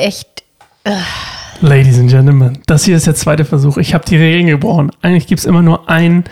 echt. 0.00 0.28
Ladies 1.60 1.98
and 1.98 2.10
Gentlemen, 2.10 2.58
das 2.66 2.84
hier 2.84 2.96
ist 2.96 3.06
der 3.06 3.14
zweite 3.14 3.44
Versuch. 3.44 3.76
Ich 3.76 3.92
habe 3.94 4.04
die 4.06 4.16
Regeln 4.16 4.46
gebrochen. 4.46 4.90
Eigentlich 5.02 5.26
gibt 5.26 5.40
es 5.40 5.44
immer 5.44 5.60
nur 5.62 5.88
ein 5.90 6.24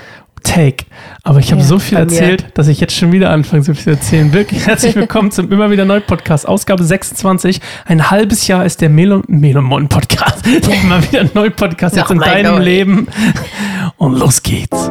Take. 0.42 0.87
Aber 1.22 1.38
ich 1.41 1.50
habe 1.50 1.60
Ja, 1.60 1.67
so 1.67 1.78
viel 1.78 1.99
bei 1.99 2.04
mir. 2.07 2.12
erzählt, 2.12 2.46
dass 2.54 2.68
ich 2.68 2.81
jetzt 2.81 2.96
schon 2.96 3.12
wieder 3.12 3.31
anfange, 3.31 3.62
so 3.62 3.75
viel 3.75 3.83
zu 3.84 3.91
erzählen. 3.91 4.33
Wirklich 4.33 4.67
herzlich 4.67 4.94
willkommen 4.96 5.31
zum 5.31 5.52
Immer 5.52 5.70
wieder 5.70 5.84
Neu 5.84 6.00
Podcast, 6.00 6.49
Ausgabe 6.49 6.83
26. 6.84 7.60
Ein 7.84 8.11
halbes 8.11 8.46
Jahr 8.46 8.64
ist 8.64 8.80
der 8.80 8.89
Melon, 8.89 9.23
Melomon 9.27 9.89
Podcast, 9.89 10.46
der 10.66 10.80
Immer 10.82 11.03
wieder 11.03 11.25
Neu 11.35 11.50
Podcast 11.50 11.96
jetzt 11.96 12.11
in 12.11 12.21
deinem. 12.21 12.62
Leben. 12.62 13.09
Und 13.98 14.19
los 14.19 14.43
geht's. 14.43 14.91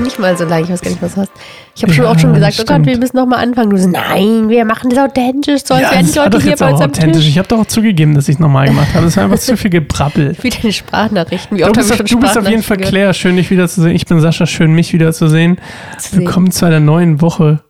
War 0.00 0.04
nicht 0.06 0.18
mal 0.18 0.34
so 0.34 0.44
lang, 0.44 0.64
ich 0.64 0.70
weiß 0.70 0.80
gar 0.80 0.90
nicht, 0.90 1.02
was 1.02 1.14
du 1.14 1.20
hast. 1.20 1.32
Ich 1.76 1.82
habe 1.82 1.92
Ja, 1.92 1.96
schon 1.96 2.06
auch 2.06 2.18
schon 2.18 2.32
gesagt, 2.32 2.56
oh. 2.58 2.64
Gott, 2.64 2.86
wir 2.86 2.96
müssen 2.96 3.16
nochmal 3.18 3.44
anfangen. 3.44 3.68
Du 3.68 3.76
so, 3.76 3.86
nein, 3.86 4.48
wir 4.48 4.64
machen 4.64 4.88
das 4.88 4.98
authentisch, 4.98 5.60
so 5.62 5.74
als 5.74 5.82
ja, 5.82 6.00
das 6.00 6.12
die 6.12 6.18
Leute 6.18 6.40
hier 6.40 6.56
bei 6.56 6.70
uns 6.72 6.80
authentisch. 6.80 7.16
Tisch. 7.18 7.28
Ich 7.28 7.36
habe 7.38 7.46
doch 7.48 7.58
auch 7.58 7.66
zugegeben, 7.66 8.14
dass 8.14 8.26
ich 8.26 8.36
es 8.36 8.38
nochmal 8.38 8.66
gemacht 8.68 8.94
habe. 8.94 9.04
Das 9.04 9.18
war 9.18 9.24
einfach 9.24 9.38
zu 9.38 9.58
viel 9.58 9.70
Gebrabbel. 9.70 10.34
Wie 10.42 10.48
deine 10.48 10.72
Sprachnachrichten. 10.72 11.58
Wie 11.58 11.60
Du 11.62 11.68
oft 11.68 11.76
habe 11.76 11.86
bist, 11.86 12.00
auf, 12.00 12.08
du 12.08 12.18
bist 12.18 12.38
auf 12.38 12.48
jeden 12.48 12.62
Fall 12.62 12.78
Claire, 12.78 13.12
schön 13.12 13.36
dich 13.36 13.50
wiederzusehen. 13.50 13.94
Ich 13.94 14.06
bin 14.06 14.20
Sascha, 14.20 14.46
schön 14.46 14.72
mich 14.72 14.94
wiederzusehen. 14.94 15.58
Zu 15.98 16.08
sehen. 16.08 16.18
Willkommen 16.20 16.50
zu 16.50 16.64
einer 16.64 16.80
neuen 16.80 17.20
Woche. 17.20 17.62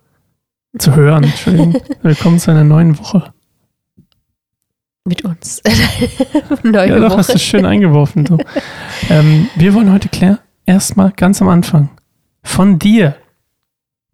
Zu 0.79 0.95
hören, 0.95 1.25
Entschuldigung. 1.25 1.75
Willkommen 2.03 2.39
zu 2.39 2.53
einer 2.53 2.63
neuen 2.63 2.97
Woche. 2.97 3.33
Mit 5.05 5.25
uns. 5.25 5.63
Neue 6.63 6.91
Ja, 6.91 6.99
doch, 7.01 7.11
Woche. 7.11 7.19
hast 7.19 7.35
du 7.35 7.39
schön 7.41 7.67
eingeworfen. 7.67 8.25
Du. 8.25 8.39
ähm, 9.09 9.49
wir 9.57 9.75
wollen 9.75 9.93
heute, 9.93 10.09
Claire, 10.09 10.39
erstmal 10.65 11.11
ganz 11.17 11.43
am 11.43 11.49
Anfang 11.49 11.89
von 12.43 12.79
dir. 12.79 13.17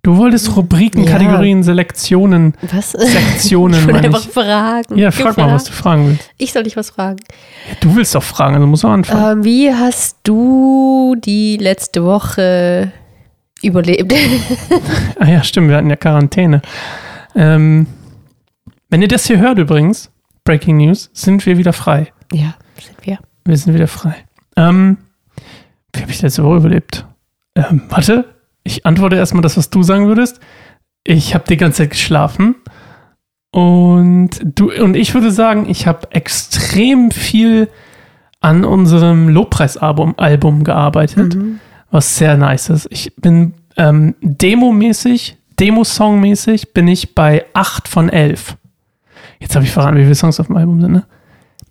Du 0.02 0.16
wolltest 0.18 0.54
Rubriken, 0.56 1.02
Ja. 1.02 1.10
Kategorien, 1.12 1.64
Selektionen, 1.64 2.54
Was? 2.70 2.92
Sektionen, 2.92 3.74
ich 3.80 3.86
will 3.86 3.94
meine 3.94 4.06
einfach 4.06 4.24
ich. 4.24 4.32
fragen. 4.32 4.96
Ja, 4.96 5.10
frag 5.10 5.36
mal, 5.36 5.52
was 5.52 5.64
du 5.64 5.72
fragen 5.72 6.06
willst. 6.08 6.30
Ich 6.38 6.52
soll 6.52 6.62
dich 6.62 6.76
was 6.76 6.90
fragen. 6.90 7.18
Du 7.80 7.96
willst 7.96 8.14
doch 8.14 8.22
fragen, 8.22 8.54
also 8.54 8.66
musst 8.68 8.84
du 8.84 8.88
anfangen. 8.88 9.38
Ähm, 9.40 9.44
wie 9.44 9.72
hast 9.74 10.18
du 10.22 11.16
die 11.18 11.56
letzte 11.56 12.04
Woche 12.04 12.92
überlebt? 13.62 14.14
Ah 15.18 15.26
ja, 15.28 15.42
stimmt, 15.42 15.70
wir 15.70 15.76
hatten 15.76 15.90
ja 15.90 15.96
Quarantäne. 15.96 16.62
Ähm, 17.34 17.86
wenn 18.90 19.02
ihr 19.02 19.08
das 19.08 19.26
hier 19.26 19.38
hört 19.40 19.58
übrigens, 19.58 20.10
Breaking 20.44 20.76
News, 20.76 21.10
sind 21.14 21.44
wir 21.46 21.58
wieder 21.58 21.72
frei. 21.72 22.12
ja, 22.32 22.54
sind 22.80 22.96
wir. 23.04 23.18
Wir 23.44 23.56
sind 23.56 23.74
wieder 23.74 23.88
frei. 23.88 24.14
Ähm, 24.56 24.98
wie 25.92 26.02
habe 26.02 26.12
ich 26.12 26.22
letzte 26.22 26.44
Woche 26.44 26.56
überlebt? 26.58 27.04
Ähm, 27.56 27.82
warte, 27.88 28.24
ich 28.62 28.86
antworte 28.86 29.16
erstmal 29.16 29.42
das, 29.42 29.56
was 29.56 29.70
du 29.70 29.82
sagen 29.82 30.06
würdest. 30.06 30.38
Ich 31.04 31.34
habe 31.34 31.44
die 31.48 31.56
ganze 31.56 31.78
Zeit 31.82 31.90
geschlafen. 31.90 32.54
Und 33.52 34.30
du 34.44 34.70
und 34.72 34.96
ich 34.96 35.14
würde 35.14 35.30
sagen, 35.30 35.66
ich 35.68 35.86
habe 35.86 36.08
extrem 36.12 37.10
viel 37.10 37.68
an 38.40 38.64
unserem 38.64 39.28
Lobpreisalbum 39.28 40.14
Album 40.18 40.62
gearbeitet, 40.62 41.34
Mhm. 41.34 41.60
was 41.90 42.16
sehr 42.18 42.36
nice 42.36 42.68
ist. 42.68 42.86
Ich 42.90 43.16
bin 43.16 43.54
ähm, 43.78 44.14
Demo-mäßig, 44.20 45.38
Demo-Song-mäßig 45.58 46.74
bin 46.74 46.86
ich 46.88 47.14
bei 47.14 47.46
8 47.54 47.88
von 47.88 48.08
11. 48.10 48.56
Jetzt 49.38 49.54
habe 49.54 49.64
ich 49.64 49.70
verraten, 49.72 49.96
wie 49.96 50.02
viele 50.02 50.14
Songs 50.14 50.38
auf 50.40 50.46
dem 50.48 50.56
Album 50.56 50.80
sind, 50.80 50.92
ne? 50.92 51.04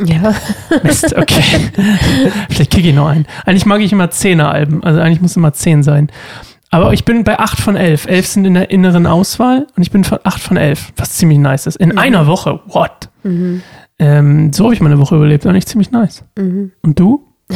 Ja. 0.01 0.35
Mist, 0.83 1.15
okay. 1.15 1.41
Vielleicht 2.49 2.71
kicke 2.71 2.89
ich 2.89 2.95
noch 2.95 3.07
einen. 3.07 3.25
Eigentlich 3.45 3.65
mag 3.65 3.81
ich 3.81 3.91
immer 3.93 4.05
10er 4.05 4.43
Alben, 4.43 4.83
also 4.83 4.99
eigentlich 4.99 5.21
muss 5.21 5.35
immer 5.37 5.53
10 5.53 5.83
sein. 5.83 6.11
Aber 6.71 6.91
ich 6.91 7.05
bin 7.05 7.23
bei 7.23 7.39
8 7.39 7.59
von 7.61 7.75
11. 7.77 8.05
11 8.07 8.27
sind 8.27 8.45
in 8.45 8.55
der 8.55 8.69
inneren 8.69 9.07
Auswahl 9.07 9.67
und 9.77 9.83
ich 9.83 9.91
bin 9.91 10.03
von 10.03 10.19
8 10.23 10.41
von 10.41 10.57
11, 10.57 10.91
was 10.97 11.13
ziemlich 11.13 11.37
nice 11.39 11.67
ist. 11.67 11.77
In 11.77 11.97
einer 11.97 12.27
Woche, 12.27 12.59
what? 12.67 13.09
Mhm. 13.23 13.61
Ähm, 13.97 14.51
so 14.51 14.65
habe 14.65 14.73
ich 14.73 14.81
meine 14.81 14.99
Woche 14.99 15.15
überlebt, 15.15 15.45
eigentlich 15.45 15.67
ziemlich 15.67 15.91
nice. 15.91 16.23
Mhm. 16.37 16.73
Und 16.81 16.99
du? 16.99 17.25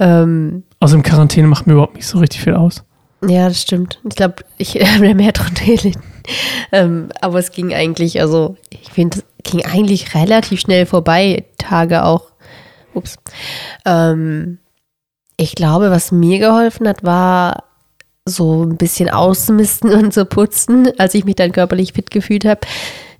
Ähm, 0.00 0.62
Außerdem 0.80 1.02
Quarantäne 1.02 1.48
macht 1.48 1.66
mir 1.66 1.72
überhaupt 1.72 1.96
nicht 1.96 2.06
so 2.06 2.18
richtig 2.18 2.40
viel 2.40 2.54
aus. 2.54 2.84
ja, 3.26 3.48
das 3.48 3.60
stimmt. 3.60 4.00
Ich 4.08 4.14
glaube, 4.14 4.36
ich 4.58 4.74
habe 4.76 5.12
mehr 5.14 5.32
drunter 5.32 5.64
gelitten. 5.64 6.00
Ähm, 6.70 7.08
aber 7.20 7.38
es 7.40 7.50
ging 7.50 7.74
eigentlich, 7.74 8.20
also 8.20 8.56
ich 8.70 8.92
finde, 8.92 9.18
es 9.18 9.24
ging 9.50 9.64
eigentlich 9.64 10.14
relativ 10.14 10.60
schnell 10.60 10.86
vorbei, 10.86 11.44
Tage 11.58 12.04
auch. 12.04 12.32
Ups. 12.94 13.16
Ähm, 13.84 14.58
ich 15.36 15.54
glaube, 15.54 15.90
was 15.90 16.12
mir 16.12 16.38
geholfen 16.38 16.88
hat, 16.88 17.04
war 17.04 17.64
so 18.24 18.64
ein 18.64 18.76
bisschen 18.76 19.08
auszumisten 19.08 19.90
und 19.94 20.12
zu 20.12 20.24
putzen, 20.26 20.88
als 20.98 21.14
ich 21.14 21.24
mich 21.24 21.36
dann 21.36 21.52
körperlich 21.52 21.92
fit 21.92 22.10
gefühlt 22.10 22.44
habe. 22.44 22.60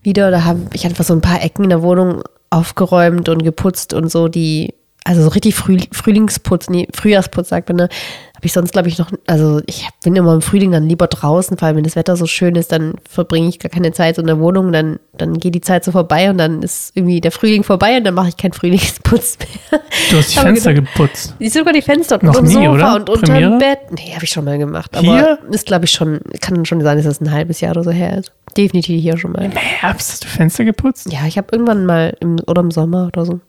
Wieder, 0.03 0.31
da 0.31 0.45
habe 0.45 0.61
ich 0.73 0.85
einfach 0.85 1.05
so 1.05 1.15
ein 1.15 1.21
paar 1.21 1.43
Ecken 1.43 1.65
in 1.65 1.71
der 1.71 1.83
Wohnung 1.83 2.23
aufgeräumt 2.51 3.29
und 3.29 3.43
geputzt 3.43 3.93
und 3.93 4.11
so 4.11 4.29
die, 4.29 4.75
also 5.09 5.23
so 5.23 5.29
richtig 5.29 5.55
Früh, 5.55 5.79
Frühlingsputz, 5.91 6.69
nee, 6.69 6.87
Frühjahrsputz 6.95 7.49
sagt 7.49 7.71
man, 7.71 7.77
ne? 7.77 7.89
Habe 8.35 8.47
ich 8.47 8.53
sonst, 8.53 8.73
glaube 8.73 8.89
ich, 8.89 8.99
noch, 8.99 9.11
also 9.27 9.63
ich 9.67 9.89
bin 10.05 10.15
immer 10.15 10.35
im 10.35 10.43
Frühling 10.43 10.71
dann 10.71 10.87
lieber 10.87 11.07
draußen, 11.07 11.57
vor 11.57 11.67
allem 11.67 11.79
wenn 11.79 11.85
das 11.85 11.97
Wetter 11.97 12.15
so 12.15 12.27
schön 12.27 12.55
ist, 12.55 12.71
dann 12.71 12.95
verbringe 13.09 13.49
ich 13.49 13.59
gar 13.59 13.71
keine 13.71 13.91
Zeit 13.91 14.15
so 14.17 14.21
in 14.21 14.27
der 14.27 14.39
Wohnung, 14.39 14.71
dann, 14.71 15.01
dann 15.17 15.39
geht 15.39 15.55
die 15.55 15.63
Zeit 15.63 15.83
so 15.83 15.93
vorbei 15.93 16.29
und 16.29 16.37
dann 16.37 16.63
ist 16.63 16.93
irgendwie 16.95 17.23
der 17.23 17.33
Frühling 17.33 17.65
vorbei 17.65 17.97
und 17.97 18.05
dann 18.05 18.15
mache 18.15 18.29
ich 18.29 18.37
keinen 18.37 18.53
Frühlingsputz 18.53 19.39
mehr. 19.71 19.81
Du 20.11 20.19
hast 20.19 20.35
die 20.35 20.39
Fenster 20.39 20.75
geputzt. 20.75 21.35
Ich 21.39 21.55
sogar 21.55 21.73
die 21.73 21.83
Fenster 21.83 22.17
und 22.17 22.25
Noch 22.25 22.37
unterm 22.39 22.45
nie, 22.45 22.67
Sofa 22.67 22.71
oder? 22.71 22.95
und 22.97 23.11
unterm 23.11 23.35
Premiere? 23.35 23.59
Bett. 23.59 23.79
Nee, 23.93 24.13
habe 24.15 24.25
ich 24.25 24.31
schon 24.31 24.45
mal 24.45 24.59
gemacht. 24.59 24.95
Aber 24.95 25.07
Hier? 25.07 25.39
ist, 25.51 25.67
glaube 25.67 25.87
ich, 25.87 25.91
schon, 25.91 26.21
kann 26.43 26.67
schon 26.67 26.83
sein, 26.83 26.99
dass 26.99 27.07
das 27.07 27.21
ein 27.23 27.33
halbes 27.33 27.63
Jahr 27.63 27.71
oder 27.73 27.83
so 27.83 27.91
her 27.91 28.19
ist. 28.19 28.31
Definitiv 28.59 29.01
hier 29.01 29.17
schon 29.17 29.33
mal. 29.33 29.47
Im 29.47 29.53
Herbst 29.53 30.13
hast 30.13 30.25
du 30.25 30.29
Fenster 30.29 30.65
geputzt? 30.67 31.11
Ja, 31.11 31.21
ich 31.27 31.39
habe 31.39 31.49
irgendwann 31.51 31.87
mal 31.87 32.15
im, 32.21 32.37
oder 32.47 32.61
im 32.61 32.71
Sommer 32.71 33.07
oder 33.07 33.25
so. 33.25 33.41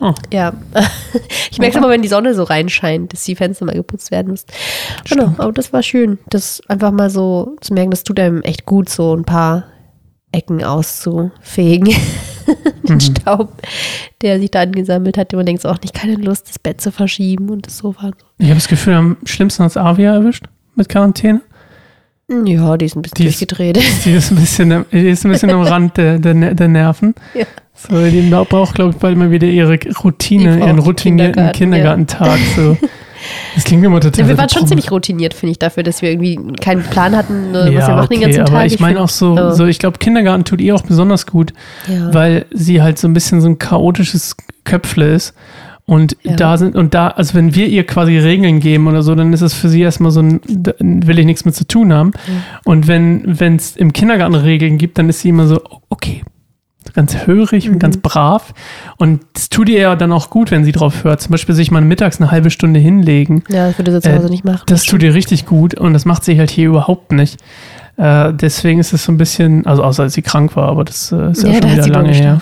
Oh. 0.00 0.14
Ja. 0.32 0.52
Ich 1.50 1.58
merke 1.58 1.76
es 1.76 1.82
immer, 1.82 1.88
wenn 1.90 2.02
die 2.02 2.08
Sonne 2.08 2.34
so 2.34 2.44
reinscheint, 2.44 3.12
dass 3.12 3.24
die 3.24 3.34
Fenster 3.34 3.64
mal 3.64 3.74
geputzt 3.74 4.12
werden 4.12 4.28
müssen. 4.30 4.46
Genau, 5.08 5.34
aber 5.38 5.50
das 5.50 5.72
war 5.72 5.82
schön. 5.82 6.18
Das 6.28 6.60
einfach 6.68 6.92
mal 6.92 7.10
so 7.10 7.56
zu 7.60 7.74
merken, 7.74 7.90
das 7.90 8.04
tut 8.04 8.20
einem 8.20 8.42
echt 8.42 8.64
gut, 8.64 8.88
so 8.88 9.16
ein 9.16 9.24
paar 9.24 9.64
Ecken 10.30 10.62
auszufegen. 10.62 11.86
Den 12.84 12.94
Mhm. 12.94 13.00
Staub, 13.00 13.52
der 14.22 14.38
sich 14.38 14.50
da 14.52 14.60
angesammelt 14.62 15.18
hat. 15.18 15.32
Und 15.34 15.38
man 15.38 15.46
denkt 15.46 15.62
so, 15.62 15.68
auch 15.68 15.80
nicht 15.80 15.94
keine 15.94 16.14
Lust, 16.14 16.48
das 16.48 16.58
Bett 16.60 16.80
zu 16.80 16.92
verschieben 16.92 17.50
und 17.50 17.66
das 17.66 17.78
Sofa. 17.78 18.12
Ich 18.38 18.46
habe 18.46 18.54
das 18.54 18.68
Gefühl, 18.68 18.94
am 18.94 19.16
schlimmsten 19.24 19.64
hat 19.64 19.72
es 19.72 19.76
Avia 19.76 20.14
erwischt 20.14 20.44
mit 20.76 20.88
Quarantäne. 20.88 21.40
Ja, 22.44 22.76
die 22.76 22.84
ist 22.86 22.94
ein 22.94 23.02
bisschen 23.02 23.16
Die 23.16 23.26
ist- 23.26 23.40
durchgedreht. 23.40 23.80
Die 24.04 24.12
ist 24.12 24.30
ein 24.30 24.36
bisschen, 24.36 24.84
die 24.92 25.08
ist 25.08 25.24
ein 25.24 25.32
bisschen 25.32 25.50
am 25.50 25.62
Rand 25.62 25.96
der, 25.96 26.18
der, 26.18 26.54
der 26.54 26.68
Nerven. 26.68 27.14
Ja. 27.34 27.46
So, 27.80 28.10
die 28.10 28.22
braucht, 28.48 28.74
glaube 28.74 28.90
ich, 28.90 28.96
bald 28.96 29.16
mal 29.16 29.30
wieder 29.30 29.46
ihre 29.46 29.78
Routine, 30.02 30.58
ihren 30.58 30.78
routinierten 30.78 31.52
Kindergarten, 31.52 32.06
Kindergartentag. 32.06 32.38
So. 32.56 32.76
Das 33.54 33.64
klingt 33.64 33.84
immer 33.84 34.00
total. 34.00 34.22
Ja, 34.24 34.28
wir 34.28 34.38
waren 34.38 34.48
schon 34.48 34.66
ziemlich 34.66 34.90
routiniert, 34.90 35.34
finde 35.34 35.52
ich, 35.52 35.58
dafür, 35.58 35.82
dass 35.82 36.02
wir 36.02 36.10
irgendwie 36.10 36.38
keinen 36.60 36.82
Plan 36.82 37.16
hatten, 37.16 37.52
ne, 37.52 37.64
was 37.66 37.72
ja, 37.72 37.88
wir 37.88 37.94
machen 37.96 38.04
okay, 38.04 38.14
den 38.14 38.20
ganzen 38.22 38.40
aber 38.40 38.50
Tag. 38.50 38.66
ich 38.66 38.80
meine 38.80 39.00
auch 39.00 39.08
so, 39.08 39.36
ja. 39.36 39.52
so, 39.52 39.66
ich 39.66 39.78
glaube, 39.78 39.98
Kindergarten 39.98 40.44
tut 40.44 40.60
ihr 40.60 40.74
auch 40.74 40.82
besonders 40.82 41.26
gut, 41.26 41.52
ja. 41.88 42.12
weil 42.12 42.46
sie 42.50 42.82
halt 42.82 42.98
so 42.98 43.08
ein 43.08 43.14
bisschen 43.14 43.40
so 43.40 43.48
ein 43.48 43.58
chaotisches 43.58 44.36
Köpfle 44.64 45.14
ist. 45.14 45.34
Und 45.84 46.16
Ja. 46.22 46.36
da 46.36 46.58
sind, 46.58 46.76
und 46.76 46.92
da, 46.92 47.08
also 47.08 47.32
wenn 47.34 47.54
wir 47.54 47.66
ihr 47.66 47.86
quasi 47.86 48.18
Regeln 48.18 48.60
geben 48.60 48.86
oder 48.88 49.02
so, 49.02 49.14
dann 49.14 49.32
ist 49.32 49.40
es 49.40 49.54
für 49.54 49.70
sie 49.70 49.80
erstmal 49.80 50.10
so 50.12 50.20
ein, 50.20 50.40
will 50.78 51.18
ich 51.18 51.24
nichts 51.24 51.46
mit 51.46 51.54
zu 51.54 51.66
tun 51.66 51.94
haben. 51.94 52.12
Und 52.64 52.88
wenn 52.88 53.56
es 53.56 53.74
im 53.74 53.94
Kindergarten 53.94 54.34
Regeln 54.34 54.76
gibt, 54.76 54.98
dann 54.98 55.08
ist 55.08 55.20
sie 55.20 55.30
immer 55.30 55.46
so, 55.46 55.62
okay, 55.88 56.22
ganz 56.94 57.26
hörig 57.26 57.66
Mhm. 57.66 57.74
und 57.74 57.78
ganz 57.78 57.96
brav. 57.98 58.52
Und 58.96 59.20
das 59.34 59.48
tut 59.48 59.68
ihr 59.68 59.80
ja 59.80 59.96
dann 59.96 60.12
auch 60.12 60.30
gut, 60.30 60.50
wenn 60.50 60.64
sie 60.64 60.72
drauf 60.72 61.04
hört. 61.04 61.20
Zum 61.20 61.32
Beispiel 61.32 61.54
sich 61.54 61.70
mal 61.70 61.82
mittags 61.82 62.20
eine 62.20 62.30
halbe 62.30 62.50
Stunde 62.50 62.80
hinlegen. 62.80 63.44
ja, 63.48 63.68
das 63.68 63.78
würde 63.78 63.92
sie 63.92 64.00
zu 64.00 64.10
Äh, 64.10 64.16
Hause 64.18 64.28
nicht 64.30 64.44
machen. 64.44 64.62
Das 64.66 64.84
tut 64.84 65.02
ihr 65.02 65.14
richtig 65.14 65.46
gut 65.46 65.74
und 65.74 65.92
das 65.92 66.04
macht 66.04 66.24
sie 66.24 66.38
halt 66.38 66.50
hier 66.50 66.68
überhaupt 66.68 67.12
nicht. 67.12 67.38
Äh, 67.96 68.32
deswegen 68.32 68.78
ist 68.78 68.92
es 68.92 69.04
so 69.04 69.10
ein 69.12 69.16
bisschen, 69.18 69.66
also 69.66 69.82
außer 69.82 70.04
als 70.04 70.14
sie 70.14 70.22
krank 70.22 70.54
war, 70.54 70.68
aber 70.68 70.84
das 70.84 71.10
äh, 71.12 71.30
ist 71.32 71.42
ja, 71.42 71.52
schon 71.52 71.60
da 71.62 71.68
hat 71.68 71.84
wieder 71.84 71.88
lange 71.88 72.12
her. 72.12 72.40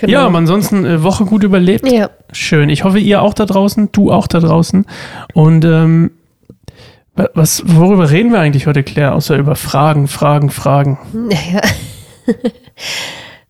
Genau. 0.00 0.12
Ja, 0.12 0.26
aber 0.26 0.38
ansonsten 0.38 0.84
äh, 0.86 1.02
Woche 1.02 1.24
gut 1.24 1.42
überlebt. 1.44 1.90
Ja, 1.90 2.10
Schön. 2.32 2.68
Ich 2.70 2.84
hoffe, 2.84 2.98
ihr 2.98 3.22
auch 3.22 3.34
da 3.34 3.44
draußen, 3.46 3.88
du 3.92 4.10
auch 4.12 4.26
da 4.26 4.38
draußen. 4.40 4.86
Und 5.34 5.64
ähm, 5.64 6.10
wa- 7.16 7.28
was, 7.34 7.62
worüber 7.66 8.10
reden 8.10 8.32
wir 8.32 8.40
eigentlich 8.40 8.66
heute, 8.66 8.82
Claire? 8.82 9.14
Außer 9.14 9.36
über 9.36 9.56
Fragen, 9.56 10.08
Fragen, 10.08 10.50
Fragen. 10.50 10.98
naja. 11.12 11.60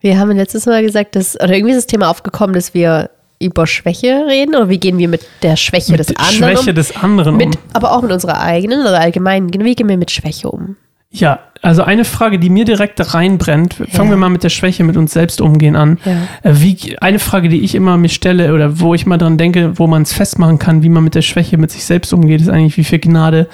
Wir 0.00 0.19
haben 0.19 0.31
letztes 0.37 0.67
Mal 0.67 0.82
gesagt, 0.82 1.17
dass, 1.17 1.37
oder 1.37 1.55
irgendwie 1.55 1.73
ist 1.73 1.79
das 1.79 1.87
Thema 1.87 2.08
aufgekommen, 2.11 2.55
dass 2.55 2.75
wir 2.75 3.11
über 3.43 3.67
Schwäche 3.67 4.25
reden, 4.29 4.55
oder 4.55 4.69
wie 4.69 4.79
gehen 4.79 4.99
wir 4.99 5.08
mit 5.08 5.23
der 5.43 5.56
Schwäche 5.56 5.93
Mit 5.93 6.00
des 6.00 6.08
der 6.08 6.20
anderen 6.20 6.56
Schwäche 6.56 6.70
um? 6.70 6.75
des 6.75 6.97
anderen 6.97 7.37
Mit, 7.37 7.56
um. 7.56 7.62
aber 7.73 7.93
auch 7.93 8.02
mit 8.02 8.12
unserer 8.12 8.41
eigenen 8.41 8.81
oder 8.82 9.00
allgemeinen, 9.00 9.52
wie 9.52 9.75
gehen 9.75 9.88
wir 9.88 9.97
mit 9.97 10.11
Schwäche 10.11 10.50
um? 10.50 10.76
Ja, 11.12 11.41
also 11.61 11.82
eine 11.82 12.05
Frage, 12.05 12.38
die 12.38 12.50
mir 12.50 12.64
direkt 12.64 13.14
reinbrennt. 13.14 13.75
Fangen 13.75 14.11
Ja. 14.11 14.11
wir 14.11 14.17
mal 14.17 14.29
mit 14.29 14.44
der 14.44 14.49
Schwäche 14.49 14.85
mit 14.85 14.97
uns 14.97 15.12
selbst 15.12 15.41
umgehen 15.41 15.75
an. 15.75 15.99
Ja. 16.05 16.12
Äh, 16.49 16.55
Wie, 16.61 16.96
eine 17.00 17.19
Frage, 17.19 17.49
die 17.49 17.62
ich 17.62 17.75
immer 17.75 17.96
mir 17.96 18.08
stelle 18.11 18.55
oder 18.55 18.79
wo 18.79 18.94
ich 18.94 19.06
mal 19.06 19.19
dran 19.19 19.37
denke, 19.37 19.76
wo 19.76 19.88
man 19.88 20.03
es 20.03 20.12
festmachen 20.12 20.61
kann, 20.61 20.85
wie 20.85 20.88
man 20.88 21.03
mit 21.03 21.17
der 21.17 21.23
Schwäche 21.23 21.58
mit 21.58 21.73
sich 21.73 21.85
selbst 21.85 22.12
umgeht, 22.12 22.41
ist 22.43 22.49
eigentlich, 22.49 22.76
wie 22.76 22.85
viel 22.85 23.00
Gnade 23.00 23.49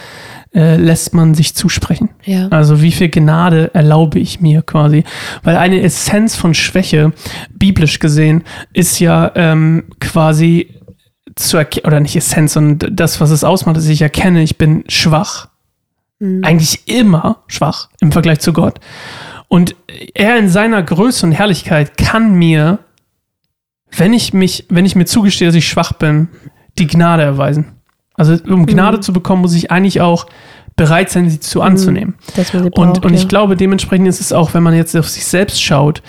äh, 0.56 0.76
lässt 0.76 1.12
man 1.12 1.34
sich 1.34 1.54
zusprechen. 1.54 2.08
Ja. 2.24 2.48
Also 2.48 2.80
wie 2.80 2.90
viel 2.90 3.10
Gnade 3.10 3.74
erlaube 3.74 4.18
ich 4.18 4.40
mir 4.40 4.62
quasi? 4.62 5.04
Weil 5.42 5.56
eine 5.56 5.82
Essenz 5.82 6.34
von 6.34 6.54
Schwäche, 6.54 7.12
biblisch 7.52 7.98
gesehen, 7.98 8.42
ist 8.72 8.98
ja 8.98 9.30
ähm, 9.34 9.84
quasi 10.00 10.74
zu 11.34 11.58
erkennen, 11.58 11.86
oder 11.86 12.00
nicht 12.00 12.16
Essenz, 12.16 12.54
sondern 12.54 12.96
das, 12.96 13.20
was 13.20 13.30
es 13.30 13.44
ausmacht, 13.44 13.76
ist, 13.76 13.88
ich 13.88 14.00
erkenne, 14.00 14.42
ich 14.42 14.56
bin 14.56 14.84
schwach. 14.88 15.48
Eigentlich 16.42 16.88
immer 16.88 17.44
schwach 17.46 17.90
im 18.00 18.10
Vergleich 18.10 18.40
zu 18.40 18.54
Gott. 18.54 18.80
Und 19.48 19.76
er 20.14 20.38
in 20.38 20.48
seiner 20.48 20.82
Größe 20.82 21.26
und 21.26 21.32
Herrlichkeit 21.32 21.98
kann 21.98 22.32
mir, 22.32 22.78
wenn 23.94 24.14
ich 24.14 24.32
mich, 24.32 24.64
wenn 24.70 24.86
ich 24.86 24.96
mir 24.96 25.04
zugestehe, 25.04 25.48
dass 25.48 25.54
ich 25.54 25.68
schwach 25.68 25.92
bin, 25.92 26.28
die 26.78 26.86
Gnade 26.86 27.22
erweisen. 27.22 27.75
Also 28.16 28.36
um 28.48 28.66
Gnade 28.66 29.00
zu 29.00 29.12
bekommen, 29.12 29.42
muss 29.42 29.54
ich 29.54 29.70
eigentlich 29.70 30.00
auch 30.00 30.26
bereit 30.76 31.10
sein, 31.10 31.28
sie 31.30 31.40
zu 31.40 31.62
anzunehmen. 31.62 32.14
Man 32.36 32.44
sie 32.44 32.56
Und, 32.58 32.74
braucht, 32.74 33.04
und 33.04 33.12
ja. 33.14 33.18
ich 33.18 33.28
glaube, 33.28 33.56
dementsprechend 33.56 34.08
ist 34.08 34.20
es 34.20 34.32
auch, 34.32 34.54
wenn 34.54 34.62
man 34.62 34.74
jetzt 34.74 34.94
auf 34.96 35.08
sich 35.08 35.24
selbst 35.26 35.62
schaut, 35.62 36.02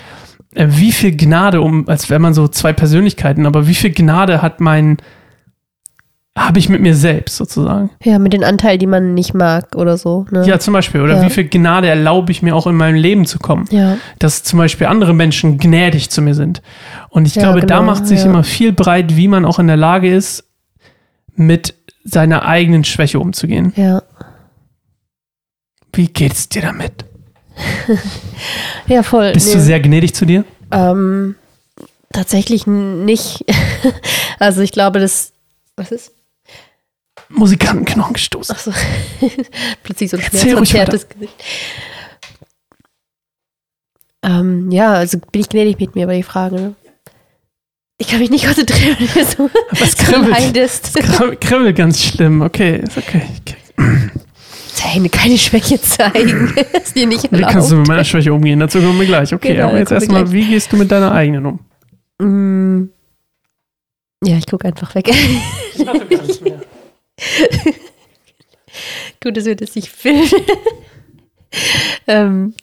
äh, 0.54 0.66
wie 0.70 0.92
viel 0.92 1.16
Gnade, 1.16 1.60
um, 1.60 1.88
als 1.88 2.10
wäre 2.10 2.20
man 2.20 2.34
so 2.34 2.48
zwei 2.48 2.72
Persönlichkeiten, 2.72 3.46
aber 3.46 3.66
wie 3.66 3.74
viel 3.74 3.90
Gnade 3.92 4.42
hat 4.42 4.60
mein, 4.60 4.98
habe 6.36 6.58
ich 6.58 6.68
mit 6.68 6.80
mir 6.80 6.94
selbst 6.94 7.36
sozusagen? 7.36 7.90
Ja, 8.04 8.18
mit 8.18 8.32
den 8.32 8.44
Anteilen, 8.44 8.78
die 8.78 8.86
man 8.86 9.14
nicht 9.14 9.34
mag 9.34 9.74
oder 9.74 9.96
so. 9.96 10.26
Ne? 10.30 10.46
Ja, 10.46 10.58
zum 10.60 10.72
Beispiel. 10.72 11.00
Oder 11.00 11.16
Ja. 11.16 11.22
wie 11.22 11.30
viel 11.30 11.48
Gnade 11.48 11.88
erlaube 11.88 12.30
ich 12.30 12.42
mir 12.42 12.54
auch 12.54 12.66
in 12.68 12.76
meinem 12.76 12.94
Leben 12.94 13.26
zu 13.26 13.38
kommen? 13.40 13.64
Ja. 13.70 13.96
Dass 14.20 14.44
zum 14.44 14.58
Beispiel 14.58 14.86
andere 14.86 15.14
Menschen 15.14 15.58
gnädig 15.58 16.10
zu 16.10 16.22
mir 16.22 16.34
sind. 16.34 16.62
Und 17.08 17.26
ich 17.26 17.34
Ja, 17.34 17.42
glaube, 17.42 17.60
da 17.66 17.78
genau, 17.78 17.90
macht 17.90 18.06
sich 18.06 18.20
ja. 18.20 18.26
immer 18.26 18.44
viel 18.44 18.72
breit, 18.72 19.16
wie 19.16 19.26
man 19.28 19.44
auch 19.44 19.58
in 19.58 19.66
der 19.66 19.76
Lage 19.76 20.14
ist, 20.14 20.44
mit 21.34 21.74
seiner 22.04 22.44
eigenen 22.44 22.84
Schwäche 22.84 23.18
umzugehen. 23.20 23.72
Ja. 23.76 24.02
Wie 25.92 26.06
geht's 26.08 26.48
dir 26.48 26.62
damit? 26.62 27.04
Ja, 28.86 29.02
voll. 29.02 29.32
Bist 29.32 29.48
Nee. 29.48 29.54
du 29.54 29.60
sehr 29.60 29.80
gnädig 29.80 30.14
zu 30.14 30.24
dir? 30.24 30.44
Ähm, 30.70 31.34
tatsächlich 32.12 32.66
nicht. 32.66 33.44
also 34.38 34.62
ich 34.62 34.72
glaube, 34.72 35.00
das. 35.00 35.32
Was 35.76 35.90
ist? 35.92 36.12
Musikantenknochen 37.28 38.14
gestoßen. 38.14 38.54
Achso. 38.54 38.72
Plötzlich 39.82 40.10
so 40.10 40.16
ein 40.16 40.22
schmerzverzerrtes 40.22 41.08
Gesicht. 41.08 41.34
Ähm, 44.22 44.70
ja, 44.70 44.94
also 44.94 45.18
bin 45.18 45.42
ich 45.42 45.48
gnädig 45.48 45.78
mit 45.78 45.94
mir, 45.94 46.06
war 46.06 46.14
die 46.14 46.22
Frage. 46.22 46.56
Ne? 46.56 46.74
Ich 48.00 48.06
kann 48.08 48.20
mich 48.20 48.30
nicht 48.30 48.46
konzentrieren, 48.46 48.96
wenn 48.98 49.06
du 49.08 49.24
so, 49.28 49.50
Was 49.72 49.96
kribbelt? 49.98 50.30
leidest. 50.30 50.94
Kribbel, 50.94 51.36
kribbel 51.36 51.72
ganz 51.74 52.00
schlimm. 52.02 52.42
Okay, 52.42 52.76
ist 52.76 52.96
okay. 52.96 53.22
okay. 53.40 53.56
Keine 55.10 55.36
Schwäche 55.36 55.80
zeigen. 55.80 56.54
ist 56.82 56.94
dir 56.96 57.06
nicht 57.08 57.24
Wie 57.24 57.40
kannst 57.40 57.54
erlaubt. 57.54 57.70
du 57.72 57.76
mit 57.76 57.88
meiner 57.88 58.04
Schwäche 58.04 58.32
umgehen? 58.32 58.60
Dazu 58.60 58.78
kommen 58.80 58.98
wir 59.00 59.06
gleich. 59.06 59.34
Okay, 59.34 59.54
Genau, 59.54 59.68
aber 59.70 59.78
jetzt 59.80 59.90
erstmal, 59.90 60.30
wie 60.32 60.44
gehst 60.46 60.72
du 60.72 60.76
mit 60.76 60.90
deiner 60.92 61.10
eigenen 61.12 61.44
um? 61.46 61.58
Mm. 62.24 62.90
Ja, 64.24 64.36
ich 64.38 64.46
gucke 64.46 64.66
einfach 64.68 64.94
weg. 64.94 65.10
Gut, 69.22 69.36
dass 69.36 69.44
wir 69.44 69.56
das 69.56 69.74
nicht 69.74 69.88
filmen. 69.88 70.28
ähm. 72.06 72.54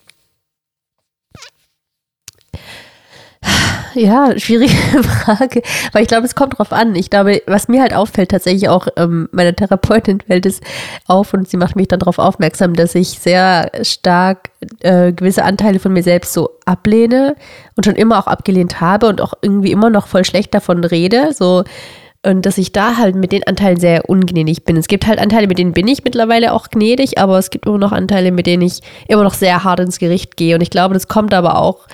Ja, 3.95 4.37
schwierige 4.37 4.73
Frage. 5.03 5.61
Weil 5.93 6.01
ich 6.01 6.07
glaube, 6.09 6.25
es 6.25 6.35
kommt 6.35 6.57
drauf 6.57 6.73
an. 6.73 6.95
Ich 6.95 7.09
glaube, 7.09 7.41
was 7.47 7.69
mir 7.69 7.81
halt 7.81 7.93
auffällt, 7.93 8.29
tatsächlich 8.29 8.67
auch 8.67 8.87
ähm, 8.97 9.29
meiner 9.31 9.55
Therapeutin 9.55 10.19
fällt 10.19 10.45
es 10.45 10.59
auf 11.07 11.33
und 11.33 11.47
sie 11.47 11.55
macht 11.55 11.77
mich 11.77 11.87
dann 11.87 11.99
darauf 11.99 12.19
aufmerksam, 12.19 12.73
dass 12.73 12.93
ich 12.93 13.19
sehr 13.19 13.71
stark 13.83 14.49
äh, 14.81 15.13
gewisse 15.13 15.45
Anteile 15.45 15.79
von 15.79 15.93
mir 15.93 16.03
selbst 16.03 16.33
so 16.33 16.49
ablehne 16.65 17.35
und 17.77 17.85
schon 17.85 17.95
immer 17.95 18.19
auch 18.19 18.27
abgelehnt 18.27 18.81
habe 18.81 19.07
und 19.07 19.21
auch 19.21 19.33
irgendwie 19.41 19.71
immer 19.71 19.89
noch 19.89 20.07
voll 20.07 20.25
schlecht 20.25 20.53
davon 20.53 20.83
rede. 20.83 21.31
So, 21.33 21.63
und 22.25 22.45
dass 22.45 22.57
ich 22.57 22.73
da 22.73 22.97
halt 22.97 23.15
mit 23.15 23.31
den 23.31 23.47
Anteilen 23.47 23.79
sehr 23.79 24.09
ungnädig 24.09 24.65
bin. 24.65 24.75
Es 24.75 24.87
gibt 24.87 25.07
halt 25.07 25.19
Anteile, 25.19 25.47
mit 25.47 25.57
denen 25.57 25.73
bin 25.73 25.87
ich 25.87 26.03
mittlerweile 26.03 26.51
auch 26.51 26.69
gnädig, 26.69 27.17
aber 27.17 27.37
es 27.37 27.49
gibt 27.49 27.65
immer 27.65 27.77
noch 27.77 27.93
Anteile, 27.93 28.31
mit 28.31 28.45
denen 28.45 28.63
ich 28.63 28.81
immer 29.07 29.23
noch 29.23 29.35
sehr 29.35 29.63
hart 29.63 29.79
ins 29.79 29.99
Gericht 29.99 30.35
gehe. 30.35 30.55
Und 30.55 30.61
ich 30.61 30.71
glaube, 30.71 30.95
das 30.95 31.07
kommt 31.07 31.33
aber 31.33 31.59
auch 31.59 31.87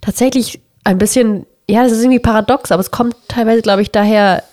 tatsächlich 0.00 0.60
ein 0.86 0.98
bisschen, 0.98 1.46
ja, 1.68 1.82
das 1.82 1.92
ist 1.92 2.02
irgendwie 2.02 2.20
paradox, 2.20 2.70
aber 2.70 2.80
es 2.80 2.90
kommt 2.90 3.16
teilweise, 3.28 3.60
glaube 3.60 3.82
ich, 3.82 3.90
daher, 3.90 4.44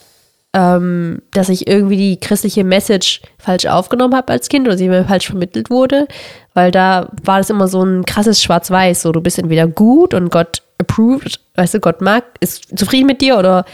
ähm, 0.53 1.21
dass 1.31 1.49
ich 1.49 1.67
irgendwie 1.67 1.97
die 1.97 2.19
christliche 2.19 2.63
Message 2.63 3.21
falsch 3.37 3.65
aufgenommen 3.65 4.15
habe 4.15 4.33
als 4.33 4.49
Kind 4.49 4.67
oder 4.67 4.77
sie 4.77 4.89
mir 4.89 5.05
falsch 5.05 5.27
vermittelt 5.27 5.69
wurde, 5.69 6.07
weil 6.53 6.71
da 6.71 7.09
war 7.23 7.37
das 7.37 7.49
immer 7.49 7.67
so 7.67 7.83
ein 7.83 8.05
krasses 8.05 8.41
Schwarz-Weiß, 8.41 9.03
so 9.03 9.11
du 9.11 9.21
bist 9.21 9.37
entweder 9.37 9.67
gut 9.67 10.13
und 10.13 10.31
Gott 10.31 10.63
approved, 10.79 11.39
weißt 11.55 11.75
du, 11.75 11.79
Gott 11.79 12.01
mag, 12.01 12.23
ist 12.39 12.77
zufrieden 12.77 13.07
mit 13.07 13.21
dir 13.21 13.37
oder 13.37 13.65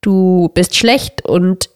du 0.00 0.50
bist 0.54 0.74
schlecht 0.76 1.24
und 1.24 1.68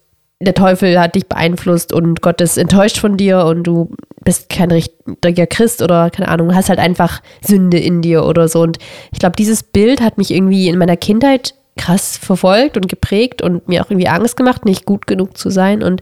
der 0.45 0.55
Teufel 0.55 0.99
hat 1.01 1.15
dich 1.15 1.27
beeinflusst 1.29 1.93
und 1.93 2.23
Gott 2.23 2.41
ist 2.41 2.59
enttäuscht 2.59 2.99
von 2.99 3.17
dir 3.17 3.45
und 3.45 3.65
du 3.65 3.95
bist 4.25 4.49
kein 4.49 4.71
richtiger 4.71 5.47
Christ 5.47 5.83
oder 5.83 6.11
keine 6.11 6.29
Ahnung, 6.29 6.55
hast 6.55 6.69
halt 6.69 6.79
einfach 6.79 7.23
Sünde 7.41 7.79
in 7.79 8.03
dir 8.03 8.25
oder 8.25 8.49
so. 8.49 8.61
Und 8.61 8.79
ich 9.13 9.19
glaube, 9.19 9.37
dieses 9.37 9.63
Bild 9.63 10.01
hat 10.01 10.19
mich 10.19 10.31
irgendwie 10.31 10.69
in 10.69 10.79
meiner 10.79 10.97
Kindheit 10.97 11.55
krass 11.77 12.17
verfolgt 12.17 12.77
und 12.77 12.89
geprägt 12.89 13.43
und 13.43 13.67
mir 13.69 13.83
auch 13.83 13.91
irgendwie 13.91 14.09
Angst 14.09 14.37
gemacht, 14.37 14.65
nicht 14.65 14.85
gut 14.85 15.07
genug 15.07 15.37
zu 15.37 15.51
sein. 15.51 15.83
Und 15.83 16.01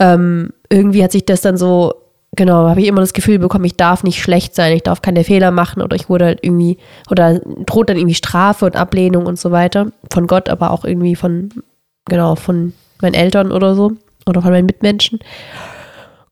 ähm, 0.00 0.50
irgendwie 0.70 1.02
hat 1.04 1.12
sich 1.12 1.24
das 1.24 1.40
dann 1.40 1.56
so, 1.56 1.94
genau, 2.36 2.68
habe 2.68 2.80
ich 2.80 2.88
immer 2.88 3.00
das 3.00 3.12
Gefühl 3.12 3.38
bekommen, 3.38 3.64
ich 3.64 3.76
darf 3.76 4.02
nicht 4.02 4.20
schlecht 4.20 4.54
sein, 4.54 4.74
ich 4.74 4.82
darf 4.82 5.02
keine 5.02 5.24
Fehler 5.24 5.50
machen 5.50 5.82
oder 5.82 5.94
ich 5.94 6.08
wurde 6.08 6.24
halt 6.26 6.40
irgendwie, 6.42 6.78
oder 7.10 7.40
droht 7.66 7.88
dann 7.88 7.96
irgendwie 7.96 8.14
Strafe 8.14 8.66
und 8.66 8.76
Ablehnung 8.76 9.26
und 9.26 9.38
so 9.38 9.50
weiter. 9.50 9.92
Von 10.12 10.26
Gott, 10.26 10.48
aber 10.48 10.70
auch 10.70 10.84
irgendwie 10.84 11.14
von, 11.14 11.50
genau, 12.06 12.34
von 12.34 12.72
meinen 13.00 13.14
Eltern 13.14 13.52
oder 13.52 13.74
so 13.74 13.92
oder 14.26 14.42
von 14.42 14.50
meinen 14.50 14.66
Mitmenschen. 14.66 15.20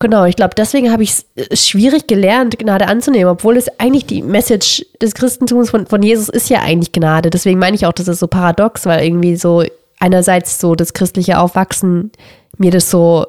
Genau, 0.02 0.24
ich 0.24 0.34
glaube, 0.34 0.54
deswegen 0.56 0.90
habe 0.90 1.04
ich 1.04 1.14
es 1.36 1.68
schwierig 1.68 2.08
gelernt, 2.08 2.58
Gnade 2.58 2.88
anzunehmen, 2.88 3.28
obwohl 3.28 3.56
es 3.56 3.68
eigentlich 3.78 4.04
die 4.04 4.20
Message 4.20 4.84
des 5.00 5.14
Christentums 5.14 5.70
von, 5.70 5.86
von 5.86 6.02
Jesus 6.02 6.28
ist 6.28 6.50
ja 6.50 6.60
eigentlich 6.60 6.90
Gnade. 6.90 7.30
Deswegen 7.30 7.60
meine 7.60 7.76
ich 7.76 7.86
auch, 7.86 7.92
das 7.92 8.08
ist 8.08 8.18
so 8.18 8.26
paradox, 8.26 8.84
weil 8.84 9.04
irgendwie 9.04 9.36
so 9.36 9.62
einerseits 10.00 10.58
so 10.58 10.74
das 10.74 10.92
christliche 10.92 11.38
Aufwachsen 11.38 12.10
mir 12.58 12.72
das 12.72 12.90
so 12.90 13.26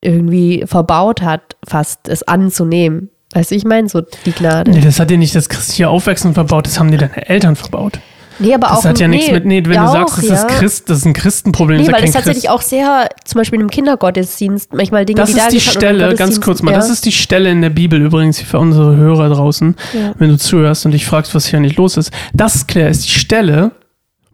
irgendwie 0.00 0.64
verbaut 0.66 1.22
hat, 1.22 1.56
fast 1.66 2.08
es 2.08 2.22
anzunehmen. 2.22 3.10
Weißt 3.32 3.50
du, 3.50 3.56
ich 3.56 3.64
meine, 3.64 3.88
so 3.88 4.02
die 4.24 4.32
Gnade. 4.32 4.70
Nee, 4.70 4.82
das 4.82 5.00
hat 5.00 5.10
dir 5.10 5.18
nicht 5.18 5.34
das 5.34 5.48
christliche 5.48 5.88
Aufwachsen 5.88 6.34
verbaut, 6.34 6.66
das 6.66 6.78
haben 6.78 6.92
dir 6.92 6.98
deine 6.98 7.28
Eltern 7.28 7.56
verbaut. 7.56 7.98
Nee, 8.38 8.54
aber 8.54 8.68
Das 8.68 8.78
auch. 8.80 8.84
hat 8.84 8.98
ja 9.00 9.08
nichts 9.08 9.28
nee, 9.28 9.32
mit, 9.34 9.44
nee, 9.46 9.62
wenn 9.64 9.72
ja 9.72 9.86
du 9.86 9.92
sagst, 9.92 10.14
auch, 10.14 10.16
das, 10.20 10.28
ja. 10.28 10.34
ist 10.34 10.48
Christ, 10.48 10.90
das 10.90 10.98
ist 10.98 11.04
ein 11.06 11.12
Christenproblem, 11.12 11.80
Nee, 11.80 11.92
weil 11.92 12.02
das 12.02 12.12
tatsächlich 12.12 12.44
Christ. 12.44 12.50
auch 12.54 12.62
sehr, 12.62 13.08
zum 13.24 13.38
Beispiel 13.38 13.60
im 13.60 13.70
Kindergottesdienst, 13.70 14.72
manchmal 14.74 15.04
Dinge, 15.06 15.20
Das 15.20 15.30
die 15.30 15.36
da 15.36 15.46
ist 15.46 15.52
die 15.52 15.60
Stelle, 15.60 16.14
ganz 16.14 16.40
kurz 16.40 16.62
mal, 16.62 16.72
ja. 16.72 16.76
das 16.78 16.90
ist 16.90 17.04
die 17.06 17.12
Stelle 17.12 17.50
in 17.50 17.62
der 17.62 17.70
Bibel 17.70 18.00
übrigens 18.00 18.40
für 18.40 18.58
unsere 18.58 18.96
Hörer 18.96 19.28
draußen, 19.30 19.76
wenn 20.18 20.28
du 20.28 20.36
zuhörst 20.38 20.84
und 20.86 20.92
dich 20.92 21.06
fragst, 21.06 21.34
was 21.34 21.46
hier 21.46 21.60
nicht 21.60 21.76
los 21.76 21.96
ist. 21.96 22.10
Das 22.34 22.66
klar, 22.66 22.88
ist 22.88 23.04
die 23.06 23.10
Stelle, 23.10 23.72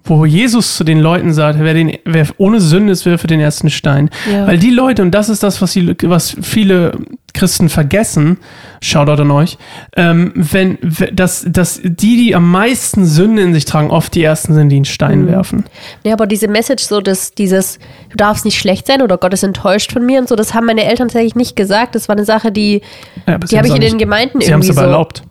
wo 0.05 0.25
Jesus 0.25 0.77
zu 0.77 0.85
den 0.85 0.99
Leuten 0.99 1.33
sagt, 1.33 1.59
wer, 1.61 1.75
den, 1.75 1.97
wer 2.05 2.27
ohne 2.39 2.61
Sünde 2.61 2.93
ist, 2.93 3.07
wirfe 3.07 3.27
den 3.27 3.41
ersten 3.41 3.71
Stein. 3.71 4.11
Ja. 4.31 4.47
Weil 4.47 4.59
die 4.59 4.71
Leute, 4.71 5.03
und 5.03 5.13
das 5.13 5.29
ist 5.29 5.43
das, 5.43 5.63
was, 5.63 5.73
die, 5.75 5.95
was 6.03 6.37
viele 6.43 6.93
Christen 7.35 7.69
vergessen, 7.69 8.39
Shoutout 8.83 9.23
an 9.23 9.31
euch, 9.31 9.59
ähm, 9.97 10.33
wenn, 10.35 10.77
dass, 11.13 11.47
dass 11.49 11.81
die, 11.83 12.17
die 12.17 12.35
am 12.35 12.51
meisten 12.51 13.07
Sünde 13.07 13.43
in 13.43 13.55
sich 13.55 13.65
tragen, 13.65 13.91
oft 13.91 14.15
die 14.15 14.23
ersten 14.23 14.55
sind, 14.55 14.69
die 14.71 14.77
einen 14.77 14.85
Stein 14.85 15.23
Mhm. 15.23 15.29
werfen. 15.29 15.65
Ja, 16.05 16.15
aber 16.15 16.27
diese 16.27 16.49
Message, 16.49 16.85
so 16.85 17.01
dass 17.01 17.33
dieses, 17.33 17.79
du 18.11 18.17
darfst 18.17 18.45
nicht 18.45 18.59
schlecht 18.59 18.87
sein 18.87 19.03
oder 19.03 19.19
Gott 19.19 19.33
ist 19.33 19.45
enttäuscht 19.45 19.93
von 19.93 20.05
mir 20.05 20.21
und 20.21 20.29
so, 20.29 20.35
das 20.37 20.53
haben 20.53 20.67
meine 20.67 20.85
Eltern 20.85 21.09
tatsächlich 21.09 21.37
nicht 21.37 21.55
gesagt. 21.57 21.95
Das 21.95 22.09
war 22.09 22.17
eine 22.17 22.25
Sache, 22.25 22.51
die, 22.53 22.83
Ja, 23.27 23.39
die 23.39 23.57
habe 23.57 23.69
ich 23.69 23.75
in 23.75 23.81
den 23.81 23.99
Gemeinden 23.99 24.41
Sie 24.41 24.53
haben 24.53 24.61
es 24.61 24.67
irgendwie 24.69 24.81
aber 24.81 24.89
so 24.89 24.93
erlaubt. 24.93 25.23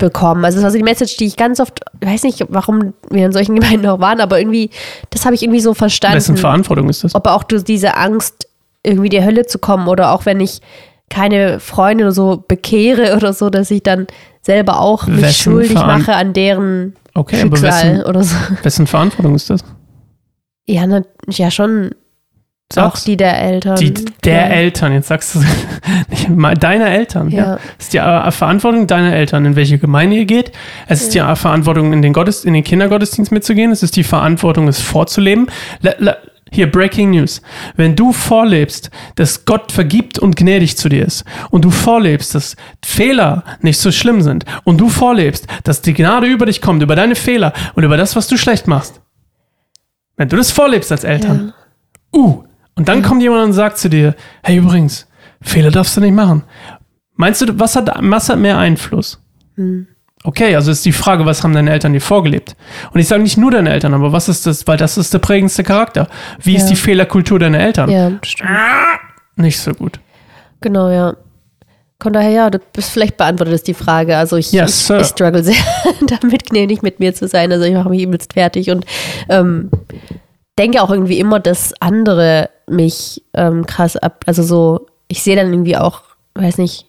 Mitbekommen. 0.00 0.44
Also 0.44 0.56
das 0.58 0.64
war 0.64 0.70
so 0.70 0.76
die 0.78 0.84
Message, 0.84 1.16
die 1.16 1.26
ich 1.26 1.36
ganz 1.36 1.60
oft, 1.60 1.80
ich 2.00 2.06
weiß 2.08 2.22
nicht, 2.24 2.44
warum 2.48 2.92
wir 3.10 3.26
in 3.26 3.32
solchen 3.32 3.54
Gemeinden 3.60 3.86
auch 3.86 4.00
waren, 4.00 4.20
aber 4.20 4.38
irgendwie, 4.38 4.70
das 5.10 5.24
habe 5.24 5.34
ich 5.34 5.42
irgendwie 5.42 5.60
so 5.60 5.74
verstanden. 5.74 6.16
Wessen 6.16 6.36
Verantwortung 6.36 6.88
ist 6.88 7.04
das? 7.04 7.14
ob 7.14 7.26
auch 7.26 7.42
diese 7.44 7.96
Angst, 7.96 8.48
irgendwie 8.82 9.08
der 9.08 9.24
Hölle 9.24 9.46
zu 9.46 9.58
kommen 9.58 9.88
oder 9.88 10.12
auch 10.12 10.26
wenn 10.26 10.38
ich 10.40 10.60
keine 11.10 11.58
Freunde 11.60 12.04
oder 12.04 12.12
so 12.12 12.44
bekehre 12.46 13.16
oder 13.16 13.32
so, 13.32 13.50
dass 13.50 13.70
ich 13.70 13.82
dann 13.82 14.06
selber 14.42 14.80
auch 14.80 15.06
mich 15.06 15.22
Wessen 15.22 15.34
schuldig 15.52 15.72
Veran- 15.72 16.00
mache 16.00 16.14
an 16.14 16.32
deren 16.32 16.94
Okay, 17.14 17.40
Schicksal 17.40 17.62
wessen, 17.96 18.02
oder 18.04 18.22
so. 18.22 18.36
wessen 18.62 18.86
Verantwortung 18.86 19.34
ist 19.34 19.48
das? 19.50 19.60
Ja, 20.68 20.86
na, 20.86 21.02
ja 21.30 21.50
schon 21.50 21.92
Auch 22.74 22.98
die 22.98 23.16
der 23.16 23.40
Eltern. 23.40 23.76
Die 23.76 23.94
der 23.94 24.34
ja. 24.34 24.46
Eltern, 24.46 24.92
jetzt 24.92 25.06
sagst 25.06 25.36
du 25.36 25.38
nicht 26.10 26.28
mal 26.28 26.54
deine 26.54 26.88
Eltern. 26.88 27.30
Ja. 27.30 27.44
Ja. 27.44 27.58
Es 27.78 27.86
ist 27.86 27.92
die 27.92 27.98
äh, 27.98 28.30
Verantwortung 28.32 28.88
deiner 28.88 29.14
Eltern, 29.14 29.44
in 29.44 29.54
welche 29.54 29.78
Gemeinde 29.78 30.16
ihr 30.16 30.24
geht. 30.24 30.50
Es 30.88 31.02
ist 31.02 31.14
die 31.14 31.20
äh, 31.20 31.36
Verantwortung, 31.36 31.92
in 31.92 32.02
den, 32.02 32.12
Gottes, 32.12 32.44
in 32.44 32.54
den 32.54 32.64
Kindergottesdienst 32.64 33.30
mitzugehen. 33.30 33.70
Es 33.70 33.84
ist 33.84 33.94
die 33.94 34.02
Verantwortung, 34.02 34.66
es 34.66 34.80
vorzuleben. 34.80 35.46
La, 35.80 35.92
la, 35.98 36.16
hier, 36.50 36.70
Breaking 36.70 37.10
News. 37.10 37.40
Wenn 37.76 37.94
du 37.94 38.12
vorlebst, 38.12 38.90
dass 39.14 39.44
Gott 39.44 39.70
vergibt 39.72 40.18
und 40.18 40.36
gnädig 40.36 40.76
zu 40.76 40.88
dir 40.88 41.04
ist 41.04 41.24
und 41.50 41.64
du 41.64 41.70
vorlebst, 41.70 42.34
dass 42.34 42.56
Fehler 42.84 43.44
nicht 43.60 43.78
so 43.78 43.92
schlimm 43.92 44.22
sind 44.22 44.44
und 44.64 44.78
du 44.78 44.88
vorlebst, 44.88 45.46
dass 45.64 45.82
die 45.82 45.94
Gnade 45.94 46.26
über 46.26 46.46
dich 46.46 46.60
kommt, 46.60 46.82
über 46.82 46.96
deine 46.96 47.14
Fehler 47.14 47.52
und 47.74 47.84
über 47.84 47.96
das, 47.96 48.16
was 48.16 48.26
du 48.26 48.36
schlecht 48.36 48.66
machst. 48.66 49.00
Wenn 50.16 50.28
du 50.28 50.36
das 50.36 50.50
vorlebst 50.50 50.90
als 50.92 51.04
Eltern, 51.04 51.52
uh, 52.14 52.44
und 52.76 52.88
dann 52.88 53.02
kommt 53.02 53.22
jemand 53.22 53.44
und 53.44 53.52
sagt 53.52 53.78
zu 53.78 53.88
dir, 53.88 54.14
hey 54.42 54.56
übrigens, 54.58 55.06
Fehler 55.42 55.70
darfst 55.70 55.96
du 55.96 56.00
nicht 56.00 56.14
machen. 56.14 56.44
Meinst 57.14 57.40
du, 57.42 57.58
was 57.58 57.74
hat, 57.76 57.90
was 58.00 58.28
hat 58.28 58.38
mehr 58.38 58.58
Einfluss? 58.58 59.20
Okay, 60.24 60.54
also 60.54 60.70
ist 60.70 60.84
die 60.84 60.92
Frage, 60.92 61.24
was 61.24 61.42
haben 61.42 61.54
deine 61.54 61.70
Eltern 61.70 61.92
dir 61.92 62.00
vorgelebt? 62.00 62.56
Und 62.92 63.00
ich 63.00 63.08
sage 63.08 63.22
nicht 63.22 63.38
nur 63.38 63.50
deine 63.50 63.70
Eltern, 63.70 63.94
aber 63.94 64.12
was 64.12 64.28
ist 64.28 64.46
das, 64.46 64.66
weil 64.66 64.76
das 64.76 64.98
ist 64.98 65.14
der 65.14 65.18
prägendste 65.20 65.62
Charakter. 65.62 66.08
Wie 66.42 66.56
ist 66.56 66.64
Ja. 66.64 66.68
die 66.70 66.76
Fehlerkultur 66.76 67.38
deiner 67.38 67.60
Eltern? 67.60 67.90
Ja, 67.90 68.12
stimmt. 68.24 68.50
Nicht 69.36 69.58
so 69.58 69.72
gut. 69.72 70.00
Genau, 70.60 70.90
ja. 70.90 71.14
Von 72.02 72.12
daher, 72.12 72.30
ja, 72.30 72.50
du 72.50 72.58
bist 72.74 72.90
vielleicht 72.90 73.16
beantwortet 73.16 73.54
ist 73.54 73.68
die 73.68 73.74
Frage. 73.74 74.16
Also 74.18 74.36
ich, 74.36 74.52
Yes, 74.52 74.90
ich, 74.90 74.96
ich 75.00 75.06
struggle 75.06 75.42
sehr 75.42 75.54
damit, 76.06 76.44
gnädig 76.50 76.82
mit 76.82 77.00
mir 77.00 77.14
zu 77.14 77.26
sein. 77.28 77.50
Also 77.52 77.64
ich 77.64 77.72
mache 77.72 77.88
mich 77.88 78.02
übelst 78.02 78.34
fertig 78.34 78.70
und 78.70 78.84
ähm, 79.30 79.70
denke 80.58 80.82
auch 80.82 80.90
irgendwie 80.90 81.18
immer, 81.18 81.40
dass 81.40 81.72
andere 81.80 82.50
mich 82.68 83.22
ähm, 83.34 83.66
krass 83.66 83.96
ab, 83.96 84.24
also 84.26 84.42
so, 84.42 84.86
ich 85.08 85.22
sehe 85.22 85.36
dann 85.36 85.52
irgendwie 85.52 85.76
auch, 85.76 86.02
weiß 86.34 86.58
nicht, 86.58 86.86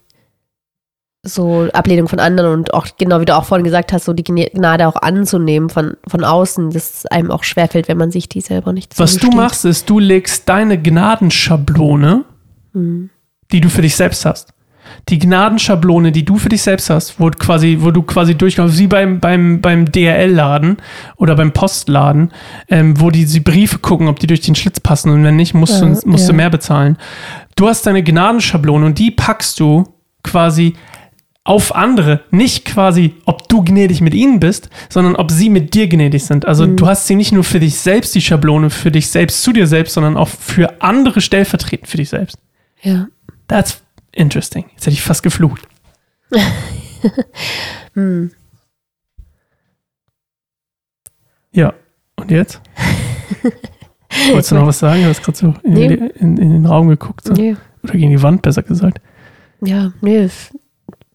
so 1.24 1.68
Ablehnung 1.74 2.08
von 2.08 2.20
anderen 2.20 2.54
und 2.54 2.74
auch 2.74 2.88
genau 2.98 3.20
wie 3.20 3.26
du 3.26 3.36
auch 3.36 3.44
vorhin 3.44 3.66
gesagt 3.66 3.92
hast, 3.92 4.06
so 4.06 4.14
die 4.14 4.24
Gna- 4.24 4.50
Gnade 4.54 4.88
auch 4.88 4.96
anzunehmen 4.96 5.70
von, 5.70 5.98
von 6.08 6.24
außen, 6.24 6.70
dass 6.72 6.94
es 7.00 7.06
einem 7.08 7.32
auch 7.32 7.44
schwerfällt, 7.44 7.88
wenn 7.90 7.98
man 7.98 8.12
sich 8.12 8.30
die 8.30 8.40
selber 8.42 8.72
nicht 8.72 8.98
Was 8.98 9.18
du 9.18 9.30
machst, 9.32 9.66
ist, 9.66 9.90
du 9.90 10.00
legst 10.00 10.48
deine 10.48 10.82
Gnadenschablone, 10.82 12.24
Mhm. 12.74 13.10
die 13.52 13.62
du 13.62 13.70
für 13.70 13.82
dich 13.82 13.96
selbst 13.96 14.26
hast. 14.26 14.54
Die 15.10 15.20
Gnadenschablone, 15.20 16.12
die 16.12 16.26
du 16.26 16.38
für 16.38 16.50
dich 16.50 16.62
selbst 16.62 16.90
hast, 16.90 17.20
wo, 17.20 17.30
quasi, 17.30 17.78
wo 17.80 17.92
du 17.92 18.02
quasi 18.04 18.36
durchkommst, 18.36 18.78
wie 18.78 18.88
beim, 18.88 19.20
beim, 19.20 19.62
beim 19.62 19.90
DRL-Laden 19.92 20.78
oder 21.16 21.36
beim 21.36 21.52
Postladen, 21.54 22.32
ähm, 22.70 23.00
wo 23.00 23.10
die, 23.10 23.26
die 23.26 23.40
Briefe 23.40 23.80
gucken, 23.80 24.08
ob 24.08 24.20
die 24.20 24.28
durch 24.28 24.42
den 24.42 24.56
Schlitz 24.56 24.80
passen 24.80 25.10
und 25.12 25.24
wenn 25.24 25.36
nicht, 25.38 25.54
musst, 25.54 25.82
Ja, 25.82 25.88
du, 25.88 26.00
musst 26.10 26.28
du 26.28 26.34
ja. 26.34 26.38
mehr 26.38 26.50
bezahlen. 26.50 26.98
Du 27.56 27.68
hast 27.68 27.86
deine 27.86 28.04
Gnadenschablone 28.04 28.86
und 28.86 29.00
die 29.00 29.12
packst 29.12 29.60
du 29.60 29.86
quasi 30.24 30.76
auf 31.46 31.74
andere, 31.74 32.20
nicht 32.30 32.66
quasi, 32.66 33.16
ob 33.24 33.48
du 33.48 33.64
gnädig 33.64 34.02
mit 34.02 34.14
ihnen 34.14 34.42
bist, 34.42 34.70
sondern 34.90 35.16
ob 35.16 35.32
sie 35.32 35.50
mit 35.50 35.74
dir 35.74 35.88
gnädig 35.88 36.26
sind. 36.26 36.46
Also 36.46 36.68
Mhm. 36.68 36.76
du 36.76 36.88
hast 36.88 37.08
sie 37.08 37.16
nicht 37.16 37.32
nur 37.32 37.46
für 37.46 37.62
dich 37.62 37.78
selbst, 37.78 38.14
die 38.16 38.22
Schablone, 38.22 38.70
für 38.70 38.92
dich 38.92 39.08
selbst, 39.10 39.42
zu 39.44 39.54
dir 39.54 39.66
selbst, 39.66 39.94
sondern 39.94 40.18
auch 40.18 40.28
für 40.28 40.82
andere 40.82 41.22
stellvertretend 41.22 41.88
für 41.90 41.96
dich 41.96 42.10
selbst. 42.10 42.38
Ja. 42.82 43.08
That's 43.48 43.82
interesting. 44.18 44.66
Jetzt 44.74 44.86
hätte 44.86 44.94
ich 44.94 45.02
fast 45.02 45.24
geflucht. 45.24 45.68
Hm. 47.94 48.32
Ja, 51.52 51.74
und 52.16 52.32
jetzt? 52.32 52.62
Wolltest 54.32 54.52
du 54.52 54.56
noch 54.56 54.68
was 54.68 54.80
sagen? 54.80 55.04
Du 55.04 55.10
hast 55.10 55.24
gerade 55.24 55.38
so 55.38 55.54
in, 55.64 55.74
Nee. 55.74 55.86
in, 56.16 56.38
in 56.38 56.52
den 56.52 56.66
Raum 56.66 56.88
geguckt. 56.88 57.26
So. 57.26 57.34
Nee. 57.34 57.56
Oder 57.84 57.94
gegen 57.94 58.10
die 58.12 58.22
Wand, 58.22 58.42
besser 58.42 58.64
gesagt. 58.64 59.00
Ja, 59.62 59.92
nee. 60.02 60.28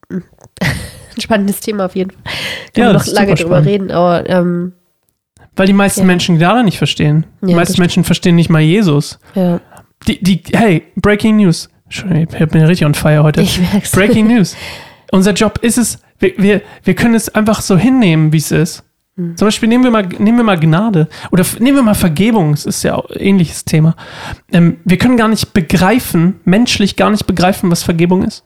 ein 0.11 1.21
spannendes 1.21 1.61
Thema 1.61 1.87
auf 1.87 1.97
jeden 1.97 2.11
Fall. 2.11 2.23
Kann 2.75 2.85
Ja, 2.85 2.93
das 2.93 3.03
noch 3.03 3.07
ist 3.09 3.15
lange 3.15 3.35
drüber 3.35 3.49
spannend. 3.63 3.69
reden, 3.69 3.91
aber 3.91 4.29
ähm, 4.29 4.73
Weil 5.57 5.67
die 5.67 5.73
meisten 5.73 6.01
Ja. 6.01 6.07
Menschen 6.07 6.39
Gnade 6.39 6.65
nicht 6.65 6.79
verstehen. 6.79 7.27
Die 7.43 7.51
Ja, 7.51 7.57
meisten 7.57 7.75
das 7.75 7.79
Menschen 7.79 8.05
verstehen 8.05 8.37
nicht 8.37 8.51
mal 8.51 8.61
Jesus. 8.61 9.19
ja, 9.35 9.61
Die, 10.07 10.23
die, 10.23 10.43
hey, 10.57 10.85
Breaking 10.97 11.37
News. 11.37 11.69
Entschuldigung, 11.93 12.29
Ich 12.41 12.49
bin 12.49 12.63
richtig 12.63 12.87
on 12.87 12.95
fire 12.95 13.23
heute. 13.23 13.43
ich 13.43 13.61
merk's. 13.61 13.93
Breaking 13.93 14.27
News. 14.27 14.57
Unser 15.11 15.33
Job 15.33 15.59
ist 15.61 15.77
es, 15.77 15.99
wir, 16.19 16.33
wir, 16.39 16.63
wir 16.85 16.95
können 16.95 17.15
es 17.15 17.29
einfach 17.29 17.61
so 17.61 17.77
hinnehmen, 17.77 18.33
wie 18.33 18.39
es 18.39 18.51
ist. 18.51 18.83
Hm. 19.17 19.37
Zum 19.37 19.47
Beispiel 19.47 19.69
nehmen 19.69 19.85
wir 19.85 19.91
mal, 19.91 20.07
nehmen 20.07 20.39
wir 20.39 20.45
mal 20.45 20.59
Gnade 20.59 21.09
oder 21.31 21.45
nehmen 21.59 21.77
wir 21.77 21.83
mal 21.83 21.95
Vergebung, 21.95 22.53
das 22.53 22.65
ist 22.65 22.83
ja 22.83 22.95
auch 22.95 23.11
ein 23.11 23.21
ähnliches 23.21 23.67
Thema. 23.67 23.95
Ähm, 24.51 24.79
wir 24.85 24.97
können 24.97 25.19
gar 25.19 25.29
nicht 25.29 25.53
begreifen, 25.53 26.41
menschlich 26.45 26.97
gar 26.97 27.11
nicht 27.11 27.27
begreifen, 27.27 27.71
was 27.71 27.83
Vergebung 27.83 28.25
ist. 28.25 28.43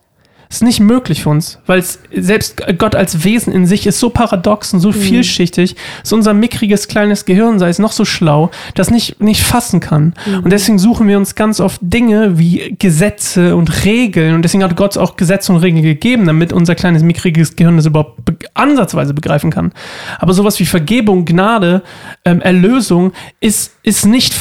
Ist 0.49 0.63
nicht 0.63 0.79
möglich 0.79 1.23
für 1.23 1.29
uns, 1.29 1.59
weil 1.65 1.83
selbst 2.15 2.61
Gott 2.77 2.95
als 2.95 3.23
Wesen 3.23 3.51
in 3.51 3.65
sich 3.65 3.85
ist 3.85 3.99
so 3.99 4.09
paradox 4.09 4.73
und 4.73 4.79
so 4.79 4.91
vielschichtig, 4.93 5.75
dass 6.01 6.13
unser 6.13 6.33
mickriges 6.33 6.87
kleines 6.87 7.25
Gehirn, 7.25 7.59
sei 7.59 7.67
es 7.67 7.79
noch 7.79 7.91
so 7.91 8.05
schlau, 8.05 8.49
das 8.73 8.89
nicht, 8.89 9.21
nicht 9.21 9.43
fassen 9.43 9.79
kann. 9.79 10.13
Und 10.43 10.51
deswegen 10.51 10.79
suchen 10.79 11.07
wir 11.07 11.17
uns 11.17 11.35
ganz 11.35 11.59
oft 11.59 11.79
Dinge 11.83 12.37
wie 12.39 12.75
Gesetze 12.79 13.55
und 13.55 13.83
Regeln. 13.83 14.35
Und 14.35 14.41
deswegen 14.43 14.63
hat 14.63 14.77
Gott 14.77 14.97
auch 14.97 15.17
Gesetze 15.17 15.51
und 15.51 15.59
Regeln 15.59 15.83
gegeben, 15.83 16.25
damit 16.25 16.53
unser 16.53 16.75
kleines 16.75 17.03
mickriges 17.03 17.55
Gehirn 17.55 17.75
das 17.75 17.85
überhaupt 17.85 18.23
be 18.23 18.37
ansatzweise 18.53 19.13
begreifen 19.13 19.51
kann. 19.51 19.73
Aber 20.19 20.33
sowas 20.33 20.59
wie 20.59 20.65
Vergebung, 20.65 21.25
Gnade, 21.25 21.83
ähm, 22.25 22.41
Erlösung 22.41 23.11
ist, 23.39 23.73
ist 23.83 24.05
nicht, 24.05 24.33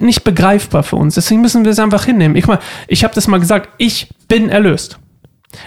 nicht 0.00 0.24
begreifbar 0.24 0.82
für 0.82 0.96
uns. 0.96 1.14
Deswegen 1.14 1.40
müssen 1.40 1.64
wir 1.64 1.72
es 1.72 1.78
einfach 1.78 2.04
hinnehmen. 2.04 2.36
Ich, 2.36 2.46
mal, 2.46 2.58
ich 2.88 3.04
habe 3.04 3.14
das 3.14 3.26
mal 3.26 3.40
gesagt, 3.40 3.70
ich 3.78 4.08
bin 4.28 4.48
erlöst. 4.48 4.98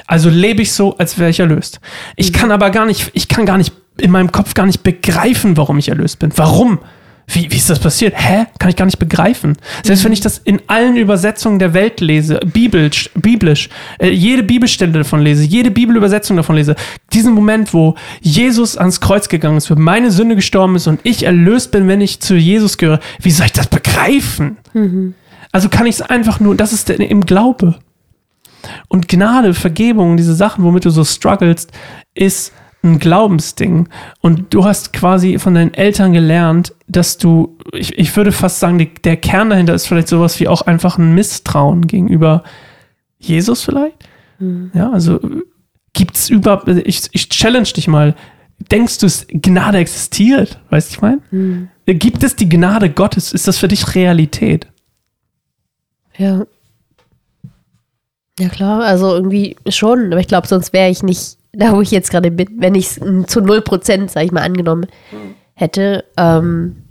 Also 0.07 0.29
lebe 0.29 0.61
ich 0.61 0.71
so, 0.71 0.97
als 0.97 1.17
wäre 1.17 1.29
ich 1.29 1.39
erlöst. 1.39 1.79
Ich 2.15 2.33
kann 2.33 2.51
aber 2.51 2.69
gar 2.69 2.85
nicht, 2.85 3.11
ich 3.13 3.27
kann 3.27 3.45
gar 3.45 3.57
nicht 3.57 3.73
in 3.97 4.11
meinem 4.11 4.31
Kopf 4.31 4.53
gar 4.53 4.65
nicht 4.65 4.83
begreifen, 4.83 5.57
warum 5.57 5.77
ich 5.77 5.89
erlöst 5.89 6.19
bin. 6.19 6.31
Warum? 6.35 6.79
Wie, 7.31 7.51
wie 7.51 7.57
ist 7.57 7.69
das 7.69 7.79
passiert? 7.79 8.15
Hä? 8.17 8.47
Kann 8.57 8.69
ich 8.69 8.75
gar 8.75 8.85
nicht 8.85 8.97
begreifen. 8.97 9.55
Selbst 9.83 10.03
wenn 10.03 10.11
ich 10.11 10.19
das 10.19 10.39
in 10.39 10.61
allen 10.65 10.97
Übersetzungen 10.97 11.59
der 11.59 11.75
Welt 11.75 12.01
lese, 12.01 12.39
biblisch, 12.43 13.11
biblisch 13.13 13.69
äh, 13.99 14.09
jede 14.09 14.41
Bibelstelle 14.41 14.91
davon 14.91 15.21
lese, 15.21 15.43
jede 15.43 15.69
Bibelübersetzung 15.69 16.37
davon 16.37 16.55
lese, 16.55 16.75
diesen 17.13 17.33
Moment, 17.33 17.71
wo 17.73 17.93
Jesus 18.21 18.77
ans 18.77 18.99
Kreuz 18.99 19.29
gegangen 19.29 19.57
ist, 19.57 19.67
für 19.67 19.75
meine 19.75 20.09
Sünde 20.09 20.35
gestorben 20.35 20.75
ist 20.75 20.87
und 20.87 21.01
ich 21.03 21.23
erlöst 21.23 21.71
bin, 21.71 21.87
wenn 21.87 22.01
ich 22.01 22.19
zu 22.19 22.35
Jesus 22.35 22.79
gehöre, 22.79 22.99
wie 23.21 23.31
soll 23.31 23.45
ich 23.45 23.53
das 23.53 23.67
begreifen? 23.67 24.57
Also 25.51 25.69
kann 25.69 25.85
ich 25.85 25.95
es 25.95 26.01
einfach 26.01 26.39
nur, 26.39 26.55
das 26.55 26.73
ist 26.73 26.89
im 26.89 27.25
Glaube. 27.25 27.75
Und 28.87 29.07
Gnade, 29.07 29.53
Vergebung, 29.53 30.17
diese 30.17 30.35
Sachen, 30.35 30.63
womit 30.63 30.85
du 30.85 30.89
so 30.89 31.03
strugglest, 31.03 31.71
ist 32.13 32.53
ein 32.83 32.99
Glaubensding. 32.99 33.89
Und 34.21 34.53
du 34.53 34.63
hast 34.63 34.93
quasi 34.93 35.37
von 35.39 35.53
deinen 35.53 35.73
Eltern 35.73 36.13
gelernt, 36.13 36.73
dass 36.87 37.17
du, 37.17 37.57
ich, 37.73 37.97
ich 37.97 38.15
würde 38.15 38.31
fast 38.31 38.59
sagen, 38.59 38.77
die, 38.77 38.93
der 38.93 39.17
Kern 39.17 39.49
dahinter 39.49 39.73
ist 39.73 39.87
vielleicht 39.87 40.07
sowas 40.07 40.39
wie 40.39 40.47
auch 40.47 40.61
einfach 40.61 40.97
ein 40.97 41.13
Misstrauen 41.13 41.87
gegenüber 41.87 42.43
Jesus 43.17 43.63
vielleicht. 43.63 43.97
Ja, 44.73 44.91
also 44.91 45.19
gibt 45.93 46.15
es 46.15 46.29
überhaupt, 46.29 46.67
also 46.67 46.81
ich, 46.85 47.01
ich 47.11 47.27
challenge 47.29 47.69
dich 47.75 47.87
mal, 47.89 48.15
denkst 48.71 48.99
du, 48.99 49.07
Gnade 49.27 49.79
existiert? 49.79 50.61
Weißt 50.69 50.91
du, 50.91 50.93
ich 50.95 51.01
meine? 51.01 51.21
Gibt 51.85 52.23
es 52.23 52.35
die 52.35 52.47
Gnade 52.47 52.89
Gottes? 52.89 53.33
Ist 53.33 53.47
das 53.47 53.57
für 53.57 53.67
dich 53.67 53.95
Realität? 53.95 54.67
Ja. 56.17 56.45
Ja, 58.39 58.47
klar, 58.47 58.81
also 58.83 59.13
irgendwie 59.13 59.57
schon, 59.67 60.13
aber 60.13 60.21
ich 60.21 60.27
glaube, 60.27 60.47
sonst 60.47 60.71
wäre 60.71 60.89
ich 60.89 61.03
nicht 61.03 61.37
da, 61.51 61.73
wo 61.75 61.81
ich 61.81 61.91
jetzt 61.91 62.09
gerade 62.09 62.31
bin, 62.31 62.47
wenn 62.59 62.73
ich 62.73 62.85
es 62.87 62.95
zu 62.95 63.41
0%, 63.41 64.09
sag 64.09 64.23
ich 64.23 64.31
mal, 64.31 64.43
angenommen 64.43 64.87
hätte. 65.55 66.05
Ähm, 66.15 66.83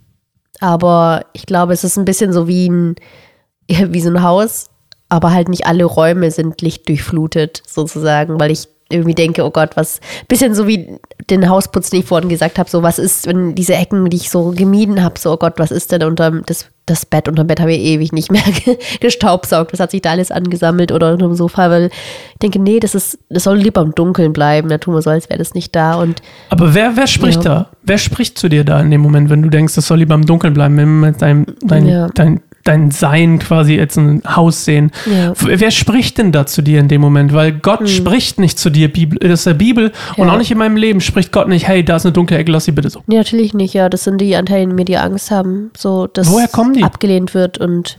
aber 0.61 1.25
ich 1.33 1.47
glaube, 1.47 1.73
es 1.73 1.85
ist 1.85 1.97
ein 1.97 2.05
bisschen 2.05 2.33
so 2.33 2.49
wie 2.49 2.69
ein, 2.69 2.97
wie 3.67 4.01
so 4.01 4.11
ein 4.11 4.23
Haus, 4.23 4.69
aber 5.09 5.33
halt 5.33 5.49
nicht 5.49 5.67
alle 5.67 5.85
Räume 5.85 6.31
sind 6.31 6.61
lichtdurchflutet, 6.61 7.63
sozusagen, 7.67 8.39
weil 8.39 8.51
ich 8.51 8.69
irgendwie 8.91 9.15
denke, 9.15 9.45
oh 9.45 9.51
Gott, 9.51 9.71
was, 9.77 10.01
bisschen 10.29 10.55
so 10.55 10.67
wie 10.67 10.89
den 11.29 11.49
Hausputz, 11.49 11.91
den 11.91 12.01
ich 12.01 12.07
vorhin 12.07 12.29
gesagt 12.31 12.59
habe, 12.59 12.71
so 12.71 12.83
was 12.83 12.99
ist, 12.99 13.27
wenn 13.27 13.55
diese 13.55 13.75
Ecken, 13.75 14.09
die 14.09 14.17
ich 14.17 14.31
so 14.31 14.51
gemieden 14.57 15.03
habe, 15.03 15.19
so, 15.19 15.33
oh 15.33 15.37
Gott, 15.37 15.55
was 15.59 15.71
ist 15.71 15.93
denn 15.93 16.03
unter 16.05 16.31
das, 16.47 16.67
das 16.87 17.05
Bett, 17.05 17.29
unter 17.29 17.45
dem 17.45 17.49
Bett 17.49 17.61
habe 17.61 17.75
ich 17.75 17.81
ewig 17.83 18.13
nicht 18.13 18.33
mehr 18.33 18.41
ge- 18.43 18.79
gestaubsaugt, 19.01 19.75
was 19.75 19.81
hat 19.81 19.91
sich 19.91 20.01
da 20.01 20.13
alles 20.13 20.31
angesammelt 20.31 20.91
oder 20.91 21.13
unter 21.13 21.27
dem 21.27 21.35
Sofa, 21.35 21.69
weil 21.71 21.87
ich 22.33 22.39
denke, 22.41 22.59
nee, 22.61 22.81
das 22.81 22.95
ist, 22.95 23.19
das 23.29 23.45
soll 23.45 23.59
lieber 23.59 23.83
im 23.83 23.95
Dunkeln 23.95 24.33
bleiben, 24.33 24.71
da 24.71 24.79
tun 24.79 24.95
wir 24.95 25.03
so, 25.03 25.11
als 25.11 25.29
wäre 25.29 25.39
das 25.39 25.53
nicht 25.53 25.77
da 25.77 25.95
und 25.97 26.23
Aber 26.49 26.73
wer, 26.73 26.97
wer 26.97 27.07
spricht 27.07 27.45
Ja. 27.45 27.55
da? 27.55 27.71
Wer 27.83 27.99
spricht 27.99 28.39
zu 28.39 28.49
dir 28.49 28.65
da 28.65 28.81
in 28.81 28.91
dem 28.91 29.03
Moment, 29.03 29.29
wenn 29.29 29.43
du 29.43 29.51
denkst, 29.51 29.75
das 29.75 29.87
soll 29.87 29.99
lieber 29.99 30.15
im 30.15 30.25
Dunkeln 30.25 30.55
bleiben, 30.55 30.77
wenn 31.03 31.15
dein, 31.19 31.47
dein, 31.63 31.87
Ja. 31.87 32.09
dein, 32.15 32.41
dein 32.69 32.91
Sein 32.91 33.39
quasi 33.39 33.81
als 33.81 33.97
ein 33.97 34.23
Haus 34.27 34.65
sehen? 34.65 34.91
Ja. 35.07 35.33
Wer 35.41 35.71
spricht 35.71 36.19
denn 36.19 36.31
da 36.33 36.47
zu 36.47 36.63
dir 36.63 36.79
in 36.81 36.89
dem 36.89 37.01
Moment? 37.01 37.33
Weil 37.33 37.53
Gott 37.53 37.89
spricht 37.89 38.39
nicht 38.39 38.59
zu 38.59 38.71
dir 38.71 38.93
Bibel, 38.93 39.19
das 39.19 39.41
ist 39.41 39.47
der 39.47 39.55
Bibel 39.55 39.93
und. 40.17 40.27
Ja. 40.27 40.33
auch 40.33 40.39
nicht 40.39 40.51
in 40.51 40.59
meinem 40.59 40.77
Leben 40.77 41.01
spricht 41.01 41.33
Gott 41.33 41.49
nicht, 41.49 41.67
hey, 41.67 41.85
da 41.85 41.97
ist 41.97 42.05
eine 42.07 42.13
dunkle 42.13 42.39
Ecke, 42.39 42.53
lass 42.53 42.67
sie 42.67 42.73
bitte 42.73 42.91
so. 42.91 43.03
Nee, 43.07 43.17
natürlich 43.17 43.55
nicht, 43.55 43.75
ja. 43.75 43.89
Das 43.89 44.05
sind 44.05 44.21
die 44.21 44.37
Anteile 44.37 44.63
in 44.63 44.75
mir, 44.75 44.85
die 44.85 44.97
Angst 44.99 45.31
haben, 45.31 45.71
so 45.77 46.07
dass 46.07 46.31
Woher 46.31 46.49
kommen 46.49 46.75
die? 46.75 46.85
abgelehnt 46.85 47.35
wird 47.35 47.59
und 47.59 47.99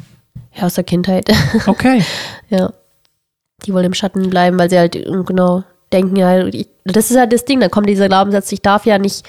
Ja, 0.56 0.64
aus 0.68 0.76
der 0.76 0.84
Kindheit. 0.84 1.30
Okay. 1.68 2.04
ja. 2.50 2.72
Die 3.66 3.74
wollen 3.74 3.86
im 3.86 3.94
Schatten 3.94 4.30
bleiben, 4.30 4.58
weil 4.58 4.70
sie 4.70 4.78
halt 4.78 4.96
ähm, 4.96 5.26
genau 5.26 5.64
denken, 5.92 6.16
ja, 6.16 6.46
ich, 6.46 6.68
das 6.86 7.12
ist 7.12 7.18
halt 7.18 7.34
das 7.34 7.44
Ding, 7.46 7.60
dann 7.60 7.72
kommt 7.72 7.90
dieser 7.90 8.08
Glaubenssatz, 8.08 8.52
ich 8.52 8.62
darf 8.62 8.86
ja 8.86 8.98
nicht 9.00 9.26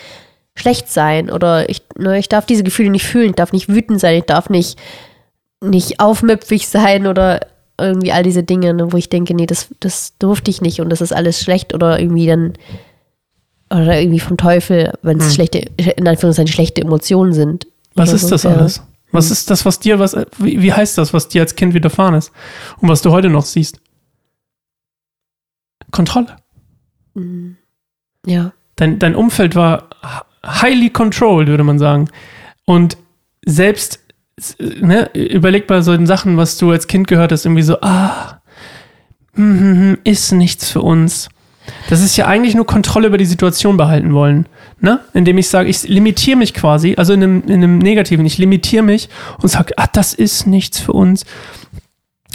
schlecht 0.54 0.88
sein 0.88 1.30
oder 1.30 1.68
ich, 1.70 1.82
ne, 1.98 2.18
ich 2.18 2.28
darf 2.28 2.44
diese 2.46 2.62
Gefühle 2.62 2.90
nicht 2.90 3.06
fühlen, 3.06 3.30
ich 3.30 3.36
darf 3.36 3.52
nicht 3.52 3.68
wütend 3.68 3.98
sein, 4.00 4.16
ich 4.18 4.24
darf 4.24 4.50
nicht, 4.50 4.78
nicht 5.60 6.00
aufmüpfig 6.00 6.68
sein 6.68 7.06
oder 7.06 7.40
irgendwie 7.78 8.12
all 8.12 8.22
diese 8.22 8.42
Dinge, 8.42 8.74
ne, 8.74 8.92
wo 8.92 8.96
ich 8.96 9.08
denke, 9.08 9.34
nee, 9.34 9.46
das, 9.46 9.68
das 9.80 10.16
durfte 10.18 10.50
ich 10.50 10.60
nicht 10.60 10.80
und 10.80 10.90
das 10.90 11.00
ist 11.00 11.12
alles 11.12 11.40
schlecht 11.40 11.74
oder 11.74 11.98
irgendwie 11.98 12.26
dann 12.26 12.54
oder 13.72 14.00
irgendwie 14.00 14.20
vom 14.20 14.36
Teufel, 14.36 14.92
wenn 15.02 15.18
es 15.18 15.26
Hm. 15.26 15.32
schlechte, 15.32 15.58
in 15.58 16.08
Anführungszeichen 16.08 16.52
schlechte 16.52 16.82
Emotionen 16.82 17.32
sind. 17.32 17.66
Was 17.94 18.12
ist 18.12 18.22
so, 18.22 18.30
das 18.30 18.42
ja. 18.42 18.50
alles? 18.50 18.82
Was 19.12 19.30
ist 19.30 19.50
das, 19.50 19.64
was 19.64 19.80
dir, 19.80 19.98
was, 19.98 20.16
wie, 20.38 20.62
wie 20.62 20.72
heißt 20.72 20.98
das, 20.98 21.12
was 21.12 21.28
dir 21.28 21.42
als 21.42 21.56
Kind 21.56 21.74
widerfahren 21.74 22.14
ist? 22.14 22.32
Und 22.80 22.88
was 22.88 23.02
du 23.02 23.10
heute 23.10 23.28
noch 23.28 23.44
siehst? 23.44 23.80
Kontrolle. 25.90 26.36
Mhm. 27.14 27.56
Ja. 28.26 28.52
Dein, 28.76 28.98
dein 28.98 29.14
Umfeld 29.16 29.54
war 29.56 29.88
highly 30.44 30.90
controlled, 30.90 31.48
würde 31.48 31.64
man 31.64 31.78
sagen. 31.78 32.08
Und 32.64 32.96
selbst, 33.44 34.00
ne, 34.58 35.10
überleg 35.14 35.66
bei 35.66 35.80
solchen 35.82 36.06
Sachen, 36.06 36.36
was 36.36 36.58
du 36.58 36.70
als 36.70 36.86
Kind 36.86 37.08
gehört 37.08 37.32
hast, 37.32 37.44
irgendwie 37.44 37.62
so, 37.62 37.80
ah, 37.80 38.40
hm, 39.34 39.98
ist 40.04 40.32
nichts 40.32 40.70
für 40.70 40.82
uns. 40.82 41.28
Das 41.88 42.00
ist 42.00 42.16
ja 42.16 42.26
eigentlich 42.26 42.54
nur 42.54 42.66
Kontrolle 42.66 43.08
über 43.08 43.18
die 43.18 43.26
Situation 43.26 43.76
behalten 43.76 44.12
wollen. 44.12 44.46
Ne? 44.80 45.00
Indem 45.12 45.38
ich 45.38 45.48
sage, 45.48 45.68
ich 45.68 45.82
limitiere 45.86 46.36
mich 46.36 46.54
quasi, 46.54 46.94
also 46.96 47.12
in 47.12 47.22
einem, 47.22 47.42
in 47.42 47.54
einem 47.54 47.78
Negativen, 47.78 48.26
ich 48.26 48.38
limitiere 48.38 48.82
mich 48.82 49.08
und 49.40 49.48
sage, 49.48 49.74
ah, 49.76 49.86
das 49.92 50.14
ist 50.14 50.46
nichts 50.46 50.80
für 50.80 50.92
uns. 50.92 51.24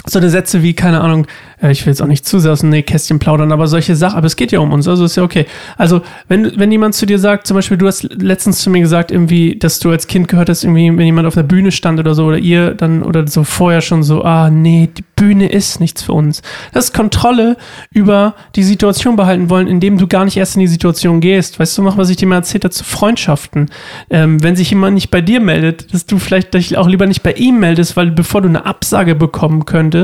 So 0.08 0.18
eine 0.18 0.30
Sätze 0.30 0.62
wie, 0.62 0.72
keine 0.72 1.00
Ahnung, 1.00 1.26
äh, 1.62 1.72
ich 1.72 1.84
will 1.84 1.92
jetzt 1.92 2.00
auch 2.00 2.06
nicht 2.06 2.24
zu 2.26 2.38
sehr 2.38 2.52
aus 2.52 2.60
dem 2.60 2.70
Nähkästchen 2.70 3.18
plaudern, 3.18 3.52
aber 3.52 3.66
solche 3.66 3.96
Sachen, 3.96 4.16
aber 4.16 4.26
es 4.26 4.36
geht 4.36 4.52
ja 4.52 4.60
um 4.60 4.72
uns, 4.72 4.86
also 4.88 5.04
ist 5.04 5.16
ja 5.16 5.22
okay. 5.22 5.46
Also, 5.76 6.02
wenn, 6.28 6.58
wenn 6.58 6.70
jemand 6.70 6.94
zu 6.94 7.06
dir 7.06 7.18
sagt, 7.18 7.46
zum 7.46 7.56
Beispiel, 7.56 7.76
du 7.76 7.86
hast 7.86 8.04
letztens 8.04 8.60
zu 8.60 8.70
mir 8.70 8.80
gesagt, 8.80 9.10
irgendwie, 9.10 9.58
dass 9.58 9.78
du 9.78 9.90
als 9.90 10.06
Kind 10.06 10.28
gehört 10.28 10.48
hast, 10.48 10.64
irgendwie, 10.64 10.96
wenn 10.96 11.06
jemand 11.06 11.26
auf 11.26 11.34
der 11.34 11.42
Bühne 11.42 11.72
stand 11.72 11.98
oder 11.98 12.14
so, 12.14 12.26
oder 12.26 12.38
ihr 12.38 12.74
dann, 12.74 13.02
oder 13.02 13.26
so 13.26 13.44
vorher 13.44 13.80
schon 13.80 14.02
so, 14.02 14.22
ah, 14.22 14.50
nee, 14.50 14.88
die 14.96 15.04
Bühne 15.16 15.48
ist 15.48 15.80
nichts 15.80 16.02
für 16.02 16.12
uns. 16.12 16.42
Das 16.72 16.86
ist 16.86 16.94
Kontrolle 16.94 17.56
über 17.90 18.34
die 18.54 18.62
Situation 18.62 19.16
behalten 19.16 19.48
wollen, 19.48 19.66
indem 19.66 19.96
du 19.96 20.06
gar 20.06 20.24
nicht 20.24 20.36
erst 20.36 20.56
in 20.56 20.60
die 20.60 20.66
Situation 20.66 21.20
gehst. 21.20 21.58
Weißt 21.58 21.76
du 21.78 21.82
noch, 21.82 21.96
was 21.96 22.10
ich 22.10 22.16
dir 22.16 22.26
mal 22.26 22.36
erzählt 22.36 22.64
habe 22.64 22.74
zu 22.74 22.84
Freundschaften? 22.84 23.70
Ähm, 24.10 24.42
wenn 24.42 24.56
sich 24.56 24.70
jemand 24.70 24.94
nicht 24.94 25.10
bei 25.10 25.22
dir 25.22 25.40
meldet, 25.40 25.92
dass 25.94 26.04
du 26.04 26.18
vielleicht 26.18 26.52
dich 26.52 26.76
auch 26.76 26.86
lieber 26.86 27.06
nicht 27.06 27.22
bei 27.22 27.32
ihm 27.32 27.58
meldest, 27.58 27.96
weil 27.96 28.10
bevor 28.10 28.42
du 28.42 28.48
eine 28.48 28.66
Absage 28.66 29.14
bekommen 29.14 29.64
könntest, 29.64 29.95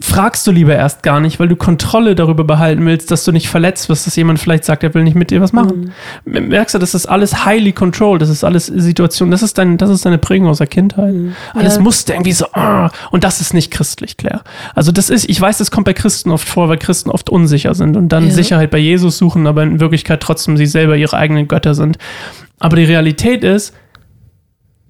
fragst 0.00 0.46
du 0.46 0.50
lieber 0.50 0.74
erst 0.74 1.02
gar 1.02 1.20
nicht, 1.20 1.38
weil 1.38 1.48
du 1.48 1.54
Kontrolle 1.54 2.14
darüber 2.14 2.42
behalten 2.42 2.86
willst, 2.86 3.10
dass 3.10 3.24
du 3.24 3.32
nicht 3.32 3.48
verletzt 3.50 3.90
wirst, 3.90 4.06
dass 4.06 4.16
jemand 4.16 4.38
vielleicht 4.38 4.64
sagt, 4.64 4.82
er 4.82 4.94
will 4.94 5.04
nicht 5.04 5.14
mit 5.14 5.30
dir 5.30 5.42
was 5.42 5.52
machen. 5.52 5.92
Merkst 6.24 6.74
du, 6.74 6.78
das 6.78 6.94
ist 6.94 7.04
alles 7.04 7.44
highly 7.44 7.72
controlled, 7.72 8.22
das 8.22 8.30
ist 8.30 8.44
alles 8.44 8.66
Situation, 8.66 9.30
das 9.30 9.42
ist 9.42 9.58
dein, 9.58 9.76
das 9.76 9.90
ist 9.90 10.06
deine 10.06 10.16
Prägung 10.16 10.48
aus 10.48 10.58
der 10.58 10.68
Kindheit. 10.68 11.14
Alles 11.52 11.76
Ja. 11.76 11.82
musste 11.82 12.14
irgendwie 12.14 12.32
so, 12.32 12.46
ah, 12.54 12.90
und 13.10 13.24
das 13.24 13.42
ist 13.42 13.52
nicht 13.52 13.70
christlich, 13.70 14.16
Claire. 14.16 14.40
Also 14.74 14.90
das 14.90 15.10
ist, 15.10 15.28
ich 15.28 15.38
weiß, 15.38 15.58
das 15.58 15.70
kommt 15.70 15.84
bei 15.84 15.92
Christen 15.92 16.30
oft 16.30 16.48
vor, 16.48 16.70
weil 16.70 16.78
Christen 16.78 17.10
oft 17.10 17.28
unsicher 17.28 17.74
sind 17.74 17.96
und 17.98 18.08
dann 18.08 18.24
Ja. 18.28 18.30
Sicherheit 18.30 18.70
bei 18.70 18.78
Jesus 18.78 19.18
suchen, 19.18 19.46
aber 19.46 19.62
in 19.64 19.80
Wirklichkeit 19.80 20.20
trotzdem 20.22 20.56
sie 20.56 20.66
selber 20.66 20.96
ihre 20.96 21.16
eigenen 21.16 21.46
Götter 21.46 21.74
sind. 21.74 21.98
Aber 22.58 22.76
die 22.76 22.84
Realität 22.84 23.44
ist, 23.44 23.74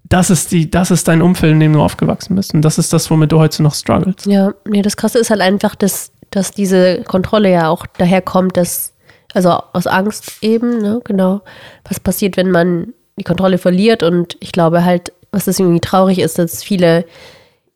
das 0.09 0.31
ist, 0.31 0.53
die, 0.53 0.71
das 0.71 0.91
ist 0.91 1.07
dein 1.09 1.23
Umfeld, 1.23 1.53
in 1.53 1.61
dem 1.61 1.73
du 1.75 1.83
aufgewachsen 1.83 2.35
bist. 2.35 2.55
Und 2.55 2.63
das 2.63 2.79
ist 2.79 2.93
das, 2.93 3.11
womit 3.11 3.33
du 3.33 3.39
heute 3.39 3.63
noch 3.63 3.75
struggles. 3.75 4.25
Ja, 4.25 4.53
nee, 4.67 4.83
das 4.83 4.97
Krasse 4.97 5.19
ist 5.19 5.31
halt 5.31 5.41
einfach, 5.41 5.75
dass, 5.75 6.13
dass 6.31 6.51
diese 6.51 7.03
Kontrolle 7.03 7.51
ja 7.51 7.69
auch 7.69 7.87
daher 7.99 8.23
kommt, 8.23 8.57
dass, 8.57 8.95
also 9.35 9.51
aus 9.73 9.87
Angst 9.87 10.39
eben, 10.41 10.79
ne, 10.81 11.01
genau, 11.05 11.43
was 11.87 12.01
passiert, 12.01 12.37
wenn 12.37 12.51
man 12.51 12.95
die 13.19 13.25
Kontrolle 13.25 13.59
verliert 13.59 14.03
und 14.03 14.37
ich 14.41 14.53
glaube 14.53 14.85
halt, 14.85 15.13
was 15.33 15.45
das 15.45 15.59
irgendwie 15.59 15.81
traurig 15.81 16.21
ist, 16.21 16.39
dass 16.39 16.63
viele 16.63 17.05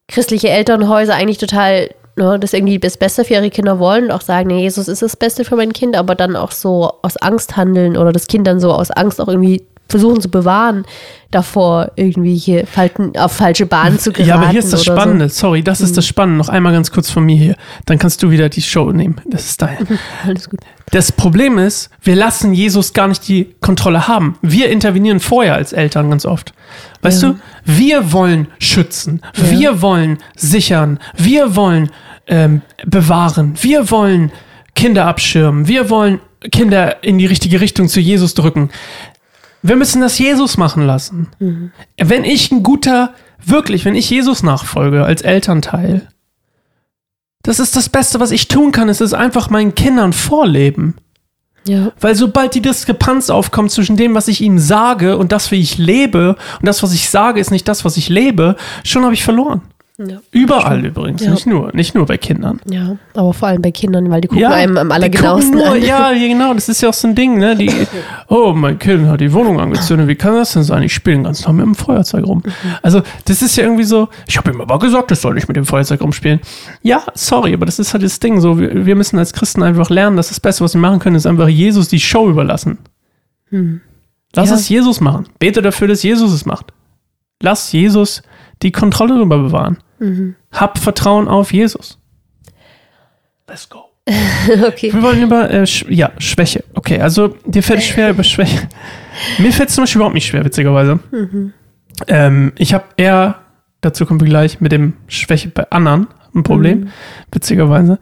christliche 0.09 0.49
Elternhäuser 0.49 1.15
eigentlich 1.15 1.39
total 1.39 1.91
ne, 2.17 2.39
das 2.39 2.53
irgendwie 2.53 2.79
das 2.79 2.97
Beste 2.97 3.25
für 3.25 3.35
ihre 3.35 3.51
Kinder 3.51 3.79
wollen 3.79 4.05
und 4.05 4.11
auch 4.13 4.21
sagen, 4.21 4.49
nee, 4.49 4.63
Jesus 4.63 4.89
ist 4.89 5.03
das 5.03 5.17
Beste 5.17 5.45
für 5.45 5.57
mein 5.57 5.73
Kind, 5.73 5.97
aber 5.97 6.15
dann 6.15 6.37
auch 6.37 6.53
so 6.53 6.93
aus 7.03 7.17
Angst 7.17 7.57
handeln 7.57 7.97
oder 7.97 8.13
das 8.13 8.27
Kind 8.27 8.47
dann 8.47 8.61
so 8.61 8.73
aus 8.73 8.91
Angst 8.91 9.21
auch 9.21 9.29
irgendwie 9.29 9.63
versuchen 9.93 10.21
zu 10.21 10.29
bewahren, 10.29 10.85
davor 11.31 11.93
irgendwie 11.97 12.35
hier 12.35 12.65
auf 13.17 13.33
falsche 13.33 13.67
Bahnen 13.67 13.99
zu 13.99 14.11
geraten. 14.13 14.29
Ja, 14.29 14.35
aber 14.37 14.49
hier 14.49 14.59
ist 14.59 14.73
das 14.73 14.87
oder 14.87 14.95
so. 14.97 15.01
Spannende. 15.01 15.29
Sorry, 15.29 15.63
das 15.63 15.81
ist 15.81 15.97
das 15.97 16.07
Spannende. 16.07 16.39
Noch 16.39 16.49
einmal 16.49 16.73
ganz 16.73 16.91
kurz 16.91 17.11
von 17.11 17.25
mir 17.25 17.37
hier. 17.37 17.57
Dann 17.87 17.99
kannst 17.99 18.23
du 18.23 18.31
wieder 18.31 18.49
die 18.49 18.63
Show 18.63 18.91
nehmen. 18.91 19.21
Das 19.27 19.47
ist 19.47 19.63
dein. 19.63 19.79
Alles 20.27 20.51
gut. 20.51 20.61
Das 20.91 21.13
Problem 21.13 21.59
ist, 21.59 21.89
wir 22.03 22.17
lassen 22.17 22.53
Jesus 22.53 22.93
gar 22.93 23.09
nicht 23.09 23.27
die 23.29 23.55
Kontrolle 23.61 24.09
haben. 24.09 24.37
Wir 24.43 24.69
intervenieren 24.71 25.21
vorher 25.21 25.55
als 25.55 25.73
Eltern 25.73 26.11
ganz 26.11 26.27
oft. 26.27 26.53
Weißt 27.01 27.23
Ja. 27.23 27.31
du? 27.31 27.39
Wir 27.65 28.13
wollen 28.13 28.49
schützen. 28.59 29.23
Ja. 29.37 29.51
Wir 29.59 29.83
wollen 29.83 30.19
sichern. 30.37 30.99
Wir 31.17 31.55
wollen 31.57 31.91
ähm, 32.27 32.63
bewahren. 32.85 33.55
Wir 33.61 33.91
wollen 33.91 34.33
Kinder 34.75 35.07
abschirmen. 35.07 35.67
Wir 35.69 35.89
wollen 35.89 36.21
Kinder 36.51 37.03
in 37.05 37.19
die 37.19 37.27
richtige 37.27 37.61
Richtung 37.61 37.89
zu 37.89 38.01
Jesus 38.01 38.35
drücken. 38.35 38.71
Wir 39.63 39.77
müssen 39.77 40.01
das 40.01 40.19
Jesus 40.19 40.57
machen 40.59 40.85
lassen. 40.85 41.29
Wenn 41.97 42.25
ich 42.25 42.51
ein 42.51 42.63
guter, 42.63 43.15
wirklich, 43.45 43.85
wenn 43.85 43.95
ich 43.95 44.11
Jesus 44.11 44.43
nachfolge 44.43 45.05
als 45.05 45.23
Elternteil, 45.23 46.09
das 47.43 47.59
ist 47.59 47.75
das 47.75 47.89
Beste, 47.89 48.21
was 48.21 48.31
ich 48.31 48.49
tun 48.49 48.73
kann. 48.73 48.89
Es 48.89 49.01
ist 49.01 49.15
einfach 49.15 49.51
meinen 49.51 49.75
Kindern 49.75 50.13
vorleben. 50.13 50.95
Ja. 51.67 51.93
Weil 52.01 52.15
sobald 52.15 52.55
die 52.55 52.61
Diskrepanz 52.61 53.31
aufkommt 53.31 53.71
zwischen 53.71 53.97
dem, 53.97 54.15
was 54.15 54.29
ich 54.29 54.41
ihnen 54.41 54.59
sage 54.59 55.17
und 55.17 55.31
das, 55.31 55.51
wie 55.51 55.61
ich 55.61 55.79
lebe, 55.79 56.37
und 56.59 56.67
das, 56.67 56.83
was 56.83 56.93
ich 56.93 57.09
sage, 57.09 57.41
ist 57.41 57.51
nicht 57.51 57.69
das, 57.69 57.85
was 57.85 57.97
ich 57.97 58.09
lebe, 58.09 58.57
schon 58.85 59.05
habe 59.05 59.15
ich 59.15 59.23
verloren. 59.23 59.63
Ja. 60.09 60.19
Überall 60.31 60.85
übrigens, 60.85 61.23
Ja. 61.25 61.31
nicht 61.31 61.47
nur, 61.47 61.71
nicht 61.75 61.95
nur 61.95 62.07
bei 62.07 62.17
Kindern. 62.19 62.61
Ja, 62.69 62.97
aber 63.15 63.33
vor 63.33 63.49
allem 63.49 63.63
bei 63.63 63.71
Kindern, 63.71 64.11
weil 64.11 64.21
die 64.21 64.29
gucken 64.29 64.45
einem 64.47 64.77
am 64.79 64.91
allergenauesten 64.91 65.55
nur, 65.59 65.67
an. 65.73 65.83
Ja, 65.83 66.11
ja, 66.13 66.29
genau, 66.29 66.55
das 66.55 66.69
ist 66.69 66.81
ja 66.83 66.89
auch 66.89 66.95
so 66.95 67.09
ein 67.09 67.15
Ding, 67.15 67.39
ne? 67.39 67.57
Die, 67.57 67.71
oh, 68.29 68.53
mein 68.55 68.79
Kind 68.79 69.07
hat 69.09 69.21
die 69.21 69.33
Wohnung 69.33 69.61
angezündet, 69.61 70.09
wie 70.09 70.15
kann 70.15 70.35
das 70.35 70.53
denn 70.53 70.63
sein? 70.63 70.83
Ich 70.83 70.93
spiele 70.95 71.17
den 71.17 71.25
ganzen 71.25 71.45
Tag 71.45 71.53
mit 71.55 71.65
dem 71.67 71.75
Feuerzeug 71.75 72.25
rum. 72.27 72.43
Also, 72.83 73.03
das 73.27 73.43
ist 73.43 73.57
ja 73.57 73.65
irgendwie 73.65 73.85
so, 73.85 74.09
ich 74.27 74.37
habe 74.39 74.51
ihm 74.51 74.61
aber 74.61 74.79
gesagt, 74.79 75.11
das 75.11 75.21
soll 75.23 75.35
nicht 75.35 75.49
mit 75.49 75.57
dem 75.57 75.65
Feuerzeug 75.67 76.01
rumspielen. 76.01 76.41
Ja, 76.83 77.03
sorry, 77.15 77.55
aber 77.55 77.67
das 77.67 77.79
ist 77.79 77.93
halt 77.93 78.03
das 78.03 78.19
Ding, 78.21 78.41
so, 78.41 78.59
wir, 78.59 78.87
wir 78.87 78.97
müssen 78.97 79.19
als 79.19 79.33
Christen 79.33 79.63
einfach 79.63 79.91
lernen, 79.91 80.17
dass 80.17 80.29
das 80.29 80.41
Beste, 80.41 80.65
was 80.65 80.75
wir 80.75 80.81
machen 80.81 80.99
können, 80.99 81.17
ist 81.17 81.27
einfach 81.27 81.49
Jesus 81.49 81.89
die 81.89 82.01
Show 82.01 82.29
überlassen. 82.29 82.79
Lass 84.35 84.49
Ja. 84.49 84.55
es 84.55 84.69
Jesus 84.69 85.01
machen. 85.01 85.27
Bete 85.39 85.61
dafür, 85.63 85.89
dass 85.89 86.03
Jesus 86.03 86.33
es 86.33 86.47
macht. 86.47 86.73
Lass 87.43 87.73
Jesus 87.73 88.23
die 88.63 88.73
Kontrolle 88.73 89.15
darüber 89.15 89.39
bewahren. 89.39 89.79
Hab 90.53 90.79
Vertrauen 90.79 91.29
auf 91.29 91.53
Jesus. 91.53 91.99
Let's 93.49 93.69
go. 93.69 93.85
okay. 94.67 94.93
Wir 94.93 95.03
wollen 95.03 95.23
über, 95.23 95.51
äh, 95.51 95.67
Sch 95.67 95.87
ja, 95.89 96.13
Schwäche. 96.19 96.65
Okay, 96.75 97.01
also 97.01 97.29
dir 97.47 97.63
fällt 97.63 97.81
es 97.81 97.87
schwer 97.87 98.11
über 98.11 98.25
Schwäche. 98.25 98.69
Mir 99.39 99.53
fällt 99.53 99.69
es 99.69 99.75
zum 99.75 99.83
Beispiel 99.83 99.99
überhaupt 99.99 100.15
nicht 100.15 100.27
schwer, 100.27 100.45
witzigerweise. 100.45 100.99
Ähm, 102.09 102.53
ich 102.57 102.75
habe 102.75 102.85
eher, 102.97 103.43
dazu 103.81 104.07
kommen 104.07 104.21
wir 104.21 104.29
gleich, 104.29 104.61
mit 104.61 104.73
dem 104.73 104.95
Schwäche 105.07 105.51
bei 105.51 105.71
anderen 105.71 106.09
ein 106.35 106.43
Problem, 106.43 106.89
witzigerweise. 107.31 107.99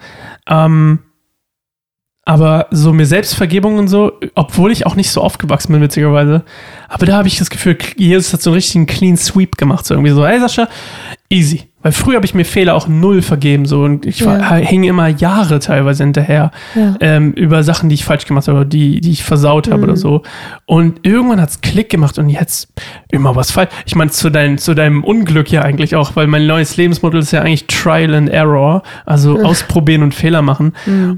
Ähm, 0.48 1.00
aber 2.24 2.68
so 2.70 2.92
mir 2.92 3.06
Selbstvergebung 3.06 3.78
und 3.78 3.88
so, 3.88 4.12
obwohl 4.34 4.70
ich 4.70 4.86
auch 4.86 4.94
nicht 4.94 5.10
so 5.10 5.20
aufgewachsen 5.20 5.72
bin, 5.72 5.82
witzigerweise. 5.82 6.44
Aber 6.88 7.06
da 7.06 7.16
habe 7.16 7.28
ich 7.28 7.38
das 7.38 7.50
Gefühl, 7.50 7.76
Jesus 7.96 8.32
hat 8.32 8.40
so 8.40 8.50
einen 8.50 8.54
richtigen 8.54 8.86
Clean 8.86 9.16
Sweep 9.16 9.56
gemacht. 9.56 9.84
So 9.84 9.94
irgendwie 9.94 10.12
so, 10.12 10.24
hey 10.24 10.38
Sascha, 10.38 10.68
easy. 11.28 11.69
Weil 11.82 11.92
früher 11.92 12.16
habe 12.16 12.26
ich 12.26 12.34
mir 12.34 12.44
Fehler 12.44 12.74
auch 12.74 12.88
null 12.88 13.22
vergeben. 13.22 13.64
So, 13.64 13.82
und 13.84 14.04
ich 14.06 14.24
war, 14.24 14.38
Ja. 14.38 14.54
hing 14.56 14.84
immer 14.84 15.08
Jahre 15.08 15.58
teilweise 15.60 16.04
hinterher 16.04 16.50
Ja. 16.74 16.94
ähm, 17.00 17.32
über 17.32 17.62
Sachen, 17.62 17.88
die 17.88 17.94
ich 17.94 18.04
falsch 18.04 18.26
gemacht 18.26 18.48
habe, 18.48 18.66
die, 18.66 19.00
die 19.00 19.10
ich 19.12 19.24
versaut 19.24 19.70
habe 19.70 19.84
oder 19.84 19.96
so. 19.96 20.22
Und 20.66 21.00
irgendwann 21.06 21.40
hat's 21.40 21.60
Klick 21.62 21.88
gemacht 21.90 22.18
und 22.18 22.28
jetzt 22.28 22.68
immer 23.10 23.34
was 23.34 23.50
falsch. 23.50 23.70
Ich 23.86 23.94
meine, 23.94 24.10
zu, 24.10 24.30
dein, 24.30 24.58
zu 24.58 24.74
deinem 24.74 25.02
Unglück 25.04 25.50
ja 25.50 25.62
eigentlich 25.62 25.96
auch, 25.96 26.16
weil 26.16 26.26
mein 26.26 26.46
neues 26.46 26.76
Lebensmodell 26.76 27.20
ist 27.20 27.32
ja 27.32 27.40
eigentlich 27.40 27.66
Trial 27.66 28.14
and 28.14 28.28
Error, 28.28 28.82
also 29.06 29.40
ausprobieren 29.42 30.02
und 30.02 30.14
Fehler 30.14 30.42
machen. 30.42 30.72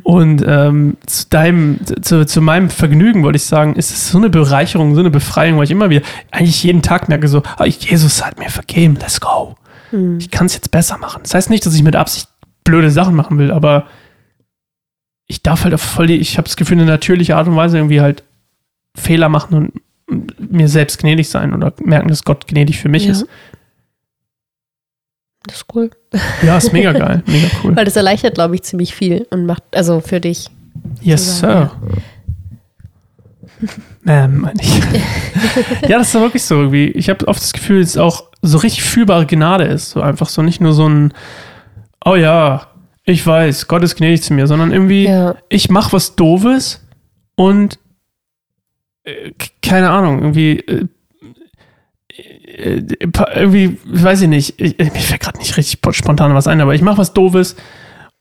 Und 0.04 0.44
ähm, 0.46 0.96
zu 1.06 1.26
deinem, 1.28 1.78
zu, 2.02 2.24
zu 2.24 2.40
meinem 2.40 2.70
Vergnügen 2.70 3.22
wollte 3.24 3.36
ich 3.36 3.44
sagen, 3.44 3.74
ist 3.74 3.90
es 3.90 4.10
so 4.10 4.18
eine 4.18 4.30
Bereicherung, 4.30 4.94
so 4.94 5.00
eine 5.00 5.10
Befreiung, 5.10 5.56
weil 5.58 5.64
ich 5.64 5.70
immer 5.70 5.90
wieder, 5.90 6.02
eigentlich 6.30 6.62
jeden 6.62 6.82
Tag 6.82 7.08
merke 7.08 7.26
so, 7.28 7.42
ah, 7.56 7.64
Jesus 7.64 8.24
hat 8.24 8.38
mir 8.38 8.48
vergeben, 8.48 8.96
let's 9.00 9.20
go. 9.20 9.56
Ich 10.18 10.30
kann 10.30 10.46
es 10.46 10.54
jetzt 10.54 10.70
besser 10.70 10.96
machen. 10.98 11.20
Das 11.22 11.34
heißt 11.34 11.50
nicht, 11.50 11.64
dass 11.66 11.74
ich 11.74 11.82
mit 11.82 11.96
Absicht 11.96 12.28
blöde 12.64 12.90
Sachen 12.90 13.14
machen 13.14 13.38
will, 13.38 13.50
aber 13.50 13.86
ich 15.26 15.42
darf 15.42 15.64
halt 15.64 15.74
auf 15.74 15.80
voll 15.82 16.06
die, 16.06 16.16
ich 16.16 16.38
habe 16.38 16.46
das 16.46 16.56
Gefühl, 16.56 16.78
eine 16.78 16.86
natürliche 16.86 17.36
Art 17.36 17.46
und 17.48 17.56
Weise 17.56 17.76
irgendwie 17.78 18.00
halt 18.00 18.22
Fehler 18.96 19.28
machen 19.28 19.54
und 20.08 20.40
mir 20.50 20.68
selbst 20.68 20.98
gnädig 20.98 21.28
sein 21.28 21.54
oder 21.54 21.72
merken, 21.82 22.08
dass 22.08 22.24
Gott 22.24 22.46
gnädig 22.46 22.78
für 22.78 22.88
mich 22.88 23.06
Ja. 23.06 23.12
ist. 23.12 23.26
Das 25.46 25.56
ist 25.56 25.66
cool. 25.74 25.90
Ja, 26.42 26.56
ist 26.56 26.72
mega 26.72 26.92
geil, 26.92 27.22
mega 27.26 27.48
cool. 27.64 27.74
Weil 27.74 27.84
das 27.84 27.96
erleichtert, 27.96 28.34
glaube 28.34 28.54
ich, 28.54 28.62
ziemlich 28.62 28.94
viel 28.94 29.26
und 29.30 29.44
macht, 29.46 29.64
also 29.74 30.00
für 30.00 30.20
dich. 30.20 30.48
Yes, 31.00 31.40
Sir. 31.40 31.70
Ähm, 34.06 34.40
meine 34.40 34.60
ich. 34.60 34.80
ja, 35.88 35.98
das 35.98 36.08
ist 36.08 36.14
wirklich 36.20 36.42
so 36.42 36.56
irgendwie. 36.56 36.88
Ich 36.88 37.08
habe 37.08 37.26
oft 37.28 37.40
das 37.40 37.52
Gefühl, 37.52 37.80
es 37.80 37.96
auch 37.96 38.30
so 38.42 38.58
richtig 38.58 38.82
fühlbare 38.82 39.26
Gnade 39.26 39.64
ist. 39.64 39.90
So 39.90 40.00
einfach 40.02 40.28
so 40.28 40.42
nicht 40.42 40.60
nur 40.60 40.72
so 40.72 40.88
ein, 40.88 41.14
oh 42.04 42.16
ja, 42.16 42.66
ich 43.04 43.26
weiß, 43.26 43.68
Gott 43.68 43.82
ist 43.82 43.96
gnädig 43.96 44.22
zu 44.22 44.34
mir, 44.34 44.46
sondern 44.46 44.72
irgendwie, 44.72 45.04
Ja. 45.06 45.36
ich 45.48 45.70
mache 45.70 45.92
was 45.92 46.14
Doofes 46.16 46.84
und 47.36 47.78
äh, 49.04 49.32
keine 49.62 49.90
Ahnung, 49.90 50.20
irgendwie, 50.20 50.58
äh, 50.60 50.86
äh, 52.16 53.06
pa- 53.08 53.30
irgendwie, 53.34 53.78
weiß 53.84 54.22
ich 54.22 54.28
nicht, 54.28 54.60
ich, 54.60 54.78
mir 54.78 54.90
fällt 54.90 55.20
gerade 55.22 55.38
nicht 55.38 55.56
richtig 55.56 55.80
spontan 55.96 56.34
was 56.34 56.46
ein, 56.46 56.60
aber 56.60 56.74
ich 56.74 56.82
mache 56.82 56.98
was 56.98 57.12
Doofes 57.12 57.56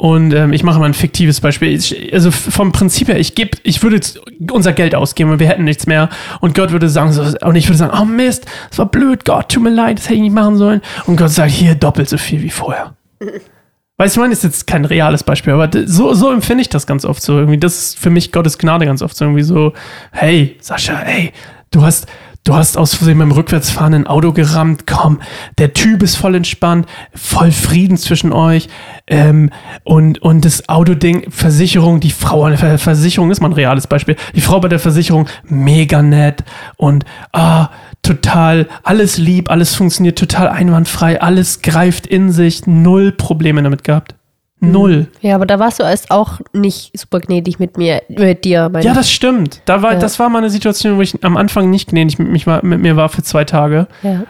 und 0.02 0.34
ähm, 0.34 0.52
ich 0.52 0.64
mache 0.64 0.80
mal 0.80 0.88
ein 0.88 0.96
fiktives 0.96 1.42
Beispiel. 1.42 1.76
Ich, 1.76 2.12
also 2.12 2.32
vom 2.32 2.72
Prinzip 2.72 3.08
her, 3.08 3.20
ich 3.20 3.36
gebe, 3.36 3.60
ich 3.62 3.84
würde 3.84 3.98
jetzt 3.98 4.20
unser 4.50 4.74
Geld 4.74 4.96
ausgeben 4.96 5.30
und 5.30 5.40
wir 5.40 5.48
hätten 5.48 5.64
nichts 5.64 5.86
mehr 5.86 6.10
und 6.40 6.56
Gott 6.56 6.72
würde 6.72 6.90
sagen, 6.90 7.12
so, 7.12 7.22
und 7.22 7.56
ich 7.56 7.68
würde 7.68 7.78
sagen, 7.78 7.96
oh 7.96 8.06
Mist, 8.06 8.48
das 8.72 8.80
war 8.80 8.88
blöd, 8.88 9.26
Gott, 9.26 9.50
tut 9.50 9.62
mir 9.62 9.70
leid, 9.70 10.00
das 10.00 10.06
hätte 10.06 10.16
ich 10.16 10.22
nicht 10.22 10.34
machen 10.34 10.58
sollen. 10.58 10.82
Und 11.06 11.18
Gott 11.18 11.30
sagt, 11.30 11.52
hier 11.52 11.76
doppelt 11.76 12.10
so 12.10 12.18
viel 12.18 12.42
wie 12.42 12.50
vorher. 12.50 12.96
Weißt 13.98 14.16
du, 14.16 14.20
ich 14.20 14.22
meine, 14.24 14.34
ist 14.34 14.44
jetzt 14.44 14.66
kein 14.66 14.86
reales 14.86 15.22
Beispiel, 15.22 15.54
aber 15.54 15.70
so, 15.86 16.16
so 16.16 16.32
empfinde 16.32 16.64
ich 16.64 16.70
das 16.70 16.88
ganz 16.88 17.06
oft 17.06 17.22
so. 17.22 17.38
Irgendwie, 17.38 17.60
das 17.60 17.78
ist 17.78 18.00
für 18.00 18.10
mich 18.10 18.32
Gottes 18.32 18.58
Gnade 18.58 18.88
ganz 18.88 19.04
oft 19.04 19.16
so. 19.16 19.26
Irgendwie 19.26 19.44
so, 19.44 19.74
hey, 20.14 20.58
Sascha, 20.62 20.98
hey, 20.98 21.32
du 21.70 21.84
hast, 21.84 22.08
du 22.44 22.56
hast 22.56 22.78
aus 22.78 22.96
Versehen 22.96 23.20
beim 23.20 23.32
Rückwärtsfahren 23.32 23.94
ein 23.94 24.08
Auto 24.08 24.32
gerammt, 24.34 24.88
komm, 24.88 25.20
der 25.58 25.74
Typ 25.74 26.04
ist 26.04 26.16
voll 26.16 26.36
entspannt, 26.36 26.88
voll 27.14 27.52
Frieden 27.52 27.98
zwischen 27.98 28.34
euch. 28.34 28.68
Ähm, 29.08 29.50
und, 29.84 30.22
und 30.22 30.46
das 30.46 30.70
Autoding, 30.70 31.30
Versicherung, 31.30 32.00
die 32.00 32.12
Frau 32.12 32.50
Versicherung 32.56 33.32
ist 33.32 33.42
mal 33.42 33.50
ein 33.50 33.54
reales 33.54 33.88
Beispiel. 33.88 34.16
Die 34.36 34.42
Frau 34.42 34.60
bei 34.60 34.68
der 34.68 34.80
Versicherung, 34.80 35.28
mega 35.48 36.02
nett 36.02 36.44
und 36.78 37.06
ah, 37.34 37.70
total, 38.02 38.68
alles 38.84 39.18
lieb, 39.18 39.52
alles 39.52 39.76
funktioniert 39.76 40.18
total 40.18 40.48
einwandfrei, 40.48 41.22
alles 41.22 41.62
greift 41.62 42.08
in 42.08 42.32
sich, 42.32 42.66
null 42.66 43.12
Probleme 43.12 43.62
damit 43.62 43.84
gehabt. 43.84 44.16
Null. 44.64 45.08
Ja, 45.22 45.36
aber 45.36 45.48
da 45.48 45.58
warst 45.60 45.80
du 45.80 45.84
erst 45.84 46.12
auch 46.12 46.40
nicht 46.54 46.98
super 46.98 47.20
gnädig 47.20 47.58
mit 47.60 47.78
mir, 47.78 48.04
mit 48.10 48.46
dir. 48.46 48.72
Ja, 48.82 48.94
das 48.94 49.12
stimmt. 49.12 49.62
Da 49.66 49.82
war, 49.82 49.94
Ja. 49.94 50.00
Das 50.00 50.20
war 50.20 50.30
mal 50.30 50.38
eine 50.38 50.52
Situation, 50.52 50.98
wo 50.98 51.02
ich 51.02 51.24
am 51.24 51.36
Anfang 51.36 51.70
nicht 51.72 51.90
gnädig 51.90 52.20
mit, 52.20 52.30
mich 52.30 52.46
war, 52.48 52.64
mit 52.64 52.80
mir 52.80 52.96
war 52.96 53.10
für 53.10 53.24
zwei 53.24 53.44
Tage. 53.44 53.88
ja. 54.04 54.24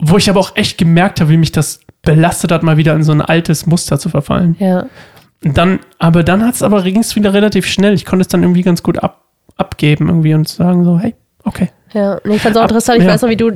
Wo 0.00 0.16
ich 0.16 0.30
aber 0.30 0.38
auch 0.38 0.54
echt 0.54 0.78
gemerkt 0.78 1.20
habe, 1.20 1.30
wie 1.30 1.36
mich 1.36 1.50
das 1.50 1.80
belastet 2.02 2.52
hat, 2.52 2.62
mal 2.62 2.76
wieder 2.76 2.94
in 2.94 3.02
so 3.02 3.10
ein 3.10 3.20
altes 3.20 3.66
Muster 3.66 3.98
zu 3.98 4.08
verfallen. 4.08 4.54
ja. 4.60 4.86
Und 5.44 5.56
Dann, 5.56 5.78
aber 5.98 6.22
dann 6.22 6.44
hat 6.44 6.54
es 6.56 6.62
aber 6.62 6.82
ging 6.82 6.98
es 6.98 7.14
wieder 7.16 7.32
relativ 7.32 7.66
schnell. 7.66 7.94
Ich 7.94 8.04
konnte 8.04 8.22
es 8.22 8.28
dann 8.28 8.42
irgendwie 8.42 8.62
ganz 8.62 8.82
gut 8.82 8.98
ab, 9.02 9.22
abgeben 9.56 10.08
irgendwie 10.08 10.34
und 10.34 10.48
sagen 10.48 10.84
so, 10.84 10.98
hey, 10.98 11.14
okay. 11.44 11.70
Ja, 11.92 12.20
nee, 12.24 12.36
ich 12.36 12.42
fand 12.42 12.54
es 12.54 12.60
auch 12.60 12.64
interessant. 12.64 12.98
Ich 12.98 13.04
ja. 13.04 13.10
weiß 13.12 13.22
noch, 13.22 13.28
wie 13.28 13.36
du 13.36 13.52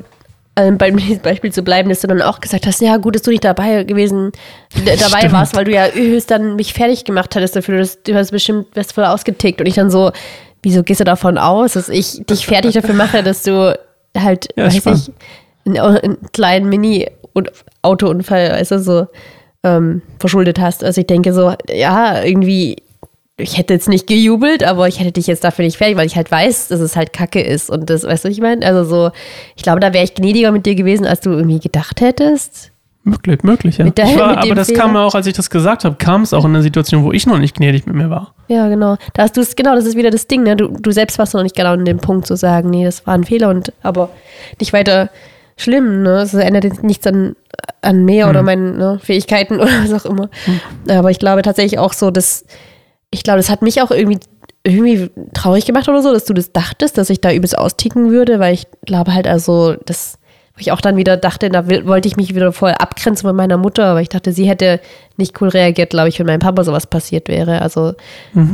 ähm, 0.56 0.78
beim 0.78 0.96
Beispiel 1.22 1.52
zu 1.52 1.62
bleiben, 1.62 1.88
dass 1.88 2.00
du 2.00 2.06
dann 2.06 2.22
auch 2.22 2.40
gesagt 2.40 2.66
hast, 2.66 2.80
ja 2.80 2.96
gut, 2.96 3.14
dass 3.14 3.22
du 3.22 3.30
nicht 3.30 3.44
dabei 3.44 3.84
gewesen, 3.84 4.32
dabei 4.74 4.96
Stimmt. 4.96 5.32
warst, 5.32 5.56
weil 5.56 5.64
du 5.64 5.72
ja 5.72 5.86
höchst 5.86 6.30
dann 6.30 6.56
mich 6.56 6.72
fertig 6.72 7.04
gemacht 7.04 7.34
hattest 7.34 7.56
dafür, 7.56 7.78
dass 7.78 8.02
du 8.02 8.14
hast 8.14 8.30
bestimmt 8.30 8.66
wärst 8.74 8.92
voll 8.92 9.04
ausgetickt 9.04 9.60
und 9.60 9.66
ich 9.66 9.74
dann 9.74 9.90
so, 9.90 10.12
wieso 10.62 10.82
gehst 10.82 11.00
du 11.00 11.04
davon 11.04 11.38
aus, 11.38 11.72
dass 11.72 11.88
ich 11.88 12.24
dich 12.26 12.46
fertig 12.46 12.74
dafür 12.74 12.94
mache, 12.94 13.22
dass 13.22 13.42
du 13.42 13.78
halt, 14.16 14.48
Ja, 14.56 14.66
weiß 14.66 14.86
ich, 14.86 15.10
einen, 15.64 15.78
einen 15.78 16.18
kleinen 16.32 16.68
Mini-Autounfall, 16.68 18.50
weißt 18.50 18.72
du, 18.72 18.78
so 18.78 19.06
ähm, 19.64 20.02
verschuldet 20.18 20.60
hast. 20.60 20.84
Also 20.84 21.00
ich 21.00 21.06
denke 21.06 21.32
so, 21.32 21.54
ja, 21.68 22.22
irgendwie 22.22 22.76
ich 23.38 23.56
hätte 23.56 23.72
jetzt 23.74 23.88
nicht 23.88 24.06
gejubelt, 24.06 24.62
aber 24.62 24.88
ich 24.88 25.00
hätte 25.00 25.12
dich 25.12 25.26
jetzt 25.26 25.42
dafür 25.44 25.64
nicht 25.64 25.78
fertig, 25.78 25.96
weil 25.96 26.06
ich 26.06 26.16
halt 26.16 26.30
weiß, 26.30 26.68
dass 26.68 26.80
es 26.80 26.96
halt 26.96 27.12
Kacke 27.12 27.40
ist. 27.40 27.70
Und 27.70 27.88
das, 27.88 28.04
weißt 28.04 28.24
du, 28.24 28.28
was 28.28 28.34
ich 28.36 28.42
meine? 28.42 28.64
Also 28.64 28.84
so, 28.84 29.10
ich 29.56 29.62
glaube, 29.62 29.80
da 29.80 29.92
wäre 29.92 30.04
ich 30.04 30.14
gnädiger 30.14 30.52
mit 30.52 30.66
dir 30.66 30.74
gewesen, 30.74 31.06
als 31.06 31.20
du 31.20 31.30
irgendwie 31.30 31.58
gedacht 31.58 32.00
hättest. 32.00 32.70
Möglich, 33.04 33.42
möglich, 33.42 33.78
ja. 33.78 33.90
Der- 33.90 34.16
war, 34.16 34.38
aber 34.38 34.54
das 34.54 34.68
Fehler. 34.68 34.80
kam 34.80 34.96
auch, 34.96 35.14
als 35.16 35.26
ich 35.26 35.32
das 35.32 35.50
gesagt 35.50 35.84
habe, 35.84 35.96
kam 35.96 36.22
es 36.22 36.32
auch 36.32 36.44
in 36.44 36.50
einer 36.52 36.62
Situation, 36.62 37.02
wo 37.02 37.10
ich 37.10 37.26
noch 37.26 37.38
nicht 37.38 37.56
gnädig 37.56 37.84
mit 37.86 37.96
mir 37.96 38.10
war. 38.10 38.32
Ja, 38.46 38.68
genau. 38.68 38.96
Da 39.14 39.24
hast 39.24 39.36
du 39.36 39.40
es, 39.40 39.56
genau, 39.56 39.74
das 39.74 39.86
ist 39.86 39.96
wieder 39.96 40.10
das 40.10 40.28
Ding, 40.28 40.44
ne? 40.44 40.54
Du, 40.54 40.68
du 40.68 40.90
selbst 40.92 41.18
warst 41.18 41.34
noch 41.34 41.42
nicht 41.42 41.56
genau 41.56 41.72
an 41.72 41.84
dem 41.84 41.98
Punkt 41.98 42.26
zu 42.28 42.36
sagen, 42.36 42.70
nee, 42.70 42.84
das 42.84 43.04
war 43.06 43.14
ein 43.14 43.24
Fehler 43.24 43.48
und 43.48 43.72
aber 43.82 44.10
nicht 44.60 44.72
weiter 44.72 45.10
schlimm, 45.56 46.02
ne? 46.04 46.20
Es 46.20 46.32
ändert 46.34 46.62
jetzt 46.62 46.84
nichts 46.84 47.04
an, 47.06 47.34
an 47.80 48.04
mir 48.04 48.28
oder 48.28 48.42
meinen 48.44 48.76
ne, 48.76 49.00
Fähigkeiten 49.02 49.54
oder 49.60 49.70
was 49.84 49.92
auch 50.06 50.08
immer. 50.08 50.30
Aber 50.88 51.10
ich 51.10 51.18
glaube 51.18 51.42
tatsächlich 51.42 51.80
auch 51.80 51.94
so, 51.94 52.12
dass 52.12 52.44
ich 53.12 53.22
glaube, 53.22 53.36
das 53.36 53.50
hat 53.50 53.62
mich 53.62 53.80
auch 53.80 53.92
irgendwie 53.92 54.18
irgendwie 54.64 55.10
traurig 55.34 55.64
gemacht 55.64 55.88
oder 55.88 56.02
so, 56.02 56.12
dass 56.12 56.24
du 56.24 56.34
das 56.34 56.52
dachtest, 56.52 56.98
dass 56.98 57.10
ich 57.10 57.20
da 57.20 57.32
übelst 57.32 57.58
austicken 57.58 58.10
würde, 58.10 58.38
weil 58.38 58.54
ich 58.54 58.66
glaube 58.86 59.12
halt 59.12 59.26
also, 59.26 59.74
das, 59.86 60.18
wo 60.54 60.60
ich 60.60 60.70
auch 60.70 60.80
dann 60.80 60.96
wieder 60.96 61.16
dachte, 61.16 61.50
da 61.50 61.68
wollte 61.68 62.08
ich 62.08 62.16
mich 62.16 62.34
wieder 62.34 62.52
voll 62.52 62.70
abgrenzen 62.70 63.26
von 63.26 63.34
meiner 63.34 63.56
Mutter, 63.56 63.94
weil 63.94 64.02
ich 64.02 64.08
dachte, 64.08 64.32
sie 64.32 64.48
hätte 64.48 64.80
nicht 65.16 65.40
cool 65.40 65.48
reagiert, 65.48 65.90
glaube 65.90 66.08
ich, 66.08 66.18
wenn 66.18 66.26
meinem 66.26 66.40
Papa 66.40 66.62
sowas 66.62 66.86
passiert 66.86 67.28
wäre. 67.28 67.60
Also, 67.60 67.94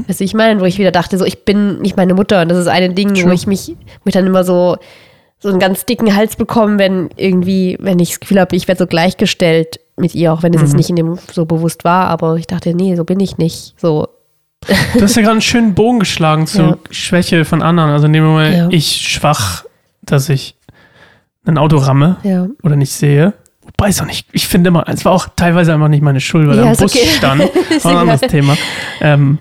was 0.06 0.20
ich 0.20 0.34
meine, 0.34 0.60
wo 0.60 0.64
ich 0.64 0.78
wieder 0.78 0.92
dachte, 0.92 1.18
so, 1.18 1.24
ich 1.24 1.44
bin 1.44 1.80
nicht 1.80 1.96
meine 1.96 2.14
Mutter 2.14 2.40
und 2.40 2.48
das 2.48 2.58
ist 2.58 2.68
ein 2.68 2.94
Ding, 2.94 3.10
wo 3.10 3.22
True. 3.22 3.34
ich 3.34 3.46
mich, 3.46 3.68
wo 3.68 4.06
ich 4.06 4.14
dann 4.14 4.26
immer 4.26 4.44
so, 4.44 4.76
so 5.40 5.50
einen 5.50 5.60
ganz 5.60 5.84
dicken 5.84 6.16
Hals 6.16 6.36
bekomme, 6.36 6.78
wenn 6.78 7.10
irgendwie, 7.16 7.76
wenn 7.80 7.98
ich 7.98 8.10
das 8.10 8.20
Gefühl 8.20 8.40
habe, 8.40 8.56
ich 8.56 8.66
werde 8.66 8.80
so 8.80 8.86
gleichgestellt 8.86 9.78
mit 9.96 10.14
ihr, 10.14 10.32
auch 10.32 10.42
wenn 10.42 10.54
es 10.54 10.62
jetzt 10.62 10.76
nicht 10.76 10.90
in 10.90 10.96
dem 10.96 11.18
so 11.32 11.44
bewusst 11.44 11.84
war, 11.84 12.06
aber 12.06 12.36
ich 12.36 12.46
dachte, 12.46 12.74
nee, 12.74 12.96
so 12.96 13.04
bin 13.04 13.20
ich 13.20 13.36
nicht. 13.36 13.74
So, 13.76 14.08
Du 14.66 15.00
hast 15.02 15.14
ja 15.16 15.22
gerade 15.22 15.32
einen 15.32 15.40
schönen 15.40 15.74
Bogen 15.74 15.98
geschlagen 16.00 16.46
zu 16.46 16.62
Ja. 16.62 16.76
Schwäche 16.90 17.44
von 17.44 17.62
anderen. 17.62 17.90
Also 17.90 18.08
nehmen 18.08 18.26
wir 18.26 18.32
mal 18.34 18.52
Ja. 18.52 18.68
ich 18.70 19.08
schwach, 19.08 19.64
dass 20.02 20.28
ich 20.28 20.56
ein 21.46 21.56
Auto 21.58 21.78
ramme 21.78 22.16
ja. 22.24 22.46
oder 22.62 22.76
nicht 22.76 22.92
sehe. 22.92 23.32
Wobei 23.62 23.88
es 23.90 24.00
auch 24.00 24.06
nicht, 24.06 24.26
ich 24.32 24.48
finde 24.48 24.68
immer, 24.68 24.84
es 24.88 25.04
war 25.04 25.12
auch 25.12 25.28
teilweise 25.36 25.72
einfach 25.72 25.88
nicht 25.88 26.02
meine 26.02 26.20
Schuld, 26.20 26.48
weil 26.48 26.56
Ja, 26.56 26.62
am 26.64 26.72
ist 26.72 26.80
Bus 26.80 26.94
okay. 26.94 27.06
stand. 27.06 27.40
War 27.84 27.90
ein 27.92 27.96
anderes. 27.98 28.20
Thema. 28.22 28.56
Ähm, 29.00 29.38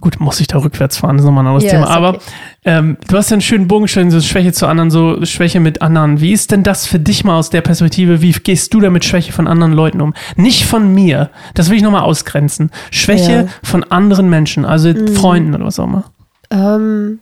gut, 0.00 0.20
muss 0.20 0.40
ich 0.40 0.46
da 0.46 0.58
rückwärts 0.58 0.98
fahren, 0.98 1.16
das 1.16 1.24
ist 1.24 1.26
nochmal 1.26 1.44
ein 1.44 1.48
anderes 1.48 1.64
Ja, 1.64 1.70
Thema. 1.70 1.84
ist 1.84 1.90
Aber 1.90 2.08
okay. 2.10 2.20
ähm, 2.64 2.96
du 3.08 3.16
hast 3.16 3.30
ja 3.30 3.34
einen 3.34 3.40
schönen 3.40 3.66
Bogen 3.66 3.82
gestellt, 3.84 4.12
so 4.12 4.20
Schwäche 4.20 4.52
zu 4.52 4.66
anderen, 4.66 4.90
so 4.90 5.24
Schwäche 5.24 5.58
mit 5.58 5.82
anderen. 5.82 6.20
Wie 6.20 6.32
ist 6.32 6.52
denn 6.52 6.62
das 6.62 6.86
für 6.86 7.00
dich 7.00 7.24
mal 7.24 7.36
aus 7.36 7.50
der 7.50 7.62
Perspektive? 7.62 8.22
Wie 8.22 8.32
gehst 8.32 8.72
du 8.74 8.80
da 8.80 8.90
mit 8.90 9.04
Schwäche 9.04 9.32
von 9.32 9.48
anderen 9.48 9.72
Leuten 9.72 10.00
um? 10.00 10.14
Nicht 10.36 10.66
von 10.66 10.94
mir. 10.94 11.30
Das 11.54 11.68
will 11.68 11.76
ich 11.76 11.82
nochmal 11.82 12.02
ausgrenzen. 12.02 12.70
Schwäche. 12.90 13.44
Mhm. 13.44 13.48
von 13.62 13.84
anderen 13.84 14.30
Menschen, 14.30 14.64
also 14.64 14.92
Freunden 15.14 15.54
oder 15.54 15.64
was 15.64 15.78
auch 15.80 15.84
immer. 15.84 16.04
Ähm, 16.50 17.18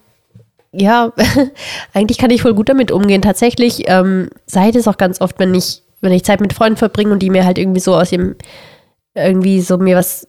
ja, 0.72 1.12
eigentlich 1.94 2.18
kann 2.18 2.30
ich 2.30 2.42
voll 2.42 2.54
gut 2.54 2.68
damit 2.68 2.90
umgehen. 2.92 3.22
Tatsächlich 3.22 3.84
ähm, 3.86 4.28
sei 4.46 4.68
es 4.68 4.86
auch 4.86 4.98
ganz 4.98 5.20
oft, 5.22 5.38
wenn 5.38 5.54
ich, 5.54 5.82
wenn 6.02 6.12
ich 6.12 6.24
Zeit 6.24 6.40
mit 6.42 6.52
Freunden 6.52 6.76
verbringe 6.76 7.12
und 7.12 7.20
die 7.20 7.30
mir 7.30 7.44
halt 7.46 7.56
irgendwie 7.58 7.80
so 7.80 7.96
aus 7.96 8.10
dem, 8.10 8.36
irgendwie 9.14 9.62
so 9.62 9.78
mir 9.78 9.96
was 9.96 10.26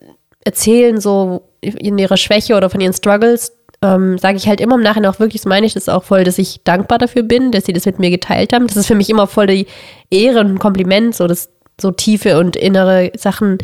erzählen, 0.48 1.00
so 1.00 1.42
in 1.60 1.98
ihrer 1.98 2.16
Schwäche 2.16 2.56
oder 2.56 2.70
von 2.70 2.80
ihren 2.80 2.94
Struggles, 2.94 3.52
ähm, 3.82 4.18
sage 4.18 4.38
ich 4.38 4.48
halt 4.48 4.60
immer 4.60 4.74
im 4.74 4.82
Nachhinein 4.82 5.10
auch 5.10 5.20
wirklich, 5.20 5.42
das 5.42 5.48
meine 5.48 5.66
ich 5.66 5.74
das 5.74 5.88
auch 5.88 6.02
voll, 6.02 6.24
dass 6.24 6.38
ich 6.38 6.62
dankbar 6.64 6.98
dafür 6.98 7.22
bin, 7.22 7.52
dass 7.52 7.66
sie 7.66 7.72
das 7.72 7.86
mit 7.86 7.98
mir 7.98 8.10
geteilt 8.10 8.52
haben. 8.52 8.66
Das 8.66 8.76
ist 8.76 8.86
für 8.86 8.94
mich 8.94 9.10
immer 9.10 9.26
voll 9.26 9.46
die 9.46 9.66
Ehre 10.10 10.40
und 10.40 10.54
ein 10.54 10.58
Kompliment, 10.58 11.14
so 11.14 11.26
das 11.26 11.50
so 11.80 11.92
tiefe 11.92 12.38
und 12.40 12.56
innere 12.56 13.12
Sachen 13.16 13.58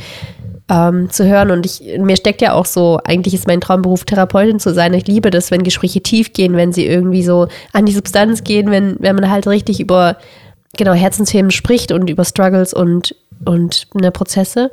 ähm, 0.71 1.11
zu 1.11 1.27
hören. 1.27 1.51
Und 1.51 1.67
ich, 1.67 1.83
mir 1.99 2.17
steckt 2.17 2.43
ja 2.43 2.53
auch 2.53 2.67
so, 2.67 3.01
eigentlich 3.05 3.35
ist 3.35 3.47
mein 3.47 3.61
Traumberuf, 3.61 4.05
Therapeutin 4.05 4.61
zu 4.61 4.73
sein. 4.73 4.95
Ich 4.95 5.07
liebe 5.07 5.31
das, 5.31 5.51
wenn 5.51 5.65
Gespräche 5.65 6.03
tief 6.03 6.33
gehen, 6.33 6.57
wenn 6.57 6.73
sie 6.73 6.87
irgendwie 6.87 7.23
so 7.23 7.49
an 7.73 7.87
die 7.87 7.93
Substanz 7.93 8.45
gehen, 8.45 8.71
wenn, 8.71 8.97
wenn 9.01 9.17
man 9.17 9.31
halt 9.31 9.47
richtig 9.49 9.81
über 9.81 10.17
genau 10.77 10.93
Herzensthemen 10.93 11.51
spricht 11.51 11.93
und 11.93 12.09
über 12.09 12.25
Struggles 12.25 12.73
und, 12.73 13.15
und 13.45 13.89
ne, 13.95 14.11
Prozesse. 14.11 14.71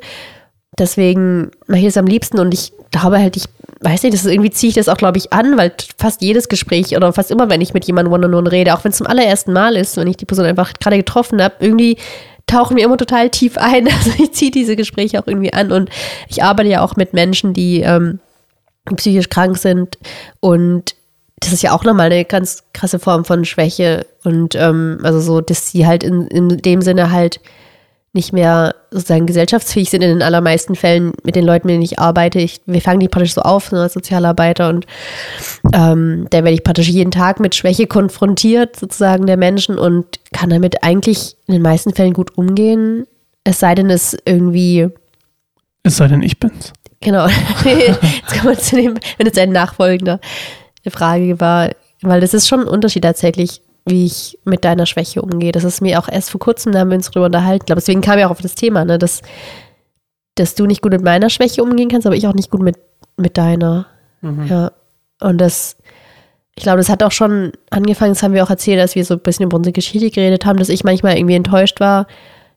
Deswegen 0.78 1.50
mache 1.66 1.80
ich 1.80 1.86
das 1.86 1.96
am 1.96 2.06
liebsten 2.06 2.38
und 2.38 2.54
ich 2.54 2.72
glaube 2.90 3.18
halt, 3.18 3.36
ich 3.36 3.44
weiß 3.80 4.02
nicht, 4.02 4.14
das 4.14 4.24
ist 4.24 4.30
irgendwie 4.30 4.50
ziehe 4.50 4.68
ich 4.68 4.74
das 4.74 4.88
auch, 4.88 4.96
glaube 4.96 5.18
ich, 5.18 5.32
an, 5.32 5.56
weil 5.58 5.72
fast 5.98 6.22
jedes 6.22 6.48
Gespräch 6.48 6.96
oder 6.96 7.12
fast 7.12 7.30
immer, 7.30 7.50
wenn 7.50 7.60
ich 7.60 7.74
mit 7.74 7.84
jemandem 7.84 8.12
one-on-one 8.12 8.50
rede, 8.50 8.74
auch 8.74 8.84
wenn 8.84 8.92
es 8.92 8.98
zum 8.98 9.06
allerersten 9.06 9.52
Mal 9.52 9.76
ist, 9.76 9.96
wenn 9.96 10.06
ich 10.06 10.16
die 10.16 10.24
Person 10.24 10.46
einfach 10.46 10.72
gerade 10.74 10.96
getroffen 10.96 11.42
habe, 11.42 11.56
irgendwie 11.60 11.96
tauchen 12.46 12.76
wir 12.76 12.84
immer 12.84 12.96
total 12.96 13.30
tief 13.30 13.58
ein. 13.58 13.88
Also 13.92 14.12
ich 14.22 14.32
ziehe 14.32 14.50
diese 14.50 14.76
Gespräche 14.76 15.20
auch 15.20 15.26
irgendwie 15.26 15.52
an 15.52 15.72
und 15.72 15.90
ich 16.28 16.42
arbeite 16.42 16.68
ja 16.70 16.82
auch 16.82 16.96
mit 16.96 17.12
Menschen, 17.12 17.52
die 17.52 17.80
ähm, 17.80 18.20
psychisch 18.96 19.28
krank 19.28 19.58
sind 19.58 19.98
und 20.40 20.94
das 21.40 21.52
ist 21.52 21.62
ja 21.62 21.72
auch 21.72 21.84
nochmal 21.84 22.06
eine 22.06 22.24
ganz 22.24 22.62
krasse 22.72 22.98
Form 22.98 23.24
von 23.24 23.44
Schwäche 23.44 24.06
und 24.22 24.54
ähm, 24.54 24.98
also 25.02 25.20
so, 25.20 25.40
dass 25.40 25.70
sie 25.70 25.86
halt 25.86 26.04
in, 26.04 26.28
in 26.28 26.48
dem 26.58 26.82
Sinne 26.82 27.10
halt 27.10 27.40
nicht 28.14 28.32
mehr 28.32 28.74
sozusagen 28.90 29.26
gesellschaftsfähig 29.26 29.88
sind 29.88 30.02
in 30.02 30.10
den 30.10 30.22
allermeisten 30.22 30.74
Fällen 30.74 31.12
mit 31.24 31.34
den 31.34 31.44
Leuten, 31.46 31.66
mit 31.66 31.74
denen 31.74 31.82
ich 31.82 31.98
arbeite. 31.98 32.40
Ich, 32.40 32.60
wir 32.66 32.82
fangen 32.82 33.00
die 33.00 33.08
praktisch 33.08 33.32
so 33.32 33.40
auf 33.40 33.72
ne, 33.72 33.80
als 33.80 33.94
Sozialarbeiter 33.94 34.68
und 34.68 34.86
ähm, 35.72 36.26
da 36.28 36.38
werde 36.38 36.52
ich 36.52 36.62
praktisch 36.62 36.88
jeden 36.88 37.10
Tag 37.10 37.40
mit 37.40 37.54
Schwäche 37.54 37.86
konfrontiert, 37.86 38.76
sozusagen 38.78 39.26
der 39.26 39.38
Menschen 39.38 39.78
und 39.78 40.20
kann 40.32 40.50
damit 40.50 40.82
eigentlich 40.84 41.36
in 41.46 41.54
den 41.54 41.62
meisten 41.62 41.94
Fällen 41.94 42.12
gut 42.12 42.36
umgehen. 42.36 43.06
Es 43.44 43.60
sei 43.60 43.74
denn, 43.74 43.88
es 43.88 44.16
irgendwie, 44.26 44.88
Es 45.82 45.96
sei 45.96 46.08
denn, 46.08 46.22
ich 46.22 46.38
bin's. 46.38 46.72
genau, 47.00 47.26
jetzt 47.64 48.38
kommen 48.38 48.54
wir 48.54 48.58
zu 48.58 48.76
dem, 48.76 48.98
wenn 49.16 49.26
es 49.26 49.38
ein 49.38 49.52
nachfolgender 49.52 50.20
Frage 50.86 51.40
war, 51.40 51.70
weil 52.02 52.20
das 52.20 52.34
ist 52.34 52.46
schon 52.46 52.60
ein 52.60 52.68
Unterschied 52.68 53.04
tatsächlich, 53.04 53.62
wie 53.84 54.06
ich 54.06 54.38
mit 54.44 54.64
deiner 54.64 54.86
Schwäche 54.86 55.22
umgehe. 55.22 55.52
Das 55.52 55.64
ist 55.64 55.80
mir 55.80 55.98
auch 55.98 56.08
erst 56.08 56.30
vor 56.30 56.40
kurzem, 56.40 56.72
da 56.72 56.80
haben 56.80 56.90
wir 56.90 56.96
uns 56.96 57.10
drüber 57.10 57.26
unterhalten. 57.26 57.62
Ich 57.62 57.66
glaube, 57.66 57.80
deswegen 57.80 58.00
kam 58.00 58.18
ja 58.18 58.26
auch 58.26 58.30
auf 58.30 58.40
das 58.40 58.54
Thema, 58.54 58.84
ne, 58.84 58.98
dass, 58.98 59.22
dass 60.36 60.54
du 60.54 60.66
nicht 60.66 60.82
gut 60.82 60.92
mit 60.92 61.02
meiner 61.02 61.30
Schwäche 61.30 61.62
umgehen 61.62 61.88
kannst, 61.88 62.06
aber 62.06 62.16
ich 62.16 62.26
auch 62.26 62.34
nicht 62.34 62.50
gut 62.50 62.62
mit, 62.62 62.76
mit 63.16 63.36
deiner. 63.36 63.86
Mhm. 64.20 64.46
Ja. 64.46 64.72
Und 65.20 65.38
das, 65.38 65.76
ich 66.54 66.62
glaube, 66.62 66.78
das 66.78 66.88
hat 66.88 67.02
auch 67.02 67.12
schon 67.12 67.52
angefangen, 67.70 68.12
das 68.12 68.22
haben 68.22 68.34
wir 68.34 68.44
auch 68.44 68.50
erzählt, 68.50 68.80
als 68.80 68.94
wir 68.94 69.04
so 69.04 69.14
ein 69.14 69.20
bisschen 69.20 69.46
über 69.46 69.56
unsere 69.56 69.72
Geschichte 69.72 70.10
geredet 70.10 70.44
haben, 70.44 70.58
dass 70.58 70.68
ich 70.68 70.84
manchmal 70.84 71.16
irgendwie 71.16 71.36
enttäuscht 71.36 71.80
war 71.80 72.06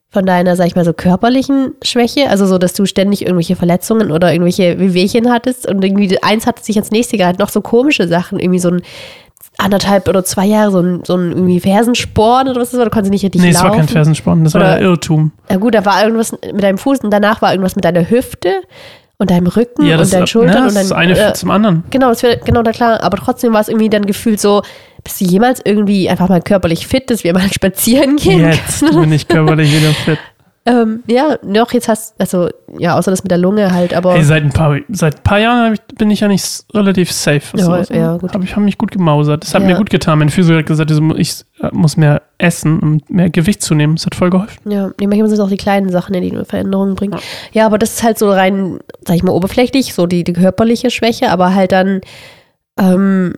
von 0.10 0.26
deiner, 0.26 0.56
sag 0.56 0.68
ich 0.68 0.76
mal, 0.76 0.86
so 0.86 0.94
körperlichen 0.94 1.74
Schwäche. 1.82 2.30
Also 2.30 2.46
so, 2.46 2.58
dass 2.58 2.74
du 2.74 2.86
ständig 2.86 3.24
irgendwelche 3.24 3.56
Verletzungen 3.56 4.12
oder 4.12 4.32
irgendwelche 4.32 4.80
Wehwehchen 4.80 5.32
hattest 5.32 5.68
und 5.68 5.84
irgendwie 5.84 6.22
eins 6.22 6.46
hat 6.46 6.64
sich 6.64 6.78
ans 6.78 6.92
nächste 6.92 7.18
gehalten, 7.18 7.42
noch 7.42 7.50
so 7.50 7.62
komische 7.62 8.08
Sachen, 8.08 8.40
irgendwie 8.40 8.60
so 8.60 8.70
ein 8.70 8.82
anderthalb 9.58 10.08
oder 10.08 10.24
zwei 10.24 10.46
Jahre 10.46 10.72
so 10.72 10.80
ein, 10.80 11.02
so 11.06 11.16
ein 11.16 11.32
irgendwie 11.32 11.60
Fersensporn 11.60 12.48
oder 12.50 12.60
was 12.62 12.72
das 12.72 12.78
war, 12.78 12.86
du 12.86 12.92
konntest 12.92 13.12
nicht 13.12 13.24
richtig 13.24 13.42
Nee, 13.42 13.50
es 13.50 13.56
laufen. 13.56 13.70
war 13.70 13.78
kein 13.78 13.88
Fersensporn, 13.88 14.44
das 14.44 14.54
war 14.54 14.62
Oder- 14.62 14.80
ja 14.82 14.88
Irrtum. 14.88 15.32
Ja 15.50 15.58
gut, 15.58 15.74
da 15.76 15.86
war 15.86 16.04
irgendwas 16.04 16.32
mit 16.32 16.62
deinem 16.64 16.78
Fuß 16.78 17.00
und 17.00 17.12
danach 17.12 17.42
war 17.42 17.52
irgendwas 17.52 17.76
mit 17.76 17.86
deiner 17.86 18.10
Hüfte 18.10 18.62
und 19.18 19.30
deinem 19.32 19.48
Rücken 19.48 19.86
Ja, 19.86 19.96
das, 19.98 20.08
und 20.10 20.14
deinen 20.14 20.22
ne, 20.22 20.28
Schultern 20.28 20.64
das 20.66 20.76
und 20.76 20.82
ist 20.82 20.92
dein, 20.92 20.98
eine 20.98 21.20
äh, 21.30 21.34
zum 21.34 21.52
anderen. 21.52 21.84
Genau, 21.90 22.10
das 22.10 22.22
wäre 22.22 22.38
genau 22.44 22.64
da 22.64 22.72
klar. 22.72 23.02
Aber 23.02 23.18
trotzdem 23.18 23.54
war 23.54 23.62
es 23.62 23.70
irgendwie 23.70 23.90
dann 23.90 24.06
gefühlt 24.06 24.42
so, 24.42 24.62
bist 25.04 25.22
du 25.22 25.26
jemals 25.26 25.62
irgendwie 25.64 26.10
einfach 26.10 26.28
mal 26.28 26.42
körperlich 26.42 26.86
fit, 26.86 27.10
dass 27.10 27.24
wir 27.24 27.34
mal 27.34 27.50
spazieren 27.54 28.18
gehen 28.18 28.42
Jetzt 28.50 28.82
können? 28.82 29.00
bin 29.02 29.12
ich 29.14 29.28
körperlich 29.28 29.72
wieder 29.74 29.92
fit. 29.94 30.20
Ähm, 30.68 31.04
ja, 31.06 31.38
noch 31.44 31.72
jetzt 31.74 31.88
hast, 31.88 32.16
also 32.20 32.50
ja, 32.80 32.98
außer 32.98 33.12
das 33.12 33.22
mit 33.24 33.30
der 33.30 33.38
Lunge 33.38 33.72
halt, 33.72 33.94
aber 33.94 34.14
Hey, 34.14 34.24
seit 34.24 34.44
ein 34.44 34.52
paar, 34.52 34.78
seit 34.90 35.18
ein 35.18 35.24
paar 35.24 35.38
Jahren 35.38 35.74
ich, 35.74 35.82
bin 35.96 36.10
ich 36.10 36.22
ja 36.22 36.28
nicht 36.28 36.66
relativ 36.74 37.12
safe. 37.12 37.56
Ja, 37.56 37.64
sowas 37.66 37.90
ja, 37.90 38.18
gut. 38.18 38.34
Hab 38.34 38.44
ich 38.44 38.52
habe 38.56 38.66
mich 38.66 38.78
gut 38.80 38.92
gemausert. 38.92 39.44
Das 39.44 39.54
hat 39.54 39.62
Ja. 39.62 39.68
mir 39.68 39.76
gut 39.76 39.92
getan. 39.92 40.18
Mein 40.18 40.30
Physio 40.30 40.58
hat 40.58 40.66
gesagt, 40.66 40.90
ich 41.18 41.46
äh, 41.62 41.70
muss 41.72 41.98
mehr 41.98 42.24
essen, 42.40 42.80
um 42.80 43.02
mehr 43.10 43.30
Gewicht 43.30 43.62
zu 43.62 43.76
nehmen. 43.76 43.96
Das 43.96 44.08
hat 44.08 44.16
voll 44.16 44.32
geholfen. 44.32 44.72
ja, 44.72 44.90
nee, 45.00 45.06
manchmal 45.08 45.30
sind 45.30 45.38
es 45.38 45.46
auch 45.46 45.50
die 45.50 45.58
kleinen 45.58 45.90
Sachen, 45.90 46.14
die 46.20 46.32
eine 46.32 46.46
Veränderung 46.46 46.96
bringen. 46.96 47.14
Ja. 47.14 47.20
Ja. 47.54 47.66
aber 47.68 47.78
das 47.78 47.92
ist 47.94 48.04
halt 48.04 48.18
so 48.18 48.32
rein, 48.32 48.80
sag 49.08 49.16
ich 49.18 49.24
mal, 49.24 49.34
oberflächlich, 49.34 49.94
so 49.94 50.08
die, 50.08 50.24
die 50.24 50.34
körperliche 50.34 50.90
Schwäche, 50.90 51.30
aber 51.30 51.54
halt 51.54 51.72
dann, 51.74 52.02
ähm, 52.80 53.36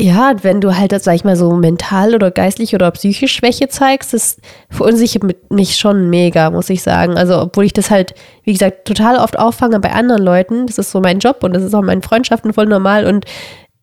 ja, 0.00 0.32
wenn 0.42 0.62
du 0.62 0.78
halt, 0.78 0.98
sag 1.02 1.14
ich 1.14 1.24
mal, 1.24 1.36
so 1.36 1.52
mental 1.52 2.14
oder 2.14 2.30
geistlich 2.30 2.74
oder 2.74 2.90
psychisch 2.90 3.34
Schwäche 3.34 3.68
zeigst, 3.68 4.14
das 4.14 4.38
verunsichert 4.70 5.24
mich 5.50 5.76
schon 5.76 6.08
mega, 6.08 6.50
muss 6.50 6.70
ich 6.70 6.82
sagen. 6.82 7.18
Also, 7.18 7.38
obwohl 7.38 7.64
ich 7.64 7.74
das 7.74 7.90
halt, 7.90 8.14
wie 8.44 8.52
gesagt, 8.52 8.86
total 8.86 9.16
oft 9.16 9.38
auffange 9.38 9.78
bei 9.78 9.92
anderen 9.92 10.22
Leuten. 10.22 10.66
Das 10.66 10.78
ist 10.78 10.90
so 10.90 11.02
mein 11.02 11.18
Job 11.18 11.44
und 11.44 11.52
das 11.52 11.62
ist 11.62 11.74
auch 11.74 11.80
in 11.80 11.86
meinen 11.86 12.02
Freundschaften 12.02 12.54
voll 12.54 12.64
normal. 12.64 13.04
Und 13.04 13.26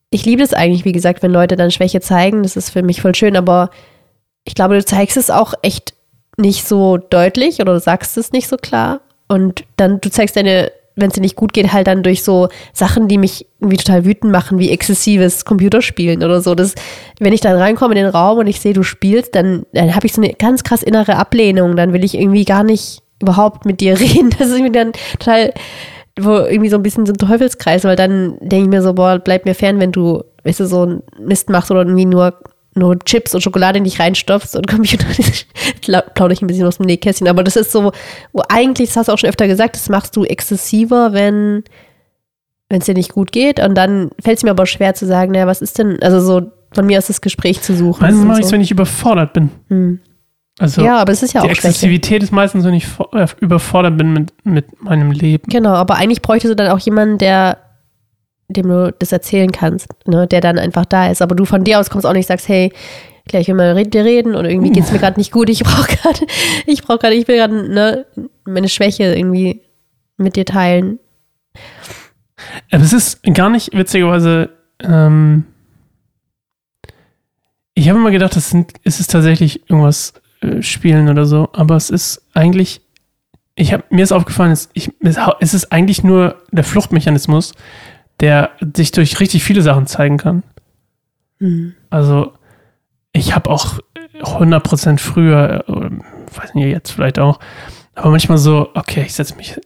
ich 0.10 0.26
liebe 0.26 0.42
es 0.42 0.56
eigentlich, 0.56 0.86
wie 0.86 0.92
gesagt, 0.92 1.22
wenn 1.22 1.32
Leute 1.32 1.56
dann 1.56 1.70
Schwäche 1.70 2.02
zeigen. 2.02 2.42
Das 2.42 2.58
ist 2.58 2.72
für 2.72 2.82
mich 2.82 3.00
voll 3.00 3.14
schön, 3.14 3.38
aber 3.38 3.70
ich 4.44 4.56
glaube, 4.56 4.74
du 4.74 4.84
zeigst 4.84 5.18
es 5.18 5.30
auch 5.30 5.54
echt 5.62 5.94
nicht 6.36 6.68
so 6.68 6.98
deutlich 6.98 7.60
oder 7.62 7.74
du 7.74 7.80
sagst 7.80 8.18
es 8.18 8.32
nicht 8.32 8.48
so 8.48 8.58
klar. 8.58 9.02
Und 9.28 9.66
dann, 9.76 10.02
du 10.02 10.10
zeigst 10.10 10.36
deine, 10.36 10.72
wenn 10.98 11.08
es 11.08 11.14
dir 11.14 11.22
nicht 11.22 11.36
gut 11.36 11.54
geht, 11.54 11.72
halt 11.72 11.88
dann 11.88 12.04
durch 12.04 12.24
so 12.24 12.50
Sachen, 12.74 13.08
die 13.08 13.18
mich 13.18 13.46
irgendwie 13.60 13.78
total 13.78 14.04
wütend 14.04 14.32
machen, 14.32 14.60
wie 14.60 14.72
exzessives 14.72 15.46
Computerspielen 15.46 16.24
oder 16.24 16.42
so. 16.42 16.56
Das, 16.56 16.74
wenn 17.20 17.34
ich 17.34 17.42
dann 17.42 17.56
reinkomme 17.56 17.96
in 17.96 18.04
den 18.04 18.10
Raum 18.10 18.40
und 18.40 18.48
ich 18.48 18.60
sehe, 18.60 18.74
du 18.74 18.84
spielst, 18.84 19.36
dann, 19.36 19.66
dann 19.74 19.96
habe 19.96 20.08
ich 20.08 20.14
so 20.14 20.22
eine 20.22 20.34
ganz 20.34 20.64
krass 20.64 20.84
innere 20.84 21.16
Ablehnung. 21.16 21.76
Dann 21.76 21.94
will 21.94 22.04
ich 22.04 22.18
irgendwie 22.18 22.46
gar 22.46 22.64
nicht 22.64 23.04
überhaupt 23.22 23.66
mit 23.66 23.80
dir 23.80 23.98
reden. 24.00 24.32
Das 24.32 24.50
ist 24.50 24.56
irgendwie 24.56 24.72
dann 24.72 24.92
total, 25.18 25.54
wo 26.20 26.32
irgendwie 26.40 26.70
so 26.70 26.78
ein 26.78 26.84
bisschen 26.84 27.06
so 27.06 27.14
ein 27.14 27.18
Teufelskreis, 27.18 27.84
weil 27.84 27.96
dann 27.96 28.38
denke 28.40 28.66
ich 28.66 28.70
mir 28.70 28.82
so, 28.82 28.94
boah, 28.94 29.20
bleib 29.20 29.46
mir 29.46 29.56
fern, 29.56 29.80
wenn 29.80 29.92
du, 29.92 30.24
weißt 30.44 30.62
du, 30.62 30.66
so 30.66 30.82
einen 30.82 31.04
Mist 31.20 31.50
machst 31.50 31.70
oder 31.70 31.82
irgendwie 31.82 32.06
nur 32.06 32.34
nur 32.78 33.00
Chips 33.00 33.36
und 33.36 33.42
Schokolade 33.42 33.78
in 33.78 33.84
dich 33.84 34.00
reinstopfst 34.00 34.56
und 34.56 34.68
Computer, 34.68 35.06
plaudere 36.13 36.34
ich 36.34 36.42
ein 36.42 36.48
bisschen 36.48 36.68
aus 36.68 36.78
dem 36.78 36.86
Nähkästchen, 36.86 37.28
aber 37.28 37.44
das 37.44 37.56
ist 37.56 37.72
so, 37.72 37.92
wo 38.34 38.42
eigentlich, 38.50 38.90
das 38.90 38.98
hast 38.98 39.08
du 39.08 39.13
auch 39.13 39.18
schon 39.18 39.30
öfter 39.30 39.48
gesagt, 39.48 39.76
das 39.76 39.90
machst 39.90 40.16
du 40.16 40.24
exzessiver, 40.24 41.13
wenn 41.13 41.63
wenn 42.70 42.80
es 42.80 42.86
dir 42.86 42.96
nicht 42.96 43.13
gut 43.13 43.32
geht 43.32 43.62
und 43.62 43.76
dann 43.76 44.10
fällt 44.22 44.38
es 44.38 44.44
mir 44.44 44.52
aber 44.52 44.66
schwer 44.66 44.94
zu 44.94 45.06
sagen, 45.06 45.32
naja, 45.32 45.48
was 45.48 45.62
ist 45.62 45.80
denn, 45.80 46.02
also 46.02 46.20
so 46.20 46.52
von 46.74 46.86
mir 46.86 46.98
aus 46.98 47.08
das 47.08 47.22
Gespräch 47.22 47.62
zu 47.62 47.74
suchen. 47.74 48.02
Meistens 48.02 48.26
mache 48.26 48.40
ich 48.40 48.44
es, 48.44 48.50
so. 48.50 48.54
wenn 48.54 48.62
ich 48.62 48.72
überfordert 48.72 49.34
bin. 49.34 49.52
Hm. 49.70 50.00
Also 50.60 50.84
Ja, 50.84 50.98
aber 50.98 51.13
es 51.13 51.24
ist 51.24 51.34
ja 51.34 51.42
die 51.42 51.48
auch 51.48 51.56
Schwäche. 51.56 51.68
Exzessivität 51.68 52.24
ist 52.24 52.32
meistens, 52.32 52.66
wenn 52.66 52.74
ich 52.74 52.88
äh, 53.13 53.28
überfordert 53.40 53.98
bin 53.98 54.12
mit, 54.12 54.34
mit 54.44 54.84
meinem 54.84 55.12
Leben. 55.12 55.44
Genau, 55.50 55.74
aber 55.74 55.96
eigentlich 55.96 56.22
bräuchtest 56.22 56.52
du 56.52 56.56
dann 56.56 56.72
auch 56.72 56.80
jemanden, 56.80 57.20
der 57.20 57.58
dem 58.48 58.68
du 58.68 58.94
das 58.98 59.12
erzählen 59.12 59.52
kannst, 59.52 59.88
ne, 60.08 60.28
der 60.28 60.42
dann 60.42 60.58
einfach 60.58 60.86
da 60.86 61.12
ist. 61.12 61.22
Aber 61.22 61.36
du 61.36 61.46
von 61.46 61.64
dir 61.64 61.80
aus 61.80 61.90
kommst 61.90 62.06
auch 62.06 62.14
nicht, 62.14 62.28
sagst, 62.28 62.48
hey, 62.48 62.72
gleich 63.28 63.48
will 63.48 63.56
mal 63.56 63.76
mit 63.76 63.94
dir 63.94 64.06
reden 64.06 64.36
oder 64.36 64.50
irgendwie 64.50 64.72
geht's 64.72 64.92
mir 64.92 65.00
gerade 65.00 65.20
nicht 65.20 65.32
gut, 65.32 65.50
ich 65.50 65.64
brauche 65.64 65.96
gerade, 65.96 66.20
ich 66.66 66.84
brauche 66.84 67.00
gerade, 67.00 67.16
ich 67.16 67.28
will 67.28 67.38
gerade 67.38 67.54
ne, 67.54 68.06
meine 68.46 68.70
Schwäche 68.70 69.16
irgendwie 69.16 69.62
mit 70.18 70.36
dir 70.36 70.46
teilen. 70.46 71.00
Aber 72.72 72.84
es 72.84 72.94
ist 72.94 73.24
gar 73.34 73.50
nicht 73.50 73.74
witzigerweise. 73.74 74.50
Ähm, 74.80 75.46
ich 77.74 77.90
habe 77.90 78.00
immer 78.00 78.12
gedacht, 78.12 78.36
das 78.36 78.50
sind, 78.50 78.74
es 78.84 79.00
ist 79.00 79.12
tatsächlich 79.12 79.70
irgendwas 79.70 80.14
äh, 80.42 80.62
Spielen 80.62 81.10
oder 81.10 81.26
so, 81.26 81.50
aber 81.54 81.76
es 81.76 81.90
ist 81.90 82.24
eigentlich. 82.34 82.82
Ich 83.60 83.74
habe 83.74 83.84
mir 83.90 84.04
ist 84.04 84.12
aufgefallen, 84.12 84.52
es, 84.52 84.70
ich, 84.74 84.92
es 85.02 85.54
ist 85.56 85.72
eigentlich 85.72 86.04
nur 86.04 86.44
der 86.52 86.64
Fluchtmechanismus, 86.64 87.54
der 88.20 88.52
sich 88.76 88.92
durch 88.92 89.20
richtig 89.20 89.44
viele 89.44 89.62
Sachen 89.62 89.88
zeigen 89.88 90.18
kann. 90.18 90.44
Hm. 91.40 91.74
Also 91.90 92.34
ich 93.14 93.36
habe 93.36 93.50
auch 93.50 93.80
100% 94.22 95.00
früher, 95.00 95.64
äh, 95.68 95.72
weiß 96.40 96.56
nicht, 96.56 96.66
jetzt 96.68 96.92
vielleicht 96.92 97.20
auch, 97.20 97.40
aber 97.96 98.12
manchmal 98.12 98.38
so, 98.38 98.70
okay, 98.76 99.04
ich 99.06 99.14
setze 99.14 99.36
mich 99.36 99.60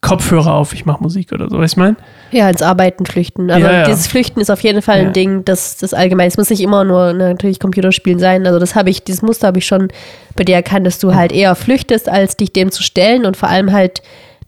Kopfhörer 0.00 0.54
auf, 0.54 0.72
ich 0.74 0.84
mache 0.84 1.00
Musik 1.00 1.32
oder 1.32 1.48
so, 1.48 1.58
weißt 1.60 1.76
du, 1.76 1.80
ich 1.80 1.84
meine? 1.84 1.96
Ja, 2.32 2.50
ins 2.50 2.60
Arbeiten 2.60 3.06
flüchten. 3.06 3.50
Aber 3.52 3.60
Ja, 3.60 3.72
ja. 3.72 3.84
dieses 3.84 4.08
Flüchten 4.08 4.40
ist 4.40 4.50
auf 4.50 4.60
jeden 4.60 4.82
Fall 4.82 4.98
Ja. 5.00 5.06
ein 5.06 5.12
Ding, 5.12 5.44
das, 5.44 5.76
das 5.76 5.94
allgemein, 5.94 6.26
es 6.26 6.36
muss 6.36 6.50
nicht 6.50 6.60
immer 6.60 6.82
nur 6.82 7.12
ne, 7.12 7.28
natürlich 7.28 7.60
Computerspielen 7.60 8.18
sein. 8.18 8.44
Also 8.46 8.58
das 8.58 8.74
habe 8.74 8.90
ich, 8.90 9.04
dieses 9.04 9.22
Muster 9.22 9.46
habe 9.46 9.58
ich 9.58 9.66
schon 9.66 9.88
bei 10.34 10.42
dir 10.42 10.56
erkannt, 10.56 10.86
dass 10.88 10.98
du 10.98 11.14
halt 11.14 11.30
eher 11.30 11.54
flüchtest, 11.54 12.08
als 12.08 12.36
dich 12.36 12.52
dem 12.52 12.72
zu 12.72 12.82
stellen 12.82 13.24
und 13.24 13.36
vor 13.36 13.48
allem 13.48 13.70
halt 13.70 14.02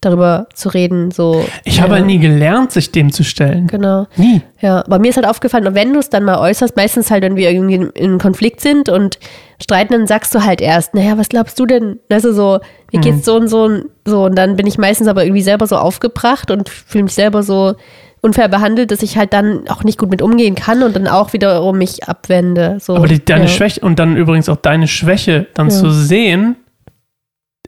darüber 0.04 0.46
zu 0.54 0.68
reden, 0.68 1.10
so. 1.10 1.44
Ich 1.64 1.80
habe 1.80 1.92
ja, 1.92 1.96
halt 1.96 2.06
nie 2.06 2.18
gelernt, 2.18 2.72
sich 2.72 2.92
dem 2.92 3.12
zu 3.12 3.24
stellen. 3.24 3.66
Genau. 3.66 4.06
Nie. 4.16 4.42
Ja, 4.60 4.84
aber 4.84 4.98
mir 4.98 5.08
ist 5.08 5.16
halt 5.16 5.26
aufgefallen, 5.26 5.66
und 5.66 5.74
wenn 5.74 5.92
du 5.92 5.98
es 5.98 6.10
dann 6.10 6.24
mal 6.24 6.38
äußerst, 6.38 6.76
meistens 6.76 7.10
halt, 7.10 7.22
wenn 7.22 7.36
wir 7.36 7.50
irgendwie 7.50 7.88
in, 7.94 8.18
Konflikt 8.18 8.60
sind 8.60 8.88
und 8.88 9.18
streiten, 9.62 9.92
dann 9.92 10.06
sagst 10.06 10.34
du 10.34 10.44
halt 10.44 10.60
erst, 10.60 10.94
naja, 10.94 11.18
was 11.18 11.28
glaubst 11.28 11.58
du 11.58 11.66
denn? 11.66 11.98
Also 12.10 12.32
so, 12.32 12.60
mir 12.92 13.00
geht's 13.00 13.24
so 13.24 13.36
und 13.36 13.48
so 13.48 13.64
und 13.64 13.84
so. 14.04 14.24
Und 14.24 14.36
dann 14.36 14.56
bin 14.56 14.66
ich 14.66 14.78
meistens 14.78 15.08
aber 15.08 15.24
irgendwie 15.24 15.42
selber 15.42 15.66
so 15.66 15.76
aufgebracht 15.76 16.50
und 16.50 16.68
fühle 16.68 17.04
mich 17.04 17.14
selber 17.14 17.42
so 17.42 17.74
unfair 18.20 18.48
behandelt, 18.48 18.90
dass 18.90 19.02
ich 19.02 19.18
halt 19.18 19.34
dann 19.34 19.68
auch 19.68 19.84
nicht 19.84 19.98
gut 19.98 20.10
mit 20.10 20.22
umgehen 20.22 20.54
kann 20.54 20.82
und 20.82 20.96
dann 20.96 21.06
auch 21.06 21.34
wiederum 21.34 21.76
mich 21.76 22.08
abwende. 22.08 22.78
So, 22.80 22.96
Aber 22.96 23.06
die, 23.06 23.22
deine 23.22 23.44
ja. 23.44 23.48
Schwäche 23.48 23.80
und 23.80 23.98
dann 23.98 24.16
übrigens 24.16 24.48
auch 24.48 24.56
deine 24.56 24.88
Schwäche 24.88 25.46
dann 25.52 25.68
Ja. 25.68 25.76
zu 25.76 25.90
sehen, 25.90 26.56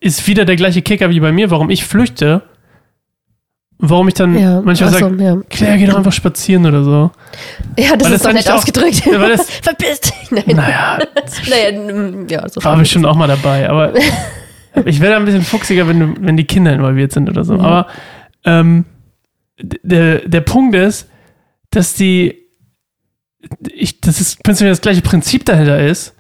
ist 0.01 0.27
wieder 0.27 0.45
der 0.45 0.57
gleiche 0.57 0.83
Kicker 0.83 1.11
wie 1.11 1.21
bei 1.21 1.33
mir, 1.33 1.51
warum 1.51 1.71
ich 1.71 1.85
flüchte. 1.85 2.43
Warum 3.79 4.09
ich 4.09 4.15
dann 4.15 4.39
Ja, 4.39 4.63
manchmal 4.63 4.91
so, 4.91 4.99
sage, 4.99 5.23
ja. 5.23 5.37
Claire, 5.51 5.77
geh 5.77 5.87
doch 5.87 5.97
einfach 5.99 6.13
spazieren 6.13 6.65
oder 6.65 6.83
so. 6.83 7.11
ja, 7.79 7.95
das 7.95 8.07
Weil 8.09 8.13
ist 8.13 8.13
das 8.13 8.23
doch 8.23 8.33
nett 8.33 8.51
ausgedrückt. 8.51 9.05
Ja, 9.05 9.19
das- 9.29 9.51
Verpiss 9.63 10.01
dich. 10.01 10.31
Nein. 10.31 10.45
Naja, 10.57 10.99
Naja, 11.51 11.79
mm, 11.79 12.27
ja, 12.29 12.49
so 12.49 12.65
war 12.65 12.77
bestimmt 12.79 13.05
auch 13.05 13.17
mal 13.17 13.27
dabei, 13.29 13.69
aber 13.69 13.93
ich 14.87 15.01
werde 15.01 15.17
ein 15.17 15.27
bisschen 15.27 15.43
fuchsiger, 15.43 15.87
wenn, 15.89 16.25
wenn 16.27 16.39
die 16.39 16.45
Kinder 16.47 16.73
involviert 16.73 17.13
sind 17.13 17.29
oder 17.29 17.45
so. 17.45 17.53
Mhm. 17.55 17.61
Aber 17.61 17.87
ähm, 18.45 18.85
der, 19.61 20.27
der 20.27 20.41
Punkt 20.41 20.75
ist, 20.75 21.11
dass 21.71 21.93
die, 21.95 22.47
ich, 23.69 24.01
das 24.01 24.23
ist 24.23 24.43
prinzipiell 24.43 24.73
das 24.73 24.81
gleiche 24.81 25.03
Prinzip 25.03 25.45
dahinter 25.45 25.81
ist, 25.87 26.15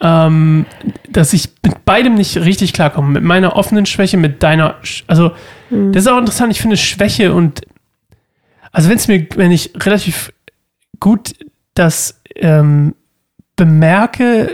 ähm, 0.00 0.66
dass 1.10 1.32
ich 1.32 1.50
mit 1.64 1.84
beidem 1.84 2.14
nicht 2.14 2.36
richtig 2.38 2.72
klarkomme. 2.72 3.08
Mit 3.10 3.22
meiner 3.22 3.56
offenen 3.56 3.86
Schwäche, 3.86 4.16
mit 4.16 4.42
deiner, 4.42 4.76
Sch- 4.82 5.02
also 5.06 5.32
Mhm. 5.70 5.92
das 5.92 6.04
ist 6.04 6.08
auch 6.08 6.18
interessant, 6.18 6.52
ich 6.52 6.60
finde 6.60 6.76
Schwäche 6.76 7.32
und 7.34 7.60
also 8.72 8.88
wenn 8.88 8.96
es 8.96 9.08
mir, 9.08 9.26
wenn 9.36 9.50
ich 9.50 9.72
relativ 9.84 10.32
gut 11.00 11.34
das 11.74 12.20
ähm, 12.36 12.94
bemerke, 13.56 14.52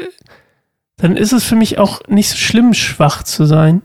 dann 0.97 1.17
ist 1.17 1.33
es 1.33 1.45
für 1.45 1.57
mich 1.57 1.79
auch 1.79 2.01
nicht 2.09 2.31
so 2.31 2.37
schlimm, 2.37 2.73
schwach 2.75 3.23
zu 3.23 3.45
sein. 3.45 3.83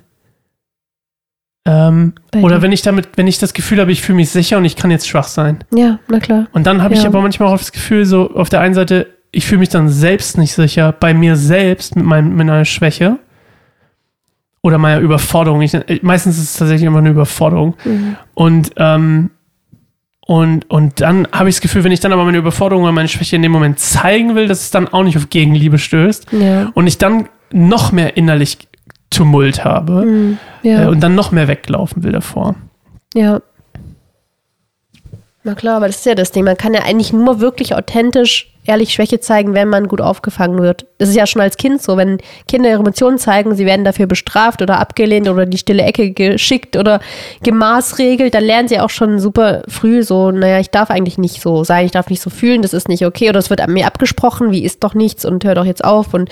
Ähm, 1.65 2.13
oder 2.41 2.61
wenn 2.63 2.71
ich 2.71 2.81
damit, 2.81 3.09
wenn 3.17 3.27
ich 3.27 3.37
das 3.37 3.53
Gefühl 3.53 3.79
habe, 3.79 3.91
ich 3.91 4.01
fühle 4.01 4.15
mich 4.15 4.29
sicher 4.31 4.57
und 4.57 4.65
ich 4.65 4.75
kann 4.75 4.89
jetzt 4.89 5.07
schwach 5.07 5.27
sein. 5.27 5.63
Ja, 5.75 5.99
na 6.07 6.19
klar. 6.19 6.47
Und 6.53 6.65
dann 6.65 6.81
habe 6.81 6.95
ich 6.95 7.01
Ja. 7.03 7.07
aber 7.09 7.21
manchmal 7.21 7.49
auch 7.49 7.57
das 7.57 7.71
Gefühl, 7.71 8.05
so 8.05 8.31
auf 8.33 8.49
der 8.49 8.61
einen 8.61 8.73
Seite, 8.73 9.07
ich 9.31 9.45
fühle 9.45 9.59
mich 9.59 9.69
dann 9.69 9.87
selbst 9.89 10.37
nicht 10.37 10.53
sicher, 10.53 10.91
bei 10.91 11.13
mir 11.13 11.35
selbst 11.35 11.95
mit, 11.95 12.05
meinem, 12.05 12.29
mit 12.35 12.47
meiner 12.47 12.65
Schwäche. 12.65 13.17
oder 14.63 14.77
meiner 14.77 14.99
Überforderung. 15.01 15.61
Ich, 15.61 15.73
meistens 16.03 16.37
ist 16.37 16.43
es 16.51 16.57
tatsächlich 16.57 16.85
immer 16.85 16.99
eine 16.99 17.09
Überforderung. 17.09 17.75
Mhm. 17.83 18.15
Und, 18.35 18.71
ähm, 18.77 19.31
und, 20.27 20.69
und 20.69 21.01
dann 21.01 21.27
habe 21.31 21.49
ich 21.49 21.55
das 21.55 21.61
Gefühl, 21.61 21.83
wenn 21.83 21.91
ich 21.91 21.99
dann 21.99 22.13
aber 22.13 22.25
meine 22.25 22.37
Überforderung 22.37 22.83
oder 22.83 22.91
meine 22.93 23.07
Schwäche 23.07 23.35
in 23.35 23.41
dem 23.41 23.51
Moment 23.51 23.79
zeigen 23.79 24.35
will, 24.35 24.47
dass 24.47 24.61
es 24.61 24.69
dann 24.71 24.87
auch 24.87 25.03
nicht 25.03 25.17
auf 25.17 25.29
Gegenliebe 25.31 25.79
stößt. 25.79 26.27
Ja. 26.33 26.69
Und 26.75 26.85
ich 26.85 26.97
dann 26.99 27.27
noch 27.51 27.91
mehr 27.91 28.15
innerlich 28.17 28.59
Tumult 29.09 29.65
habe 29.65 30.05
Mhm. 30.05 30.37
äh, 30.63 30.69
Ja. 30.73 30.89
und 30.89 30.99
dann 31.01 31.15
noch 31.15 31.31
mehr 31.31 31.47
weglaufen 31.47 32.03
will 32.03 32.11
davor. 32.11 32.55
ja. 33.15 33.41
Na 35.43 35.55
klar, 35.55 35.77
aber 35.77 35.87
das 35.87 35.97
ist 35.97 36.05
ja 36.05 36.13
das 36.13 36.31
Ding. 36.31 36.43
Man 36.45 36.55
kann 36.55 36.75
ja 36.75 36.83
eigentlich 36.83 37.13
nur 37.13 37.39
wirklich 37.39 37.73
authentisch, 37.73 38.50
ehrlich 38.65 38.93
Schwäche 38.93 39.19
zeigen, 39.19 39.53
wenn 39.53 39.69
man 39.69 39.87
gut 39.87 40.01
aufgefangen 40.01 40.61
wird. 40.61 40.85
Das 40.97 41.09
ist 41.09 41.15
ja 41.15 41.25
schon 41.25 41.41
als 41.41 41.57
Kind 41.57 41.81
so. 41.81 41.97
Wenn 41.97 42.19
Kinder 42.47 42.69
ihre 42.69 42.79
Emotionen 42.79 43.17
zeigen, 43.17 43.55
sie 43.55 43.65
werden 43.65 43.83
dafür 43.83 44.05
bestraft 44.05 44.61
oder 44.61 44.79
abgelehnt 44.79 45.27
oder 45.27 45.45
die 45.45 45.57
stille 45.57 45.83
Ecke 45.83 46.11
geschickt 46.11 46.77
oder 46.77 46.99
gemaßregelt, 47.43 48.33
dann 48.33 48.43
lernen 48.43 48.67
sie 48.67 48.79
auch 48.79 48.89
schon 48.89 49.19
super 49.19 49.63
früh 49.67 50.03
so, 50.03 50.31
naja, 50.31 50.59
ich 50.59 50.69
darf 50.69 50.91
eigentlich 50.91 51.17
nicht 51.17 51.41
so 51.41 51.63
sein, 51.63 51.85
ich 51.85 51.91
darf 51.91 52.09
nicht 52.09 52.21
so 52.21 52.29
fühlen, 52.29 52.61
das 52.61 52.73
ist 52.73 52.87
nicht 52.87 53.05
okay 53.05 53.29
oder 53.29 53.39
es 53.39 53.49
wird 53.49 53.61
an 53.61 53.73
mir 53.73 53.87
abgesprochen, 53.87 54.51
wie 54.51 54.63
ist 54.63 54.83
doch 54.83 54.93
nichts 54.93 55.25
und 55.25 55.43
hör 55.43 55.55
doch 55.55 55.65
jetzt 55.65 55.83
auf 55.83 56.13
und 56.13 56.29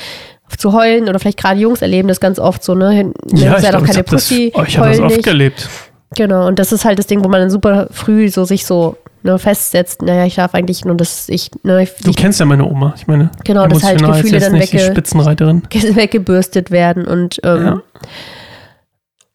zu 0.58 0.74
heulen 0.74 1.10
oder 1.10 1.20
vielleicht 1.20 1.38
gerade 1.38 1.60
Jungs 1.60 1.82
erleben 1.82 2.08
das 2.08 2.20
ganz 2.20 2.40
oft 2.40 2.64
so, 2.64 2.74
ne? 2.74 3.12
Ja, 3.34 3.58
ich, 3.58 3.64
doch 3.64 3.70
glaub, 3.70 3.82
ich 3.82 3.88
keine 3.88 3.98
habe 4.00 4.04
das, 4.04 4.06
Pussy, 4.06 4.52
oh, 4.56 4.64
ich 4.68 4.78
hab 4.78 4.88
das 4.88 5.00
oft 5.00 5.16
nicht. 5.16 5.28
erlebt. 5.28 5.70
Genau, 6.16 6.48
und 6.48 6.58
das 6.60 6.72
ist 6.72 6.86
halt 6.86 6.98
das 7.00 7.08
Ding, 7.08 7.24
wo 7.24 7.30
man 7.30 7.42
dann 7.42 7.50
super 7.50 7.88
früh 7.92 8.30
so 8.30 8.44
sich 8.46 8.66
so 8.66 8.98
ne, 9.22 9.38
festsetzt, 9.38 10.02
naja, 10.02 10.26
ich 10.26 10.36
darf 10.36 10.56
eigentlich 10.56 10.84
nur 10.86 10.96
das, 10.96 11.30
ich, 11.30 11.52
ne, 11.64 11.84
ich, 11.84 11.94
Du 11.98 12.12
kennst 12.14 12.40
ja 12.40 12.46
meine 12.46 12.66
Oma. 12.66 12.94
Ich 12.98 13.06
meine, 13.06 13.30
Genau, 13.44 13.68
dass 13.68 13.84
halt 13.84 14.02
Gefühle 14.04 14.40
dann 14.40 14.56
wegge- 14.56 14.80
Spitzenreiterin. 14.92 15.62
weggebürstet 15.72 16.72
werden 16.72 17.06
und 17.06 17.40
ähm, 17.44 17.64
Ja. 17.66 17.82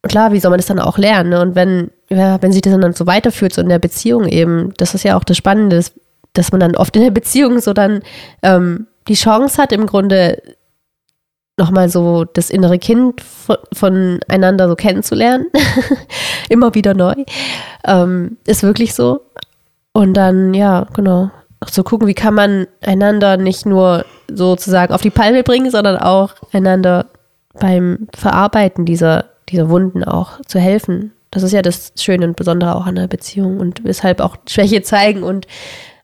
klar, 0.03 0.33
wie 0.33 0.41
soll 0.41 0.51
man 0.51 0.59
das 0.59 0.67
dann 0.67 0.81
auch 0.81 0.99
lernen? 0.99 1.31
Ne? 1.31 1.41
Und 1.41 1.55
wenn, 1.55 1.91
ja, 2.11 2.41
wenn 2.43 2.53
sich 2.53 2.63
das 2.63 2.79
dann 2.79 2.93
so 2.93 3.07
weiterführt, 3.07 3.53
so 3.55 3.61
in 3.63 3.69
der 3.69 3.79
Beziehung 3.79 4.27
eben, 4.27 4.73
das 4.77 4.95
ist 4.95 5.03
ja 5.05 5.17
auch 5.17 5.25
das 5.25 5.37
Spannende, 5.37 5.77
dass- 5.77 5.93
dass 6.33 6.51
man 6.51 6.61
dann 6.61 6.75
oft 6.77 6.97
in 6.97 7.03
der 7.03 7.13
Beziehung 7.13 7.61
so 7.61 7.73
dann 7.73 8.01
ähm, 8.43 8.89
die 9.07 9.15
Chance 9.15 9.63
hat, 9.63 9.71
im 9.71 9.87
Grunde 9.87 10.43
nochmal 11.57 11.89
so 11.89 12.25
das 12.25 12.51
innere 12.51 12.79
Kind 12.79 13.21
von, 13.21 13.57
voneinander 13.73 14.69
so 14.69 14.75
kennenzulernen. 14.75 15.47
Immer 16.49 16.75
wieder 16.75 16.95
neu. 16.95 17.15
Ähm, 17.87 18.37
ist 18.47 18.63
wirklich 18.63 18.95
so. 18.95 19.23
Und 19.93 20.15
dann, 20.15 20.55
ja, 20.55 20.87
genau. 20.95 21.31
Auch 21.61 21.71
zu 21.71 21.85
gucken, 21.85 22.09
wie 22.09 22.15
kann 22.15 22.35
man 22.35 22.67
einander 22.83 23.37
nicht 23.37 23.65
nur 23.65 24.05
sozusagen 24.29 24.93
auf 24.93 25.03
die 25.03 25.11
Palme 25.11 25.43
bringen, 25.43 25.71
sondern 25.71 25.97
auch 25.97 26.35
einander 26.53 27.07
beim 27.55 28.09
Verarbeiten 28.15 28.85
dieser, 28.85 29.27
dieser 29.49 29.69
Wunden 29.71 30.05
auch 30.05 30.41
zu 30.47 30.59
helfen. 30.59 31.13
Das 31.31 31.43
ist 31.43 31.53
ja 31.53 31.63
das 31.63 31.93
Schöne 31.99 32.27
und 32.27 32.37
Besondere 32.37 32.75
auch 32.75 32.87
an 32.87 32.97
der 32.97 33.07
Beziehung 33.07 33.59
und 33.59 33.85
weshalb 33.85 34.21
auch 34.21 34.37
Schwäche 34.49 34.83
zeigen 34.83 35.23
und 35.23 35.47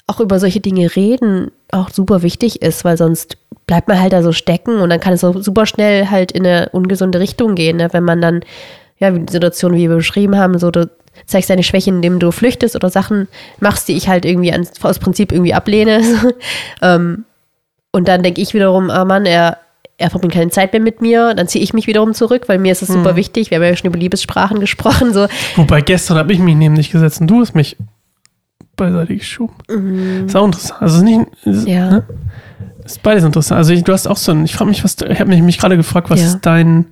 auch 0.07 0.21
über 0.21 0.41
solche 0.41 0.61
Dinge 0.61 0.95
reden 0.97 1.51
auch 1.73 1.91
super 1.91 2.23
wichtig 2.23 2.63
ist, 2.63 2.85
weil 2.85 2.97
sonst 2.97 3.37
bleibt 3.71 3.87
man 3.87 4.01
halt 4.01 4.13
da 4.13 4.21
so 4.21 4.33
stecken 4.33 4.81
und 4.81 4.91
dann 4.91 4.99
kann 4.99 5.13
es 5.13 5.21
so 5.21 5.41
super 5.41 5.65
schnell 5.65 6.11
halt 6.11 6.33
in 6.33 6.45
eine 6.45 6.71
ungesunde 6.73 7.21
Richtung 7.21 7.55
gehen, 7.55 7.77
ne? 7.77 7.87
wenn 7.93 8.03
man 8.03 8.21
dann, 8.21 8.41
ja, 8.99 9.15
wie 9.15 9.21
die 9.21 9.33
Situation, 9.33 9.75
wie 9.77 9.89
wir 9.89 9.95
beschrieben 9.95 10.37
haben, 10.37 10.59
so 10.59 10.73
du 10.73 10.91
zeigst 11.27 11.51
deine 11.51 11.63
Schwächen, 11.63 11.95
indem 11.95 12.19
du 12.19 12.33
flüchtest 12.33 12.75
oder 12.75 12.91
Sachen 12.91 13.29
machst, 13.61 13.87
die 13.87 13.93
ich 13.97 14.09
halt 14.09 14.25
irgendwie 14.25 14.51
ans, 14.51 14.73
aus 14.83 14.99
Prinzip 14.99 15.31
irgendwie 15.31 15.55
ablehne. 15.55 16.01
ähm, 16.83 17.25
und 17.93 18.09
dann 18.09 18.25
denke 18.25 18.41
ich 18.41 18.55
wiederum, 18.55 18.91
ah 18.91 19.05
Mann, 19.05 19.25
er, 19.25 19.59
er 19.99 20.11
verbringt 20.11 20.35
keine 20.35 20.51
Zeit 20.51 20.73
mehr 20.73 20.83
mit 20.83 21.01
mir, 21.01 21.35
dann 21.35 21.47
ziehe 21.47 21.63
ich 21.63 21.73
mich 21.73 21.87
wiederum 21.87 22.13
zurück, 22.13 22.49
weil 22.49 22.59
mir 22.59 22.73
ist 22.73 22.83
es 22.83 22.89
super 22.89 23.15
wichtig. 23.15 23.53
Wir 23.53 23.59
haben 23.59 23.65
ja 23.65 23.77
schon 23.77 23.87
über 23.91 24.01
Liebessprachen 24.01 24.59
gesprochen, 24.59 25.13
so. 25.15 25.29
Wobei 25.55 25.81
gestern 25.81 26.17
habe 26.17 26.33
ich 26.33 26.41
mich 26.41 26.57
neben 26.57 26.75
dich 26.75 26.91
gesetzt 26.91 27.21
und 27.21 27.29
du 27.29 27.39
hast 27.39 27.55
mich 27.55 27.77
beiseite 28.75 29.15
geschoben. 29.17 30.25
Ist 30.27 30.35
auch 30.35 30.47
interessant. 30.47 30.83
Also 30.83 31.05
nicht, 31.05 31.21
ist, 31.45 31.63
Mhm. 31.63 31.69
Ja. 31.69 31.91
ne? 31.91 32.03
Ist 32.93 33.03
beides 33.03 33.25
interessant. 33.25 33.59
Also 33.59 33.73
ich, 33.73 33.85
du 33.85 33.93
hast 33.93 34.07
auch 34.07 34.17
so 34.17 34.33
ein, 34.33 34.45
ich 34.45 34.55
frage 34.55 34.71
mich, 34.71 34.85
was, 34.85 34.97
ich 35.09 35.21
habe 35.21 35.31
mich, 35.31 35.43
mich 35.43 35.59
gerade 35.59 35.77
gefragt, 35.77 36.11
was 36.11 36.21
Ja. 36.21 36.27
ist 36.27 36.41
dein, 36.43 36.87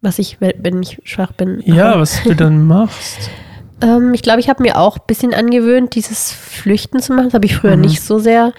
Was 0.00 0.18
ich, 0.18 0.38
wenn 0.40 0.82
ich 0.82 1.00
schwach 1.04 1.32
bin. 1.32 1.60
ja, 1.64 1.98
was 1.98 2.22
du 2.22 2.34
dann 2.34 2.64
machst. 2.66 3.30
Ähm, 3.82 4.14
ich 4.14 4.22
glaube, 4.22 4.40
ich 4.40 4.48
habe 4.48 4.62
mir 4.62 4.78
auch 4.78 4.96
ein 4.96 5.02
bisschen 5.06 5.34
angewöhnt, 5.34 5.94
dieses 5.94 6.32
Flüchten 6.32 7.00
zu 7.00 7.12
machen. 7.12 7.26
Das 7.26 7.34
habe 7.34 7.44
ich 7.46 7.56
früher 7.56 7.76
Mhm. 7.76 7.82
nicht 7.82 8.00
so 8.02 8.18
sehr. 8.18 8.52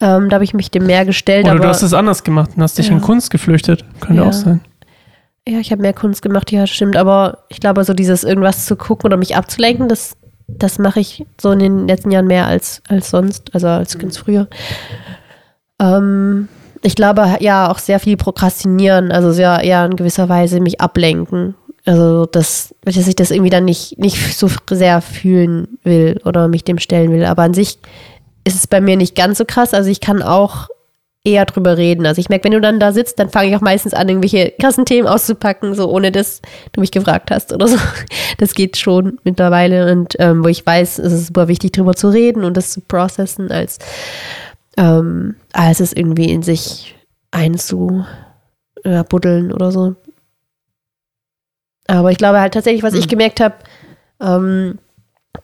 Ähm, 0.00 0.28
da 0.28 0.34
habe 0.34 0.44
ich 0.44 0.52
mich 0.52 0.70
dem 0.70 0.84
mehr 0.86 1.06
gestellt. 1.06 1.44
Oder 1.44 1.52
aber 1.52 1.60
du 1.62 1.68
hast 1.68 1.82
es 1.82 1.94
anders 1.94 2.22
gemacht 2.22 2.50
und 2.56 2.62
hast 2.62 2.76
dich 2.76 2.88
Ja. 2.88 2.92
in 2.92 3.00
Kunst 3.00 3.30
geflüchtet. 3.30 3.84
Könnte 4.00 4.22
Ja. 4.22 4.28
auch 4.28 4.32
sein. 4.34 4.60
ja, 5.48 5.58
ich 5.60 5.70
habe 5.72 5.80
mehr 5.80 5.94
Kunst 5.94 6.20
gemacht, 6.22 6.50
ja, 6.52 6.66
stimmt. 6.66 6.96
Aber 6.96 7.44
ich 7.48 7.60
glaube, 7.60 7.82
so 7.84 7.94
dieses 7.94 8.24
irgendwas 8.24 8.66
zu 8.66 8.76
gucken 8.76 9.06
oder 9.06 9.16
mich 9.16 9.36
abzulenken, 9.36 9.88
das, 9.88 10.16
das 10.48 10.78
mache 10.78 11.00
ich 11.00 11.24
so 11.40 11.52
in 11.52 11.60
den 11.60 11.88
letzten 11.88 12.10
Jahren 12.10 12.26
mehr 12.26 12.46
als, 12.46 12.82
als 12.88 13.08
sonst, 13.10 13.54
also 13.54 13.68
als 13.68 13.96
ganz 13.98 14.18
früher. 14.18 14.48
Ähm, 15.80 16.48
ich 16.82 16.94
glaube, 16.94 17.36
ja, 17.40 17.70
auch 17.70 17.78
sehr 17.78 17.98
viel 17.98 18.16
prokrastinieren, 18.16 19.10
also 19.10 19.32
sehr 19.32 19.60
eher 19.62 19.84
in 19.84 19.96
gewisser 19.96 20.28
Weise 20.28 20.60
mich 20.60 20.80
ablenken. 20.80 21.54
Also, 21.84 22.26
dass, 22.26 22.74
dass 22.82 22.96
ich 22.96 23.14
das 23.14 23.30
irgendwie 23.30 23.50
dann 23.50 23.64
nicht, 23.64 23.98
nicht 23.98 24.36
so 24.36 24.48
sehr 24.70 25.00
fühlen 25.00 25.78
will 25.84 26.20
oder 26.24 26.48
mich 26.48 26.64
dem 26.64 26.78
stellen 26.78 27.12
will. 27.12 27.24
Aber 27.24 27.42
an 27.42 27.54
sich 27.54 27.78
ist 28.44 28.56
es 28.56 28.66
bei 28.66 28.80
mir 28.80 28.96
nicht 28.96 29.14
ganz 29.14 29.38
so 29.38 29.44
krass. 29.44 29.72
Also, 29.72 29.88
ich 29.88 30.00
kann 30.00 30.22
auch 30.22 30.68
eher 31.22 31.44
drüber 31.44 31.76
reden. 31.76 32.04
Also, 32.04 32.20
ich 32.20 32.28
merke, 32.28 32.44
wenn 32.44 32.52
du 32.52 32.60
dann 32.60 32.80
da 32.80 32.92
sitzt, 32.92 33.20
dann 33.20 33.30
fange 33.30 33.50
ich 33.50 33.56
auch 33.56 33.60
meistens 33.60 33.94
an, 33.94 34.08
irgendwelche 34.08 34.52
krassen 34.60 34.84
Themen 34.84 35.06
auszupacken, 35.06 35.74
so 35.74 35.88
ohne 35.88 36.10
dass 36.10 36.42
du 36.72 36.80
mich 36.80 36.90
gefragt 36.90 37.30
hast 37.30 37.52
oder 37.52 37.68
so. 37.68 37.78
Das 38.38 38.54
geht 38.54 38.76
schon 38.76 39.18
mittlerweile. 39.24 39.90
Und 39.90 40.14
ähm, 40.18 40.44
wo 40.44 40.48
ich 40.48 40.66
weiß, 40.66 40.98
es 40.98 41.12
ist 41.12 41.26
super 41.28 41.48
wichtig, 41.48 41.72
drüber 41.72 41.94
zu 41.94 42.08
reden 42.08 42.44
und 42.44 42.56
das 42.56 42.70
zu 42.70 42.80
processen, 42.80 43.50
als, 43.50 43.78
ähm, 44.76 45.36
als 45.52 45.80
es 45.80 45.92
irgendwie 45.92 46.30
in 46.30 46.42
sich 46.42 46.94
einzubuddeln 47.30 49.52
oder 49.52 49.72
so. 49.72 49.96
Aber 51.88 52.10
ich 52.10 52.18
glaube 52.18 52.40
halt 52.40 52.54
tatsächlich, 52.54 52.82
was 52.82 52.94
ich 52.94 53.04
Hm. 53.04 53.10
gemerkt 53.10 53.40
habe, 53.40 53.54
ähm, 54.20 54.78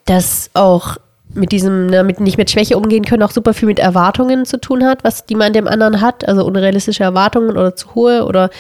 dass 0.07 0.51
auch 0.55 0.97
mit 1.35 1.53
diesem, 1.53 1.87
ne, 1.87 2.05
mit, 2.05 2.21
nicht 2.21 2.37
mit 2.37 2.51
Schwäche 2.51 2.77
umgehen 2.77 3.05
können, 3.05 3.23
auch 3.23 3.31
super 3.31 3.55
viel 3.55 3.69
mit 3.69 3.79
Erwartungen 3.79 4.45
zu 4.45 4.61
tun 4.61 4.85
hat, 4.85 5.05
was 5.05 5.25
die 5.25 5.35
man 5.35 5.53
dem 5.53 5.67
anderen 5.67 6.01
hat, 6.01 6.27
also 6.29 6.45
unrealistische 6.45 7.05
Erwartungen 7.05 7.53
oder 7.53 7.75
zu 7.75 7.95
hohe 7.95 8.27
oder 8.27 8.51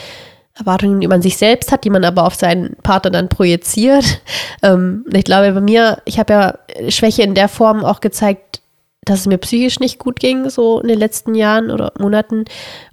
Erwartungen, 0.54 1.00
die 1.00 1.08
man 1.08 1.22
sich 1.22 1.36
selbst 1.38 1.72
hat, 1.72 1.84
die 1.84 1.90
man 1.90 2.04
aber 2.04 2.26
auf 2.26 2.34
seinen 2.34 2.76
Partner 2.82 3.10
dann 3.10 3.28
projiziert. 3.28 4.20
Ähm, 4.64 5.04
ich 5.12 5.24
glaube, 5.24 5.50
bei 5.54 5.60
mir, 5.60 5.98
ich 6.04 6.20
habe 6.20 6.32
ja 6.32 6.54
Schwäche 6.88 7.24
in 7.24 7.34
der 7.34 7.48
Form 7.48 7.84
auch 7.84 8.00
gezeigt, 8.00 8.60
dass 9.04 9.20
es 9.20 9.26
mir 9.26 9.38
psychisch 9.38 9.80
nicht 9.80 9.98
gut 9.98 10.20
ging, 10.20 10.48
so 10.50 10.80
in 10.80 10.88
den 10.88 10.98
letzten 10.98 11.34
Jahren 11.34 11.70
oder 11.70 11.92
Monaten. 11.98 12.44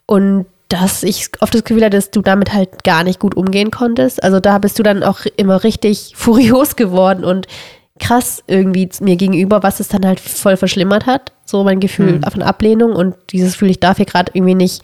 Und 0.06 0.45
dass 0.69 1.04
ich 1.04 1.30
oft 1.39 1.54
das 1.54 1.63
Gefühl 1.63 1.84
hatte, 1.84 1.98
dass 1.98 2.12
du 2.12 2.22
damit 2.22 2.54
halt 2.54 2.84
gar 2.84 3.04
nicht 3.04 3.19
gut 3.19 3.36
umgehen 3.36 3.72
konntest. 3.72 4.22
Also 4.24 4.39
da 4.39 4.60
bist 4.60 4.78
du 4.78 4.84
dann 4.84 5.04
auch 5.04 5.22
immer 5.38 5.63
richtig 5.63 6.13
furios 6.15 6.76
geworden 6.76 7.24
und 7.24 7.48
krass 8.00 8.43
irgendwie 8.48 8.89
mir 9.02 9.17
gegenüber, 9.17 9.62
was 9.62 9.80
es 9.80 9.89
dann 9.89 10.06
halt 10.06 10.19
voll 10.19 10.58
verschlimmert 10.58 11.06
hat. 11.06 11.34
So 11.45 11.63
mein 11.63 11.80
Gefühl 11.80 12.22
Hm. 12.24 12.32
von 12.32 12.41
Ablehnung 12.43 12.93
und 12.93 13.15
dieses 13.32 13.54
Gefühl, 13.54 13.72
ich 13.72 13.80
darf 13.80 13.98
hier 13.98 14.06
gerade 14.06 14.32
irgendwie 14.34 14.56
nicht, 14.56 14.84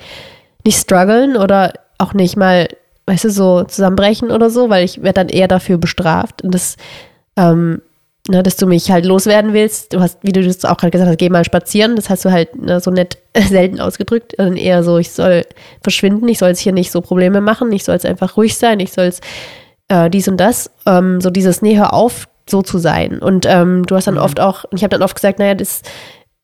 nicht 0.66 0.78
strugglen 0.78 1.38
oder 1.38 1.74
auch 1.98 2.14
nicht 2.14 2.36
mal, 2.36 2.68
weißt 3.06 3.26
du, 3.26 3.30
so 3.30 3.64
zusammenbrechen 3.64 4.32
oder 4.32 4.50
so, 4.50 4.70
weil 4.70 4.84
ich 4.84 5.02
werde 5.02 5.22
dann 5.22 5.30
eher 5.30 5.48
dafür 5.48 5.78
bestraft. 5.78 6.42
Und 6.42 6.54
das, 6.54 6.76
ähm, 7.38 7.82
ne, 8.28 8.42
dass 8.44 8.56
du 8.56 8.66
mich 8.68 8.90
halt 8.92 9.06
loswerden 9.06 9.54
willst. 9.54 9.94
Du 9.94 10.00
hast, 10.02 10.18
wie 10.22 10.32
du 10.32 10.44
das 10.44 10.66
auch 10.66 10.78
gerade 10.78 10.92
gesagt 10.92 11.10
hast, 11.10 11.18
geh 11.20 11.30
mal 11.30 11.46
spazieren. 11.46 11.96
Das 11.96 12.10
hast 12.10 12.26
du 12.26 12.32
halt 12.32 12.56
ne, 12.56 12.80
so 12.80 12.92
nett 12.92 13.18
selten 13.50 13.80
ausgedrückt. 13.80 14.34
Dann 14.38 14.58
eher 14.58 14.84
so, 14.84 14.98
ich 14.98 15.12
soll 15.12 15.46
verschwinden, 15.84 16.28
ich 16.28 16.40
soll 16.40 16.50
jetzt 16.50 16.60
hier 16.60 16.74
nicht 16.74 16.92
so 16.92 17.02
Probleme 17.02 17.42
machen, 17.42 17.72
ich 17.72 17.84
soll 17.84 17.94
jetzt 17.96 18.06
einfach 18.06 18.38
ruhig 18.38 18.58
sein, 18.58 18.80
ich 18.80 18.92
soll 18.92 19.06
jetzt 19.06 19.24
äh, 19.88 20.10
dies 20.10 20.28
und 20.28 20.38
das. 20.38 20.72
Ähm, 20.86 21.22
so 21.22 21.30
dieses, 21.30 21.62
nee, 21.62 21.78
hör 21.78 21.94
auf, 21.94 22.28
so 22.50 22.62
zu 22.62 22.78
sein. 22.78 23.20
Und 23.20 23.46
ähm, 23.48 23.86
du 23.86 23.96
hast 23.96 24.06
dann 24.08 24.16
Mhm. 24.16 24.22
oft 24.22 24.40
auch, 24.40 24.64
und 24.66 24.78
ich 24.78 24.84
habe 24.84 24.92
dann 24.92 25.02
oft 25.04 25.16
gesagt, 25.16 25.40
naja, 25.40 25.54
das, 25.56 25.82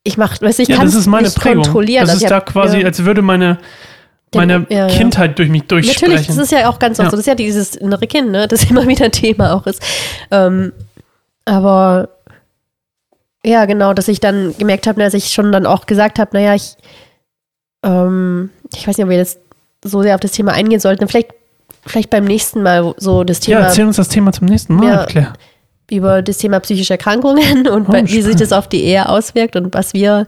ich 0.04 0.18
mach, 0.18 0.42
weißt 0.42 0.60
du, 0.60 0.64
ich 0.64 0.70
Ja, 0.70 0.78
kann 0.78 0.92
meine 1.08 1.28
nicht 1.28 1.38
Prägung. 1.40 1.64
kontrollieren. 1.64 2.02
Das 2.06 2.12
Also 2.16 2.26
ist 2.26 2.32
da 2.32 2.36
hab- 2.38 2.48
quasi, 2.48 2.80
ja. 2.80 2.86
als 2.88 3.04
würde 3.06 3.22
meine, 3.22 3.58
meine 4.34 4.66
Ja, 4.70 4.88
ja. 4.88 4.88
Kindheit 4.88 5.38
durch 5.38 5.50
mich 5.50 5.64
durchsprechen. 5.64 6.10
Natürlich, 6.12 6.28
das 6.28 6.38
ist 6.38 6.52
ja 6.52 6.70
auch 6.70 6.80
ganz 6.80 7.00
oft 7.00 7.06
Ja. 7.06 7.10
so. 7.12 7.18
Das 7.18 7.20
ist 7.22 7.28
ja 7.28 7.36
dieses 7.36 7.76
innere 7.76 8.08
Kind, 8.08 8.32
ne? 8.32 8.48
das 8.48 8.64
immer 8.70 8.88
wieder 8.88 9.06
ein 9.06 9.12
Thema 9.12 9.54
auch 9.54 9.68
ist. 9.68 9.82
Ähm, 10.32 10.72
aber 11.46 12.10
ja, 13.46 13.66
genau, 13.66 13.94
dass 13.94 14.08
ich 14.08 14.20
dann 14.20 14.56
gemerkt 14.58 14.86
habe, 14.88 15.02
dass 15.02 15.14
ich 15.14 15.30
schon 15.34 15.52
dann 15.52 15.66
auch 15.66 15.86
gesagt 15.88 16.20
habe, 16.20 16.30
naja, 16.34 16.54
ich, 16.54 16.76
ähm, 17.84 18.50
ich 18.76 18.88
weiß 18.88 18.98
nicht, 18.98 19.04
ob 19.06 19.10
wir 19.10 19.18
jetzt 19.18 19.40
so 19.84 20.02
sehr 20.04 20.14
auf 20.16 20.22
das 20.22 20.32
Thema 20.32 20.52
eingehen 20.54 20.80
sollten. 20.80 21.08
Vielleicht, 21.08 21.34
vielleicht 21.86 22.10
beim 22.12 22.26
nächsten 22.26 22.62
Mal 22.62 22.94
so 22.98 23.24
das 23.24 23.40
ja, 23.48 23.58
Thema 23.58 23.68
erzähl 23.68 23.86
uns 23.88 23.96
das 23.96 24.10
Thema 24.10 24.32
zum 24.32 24.48
nächsten 24.48 24.76
Mal, 24.76 24.88
Ja. 24.88 25.06
Claire. 25.06 25.34
über 25.90 26.22
das 26.22 26.38
Thema 26.38 26.60
psychische 26.60 26.94
Erkrankungen 26.94 27.68
und 27.68 27.90
Oh, 27.90 27.92
bei- 27.92 28.06
wie 28.08 28.22
sich 28.22 28.36
das 28.36 28.54
auf 28.54 28.68
die 28.68 28.84
Ehe 28.84 29.10
auswirkt 29.10 29.56
und 29.56 29.74
was 29.74 29.94
wir 29.94 30.28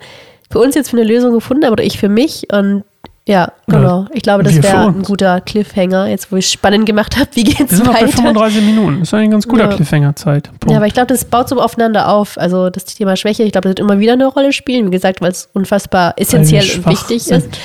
für 0.51 0.59
uns 0.59 0.73
jetzt 0.75 0.89
für 0.89 0.97
eine 0.97 1.05
Lösung 1.05 1.33
gefunden 1.33 1.65
haben 1.65 1.73
oder 1.73 1.83
ich 1.83 1.99
für 1.99 2.09
mich. 2.09 2.47
Und 2.51 2.83
Ja, 3.25 3.53
genau. 3.67 4.05
Ich 4.11 4.21
glaube, 4.21 4.43
das 4.43 4.61
wäre 4.61 4.87
ein 4.87 5.01
guter 5.01 5.39
Cliffhanger, 5.39 6.07
jetzt 6.07 6.29
wo 6.31 6.35
ich 6.35 6.45
es 6.45 6.51
spannend 6.51 6.85
gemacht 6.85 7.17
habe. 7.17 7.29
Wie 7.33 7.45
geht's 7.45 7.71
Wir 7.71 7.77
sind 7.77 7.85
noch 7.85 7.93
bei 7.93 8.01
weiter? 8.01 8.17
35 8.17 8.63
Minuten. 8.63 8.99
Das 8.99 9.07
ist 9.07 9.13
eigentlich 9.13 9.27
ein 9.27 9.31
ganz 9.31 9.47
guter 9.47 9.69
Ja. 9.69 9.75
Cliffhanger-Zeit. 9.75 10.49
Ja, 10.67 10.75
aber 10.77 10.87
ich 10.87 10.93
glaube, 10.93 11.07
das 11.07 11.23
baut 11.23 11.47
so 11.47 11.61
aufeinander 11.61 12.09
auf. 12.09 12.37
Also 12.37 12.69
das 12.69 12.83
Thema 12.83 13.15
Schwäche, 13.15 13.43
ich 13.43 13.53
glaube, 13.53 13.63
das 13.63 13.69
wird 13.71 13.79
immer 13.79 13.99
wieder 13.99 14.13
eine 14.13 14.27
Rolle 14.27 14.51
spielen. 14.51 14.87
Wie 14.87 14.91
gesagt, 14.91 15.21
weil 15.21 15.31
es 15.31 15.47
unfassbar 15.53 16.15
essentiell 16.17 16.65
und 16.75 16.85
wichtig 16.85 17.23
sind. 17.23 17.45
ist, 17.45 17.57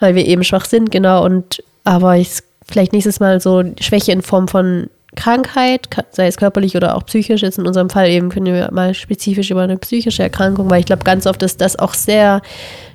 weil 0.00 0.16
wir 0.16 0.26
eben 0.26 0.42
schwach 0.42 0.64
sind, 0.64 0.90
genau. 0.90 1.24
Und 1.24 1.62
aber 1.84 2.16
ich 2.16 2.30
vielleicht 2.66 2.92
nächstes 2.92 3.20
Mal 3.20 3.40
so 3.40 3.62
Schwäche 3.80 4.10
in 4.10 4.22
Form 4.22 4.48
von 4.48 4.88
Krankheit, 5.14 5.88
sei 6.10 6.26
es 6.26 6.36
körperlich 6.36 6.76
oder 6.76 6.96
auch 6.96 7.04
psychisch. 7.06 7.42
Jetzt 7.42 7.58
in 7.58 7.66
unserem 7.66 7.90
Fall 7.90 8.08
eben 8.08 8.28
können 8.28 8.46
wir 8.46 8.70
mal 8.72 8.94
spezifisch 8.94 9.50
über 9.50 9.62
eine 9.62 9.76
psychische 9.78 10.22
Erkrankung, 10.22 10.70
weil 10.70 10.80
ich 10.80 10.86
glaube, 10.86 11.04
ganz 11.04 11.26
oft 11.26 11.42
ist 11.42 11.60
das 11.60 11.78
auch 11.78 11.94
sehr 11.94 12.42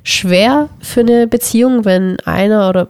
schwer 0.03 0.69
für 0.81 1.01
eine 1.01 1.27
Beziehung, 1.27 1.85
wenn 1.85 2.19
einer 2.21 2.69
oder 2.69 2.89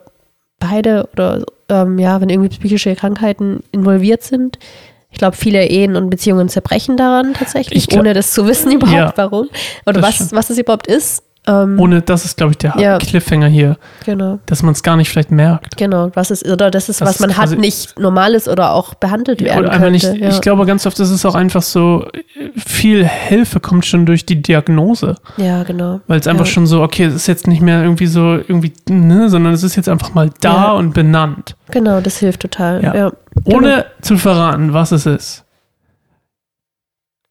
beide 0.60 1.08
oder 1.14 1.44
ähm, 1.70 2.00
ja, 2.00 2.20
wenn 2.22 2.30
irgendwie 2.30 2.58
psychische 2.58 2.96
Krankheiten 2.96 3.64
involviert 3.72 4.24
sind. 4.24 4.60
Ich 5.12 5.18
glaube, 5.18 5.36
viele 5.36 5.66
Ehen 5.68 5.96
und 5.96 6.10
Beziehungen 6.10 6.50
zerbrechen 6.50 6.96
daran 6.98 7.34
tatsächlich, 7.34 7.78
Ich 7.78 7.88
glaub- 7.88 8.02
ohne 8.02 8.14
das 8.14 8.32
zu 8.32 8.46
wissen 8.46 8.72
überhaupt, 8.72 8.96
Ja, 8.96 9.14
warum. 9.16 9.50
Oder 9.86 10.02
was, 10.02 10.32
was 10.32 10.48
das 10.48 10.58
überhaupt 10.58 10.88
ist. 10.88 11.24
Ähm, 11.48 11.80
Ohne, 11.80 12.02
das 12.02 12.26
ist, 12.26 12.38
glaube 12.38 12.52
ich, 12.52 12.58
der 12.58 12.76
Ja. 12.78 12.98
Cliffhanger 12.98 13.48
hier, 13.48 13.78
genau, 14.06 14.40
dass 14.46 14.62
man 14.62 14.74
es 14.74 14.84
gar 14.84 14.98
nicht 14.98 15.10
vielleicht 15.10 15.32
merkt. 15.32 15.78
genau. 15.78 16.12
Was 16.14 16.32
ist, 16.32 16.46
oder 16.48 16.70
das 16.70 16.90
ist, 16.90 17.00
Das 17.02 17.08
was 17.08 17.16
ist 17.16 17.22
man 17.22 17.38
hat, 17.38 17.58
nicht 17.58 17.98
normal 17.98 18.34
ist 18.36 18.48
oder 18.50 18.74
auch 18.74 18.94
behandelt 18.94 19.42
werden 19.42 19.60
Oder 19.60 19.72
einfach 19.72 19.90
nicht, 19.90 20.06
könnte. 20.06 20.22
ja. 20.22 20.30
ich 20.30 20.42
glaube 20.42 20.66
ganz 20.66 20.86
oft 20.86 21.00
ist 21.00 21.10
es 21.10 21.26
auch 21.26 21.36
einfach 21.36 21.62
so, 21.62 22.06
viel 22.58 23.06
Hilfe 23.08 23.60
kommt 23.62 23.86
schon 23.86 24.06
durch 24.06 24.26
die 24.26 24.42
Diagnose. 24.42 25.16
ja, 25.38 25.64
genau. 25.64 26.02
Weil 26.08 26.20
es 26.20 26.28
einfach 26.28 26.46
Ja. 26.46 26.52
schon 26.52 26.68
so, 26.68 26.82
okay, 26.84 27.06
es 27.06 27.16
ist 27.16 27.28
jetzt 27.28 27.48
nicht 27.48 27.62
mehr 27.62 27.82
irgendwie 27.84 28.08
so, 28.08 28.34
irgendwie, 28.36 28.74
ne, 28.90 29.30
sondern 29.30 29.54
es 29.54 29.64
ist 29.64 29.76
jetzt 29.76 29.88
einfach 29.90 30.14
mal 30.14 30.30
da 30.42 30.74
und 30.74 30.94
benannt. 30.94 31.56
Genau, 31.72 32.02
das 32.02 32.18
hilft 32.18 32.42
total. 32.42 33.12
Ohne 33.46 33.86
zu 34.02 34.18
verraten, 34.18 34.74
was 34.74 34.92
es 34.92 35.06
ist. 35.06 35.46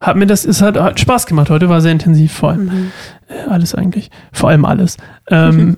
Hat 0.01 0.17
mir 0.17 0.27
das, 0.27 0.45
es 0.45 0.63
hat, 0.63 0.79
hat 0.79 1.01
Spaß 1.01 1.27
gemacht 1.27 1.51
heute, 1.51 1.69
war 1.69 1.81
sehr 1.81 1.93
intensiv 1.93 2.33
vor 2.33 2.51
allem. 2.51 2.65
Mhm. 2.65 2.93
Äh, 3.29 3.51
Alles 3.51 3.75
eigentlich. 3.75 4.11
Vor 4.33 4.49
allem 4.49 4.65
alles. 4.65 4.97
Ähm, 5.29 5.77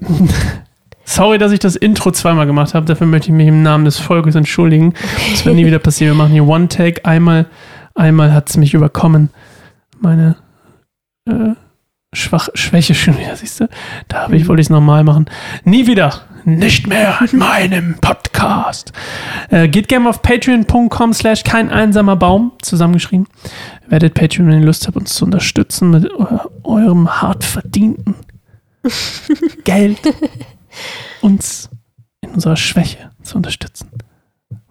sorry, 1.05 1.39
dass 1.39 1.53
ich 1.53 1.59
das 1.59 1.75
Intro 1.75 2.11
zweimal 2.11 2.47
gemacht 2.47 2.75
habe. 2.75 2.85
Dafür 2.85 3.07
möchte 3.07 3.29
ich 3.29 3.35
mich 3.35 3.49
im 3.49 3.63
Namen 3.63 3.87
des 3.87 3.99
Volkes 3.99 4.35
entschuldigen. 4.35 4.93
Das 5.31 5.47
wird 5.47 5.57
nie 5.57 5.65
wieder 5.65 5.79
passieren. 5.79 6.13
Wir 6.13 6.19
machen 6.23 6.33
hier 6.33 6.47
One-Take. 6.47 7.05
Einmal, 7.07 7.47
einmal 7.95 8.35
hat 8.35 8.51
es 8.51 8.59
mich 8.59 8.75
überkommen. 8.75 9.31
Meine 9.99 10.37
äh, 11.27 11.55
Schwach, 12.13 12.49
Schwäche 12.55 12.95
schon 12.95 13.19
wieder, 13.19 13.37
siehst 13.37 13.61
du? 13.61 13.69
Da 14.09 14.23
habe 14.23 14.37
ich, 14.37 14.49
wollte 14.49 14.61
ich 14.61 14.67
es 14.67 14.71
nochmal 14.71 15.05
machen. 15.05 15.27
Nie 15.65 15.87
wieder. 15.87 16.13
Nicht 16.45 16.87
mehr 16.87 17.19
in 17.31 17.39
meinem 17.39 17.95
Podcast. 18.01 18.93
Äh, 19.51 19.69
geht 19.69 19.89
gerne 19.89 20.09
auf 20.09 20.23
patreon.com 20.23 21.13
slash 21.13 21.45
kein 21.45 21.71
einsamer 21.71 22.17
Baum 22.17 22.53
zusammengeschrieben. 22.63 23.27
Werdet 23.91 24.15
Patreon, 24.15 24.49
wenn 24.49 24.61
ihr 24.61 24.67
Lust 24.67 24.87
habt, 24.87 24.97
uns 24.97 25.13
zu 25.15 25.25
unterstützen 25.25 25.91
mit 25.91 26.09
eu 26.11 26.27
eurem 26.65 27.09
hart 27.21 27.45
verdienten 27.45 28.15
Geld. 29.65 29.99
Uns 31.21 31.69
in 32.23 32.31
unserer 32.31 32.57
Schwäche 32.57 33.11
zu 33.23 33.37
unterstützen. 33.37 33.91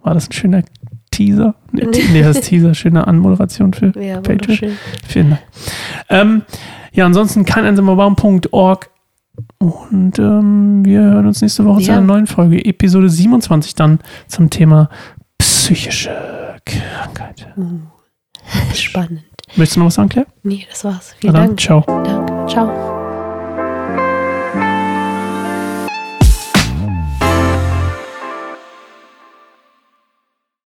War 0.02 0.14
das 0.14 0.28
ein 0.28 0.32
schöner 0.32 0.62
Teaser? 1.10 1.54
Nee, 1.70 1.86
nee 2.12 2.22
das 2.22 2.38
ist 2.38 2.48
Teaser, 2.48 2.74
schöne 2.74 3.06
Anmoderation 3.06 3.72
für 3.74 3.92
Ja, 4.02 4.20
Patreon. 4.20 4.72
Vielen 5.06 5.30
Dank. 5.30 5.42
Ähm, 6.08 6.42
ja, 6.92 7.04
ansonsten 7.06 7.44
kein 7.44 7.64
einsamer 7.66 7.94
Baum.org 7.96 8.90
und 9.58 10.18
ähm, 10.18 10.84
wir 10.84 11.00
hören 11.00 11.26
uns 11.26 11.40
nächste 11.42 11.64
Woche 11.64 11.82
zu 11.82 11.88
Ja. 11.88 11.98
einer 11.98 12.06
neuen 12.06 12.26
Folge, 12.26 12.64
Episode 12.64 13.08
27 13.10 13.74
dann 13.74 14.00
zum 14.26 14.50
Thema 14.50 14.88
psychische 15.38 16.10
Krankheit. 16.64 17.46
Spannend. 18.74 19.22
Möchtest 19.56 19.76
du 19.76 19.80
noch 19.80 19.86
was 19.86 19.94
sagen, 19.94 20.08
Claire? 20.08 20.26
Nee, 20.42 20.66
das 20.70 20.84
war's. 20.84 21.14
Vielen 21.18 21.34
Dank. 21.34 21.60
ciao. 21.60 21.82
Danke. 21.86 22.46
Ciao. 22.46 22.99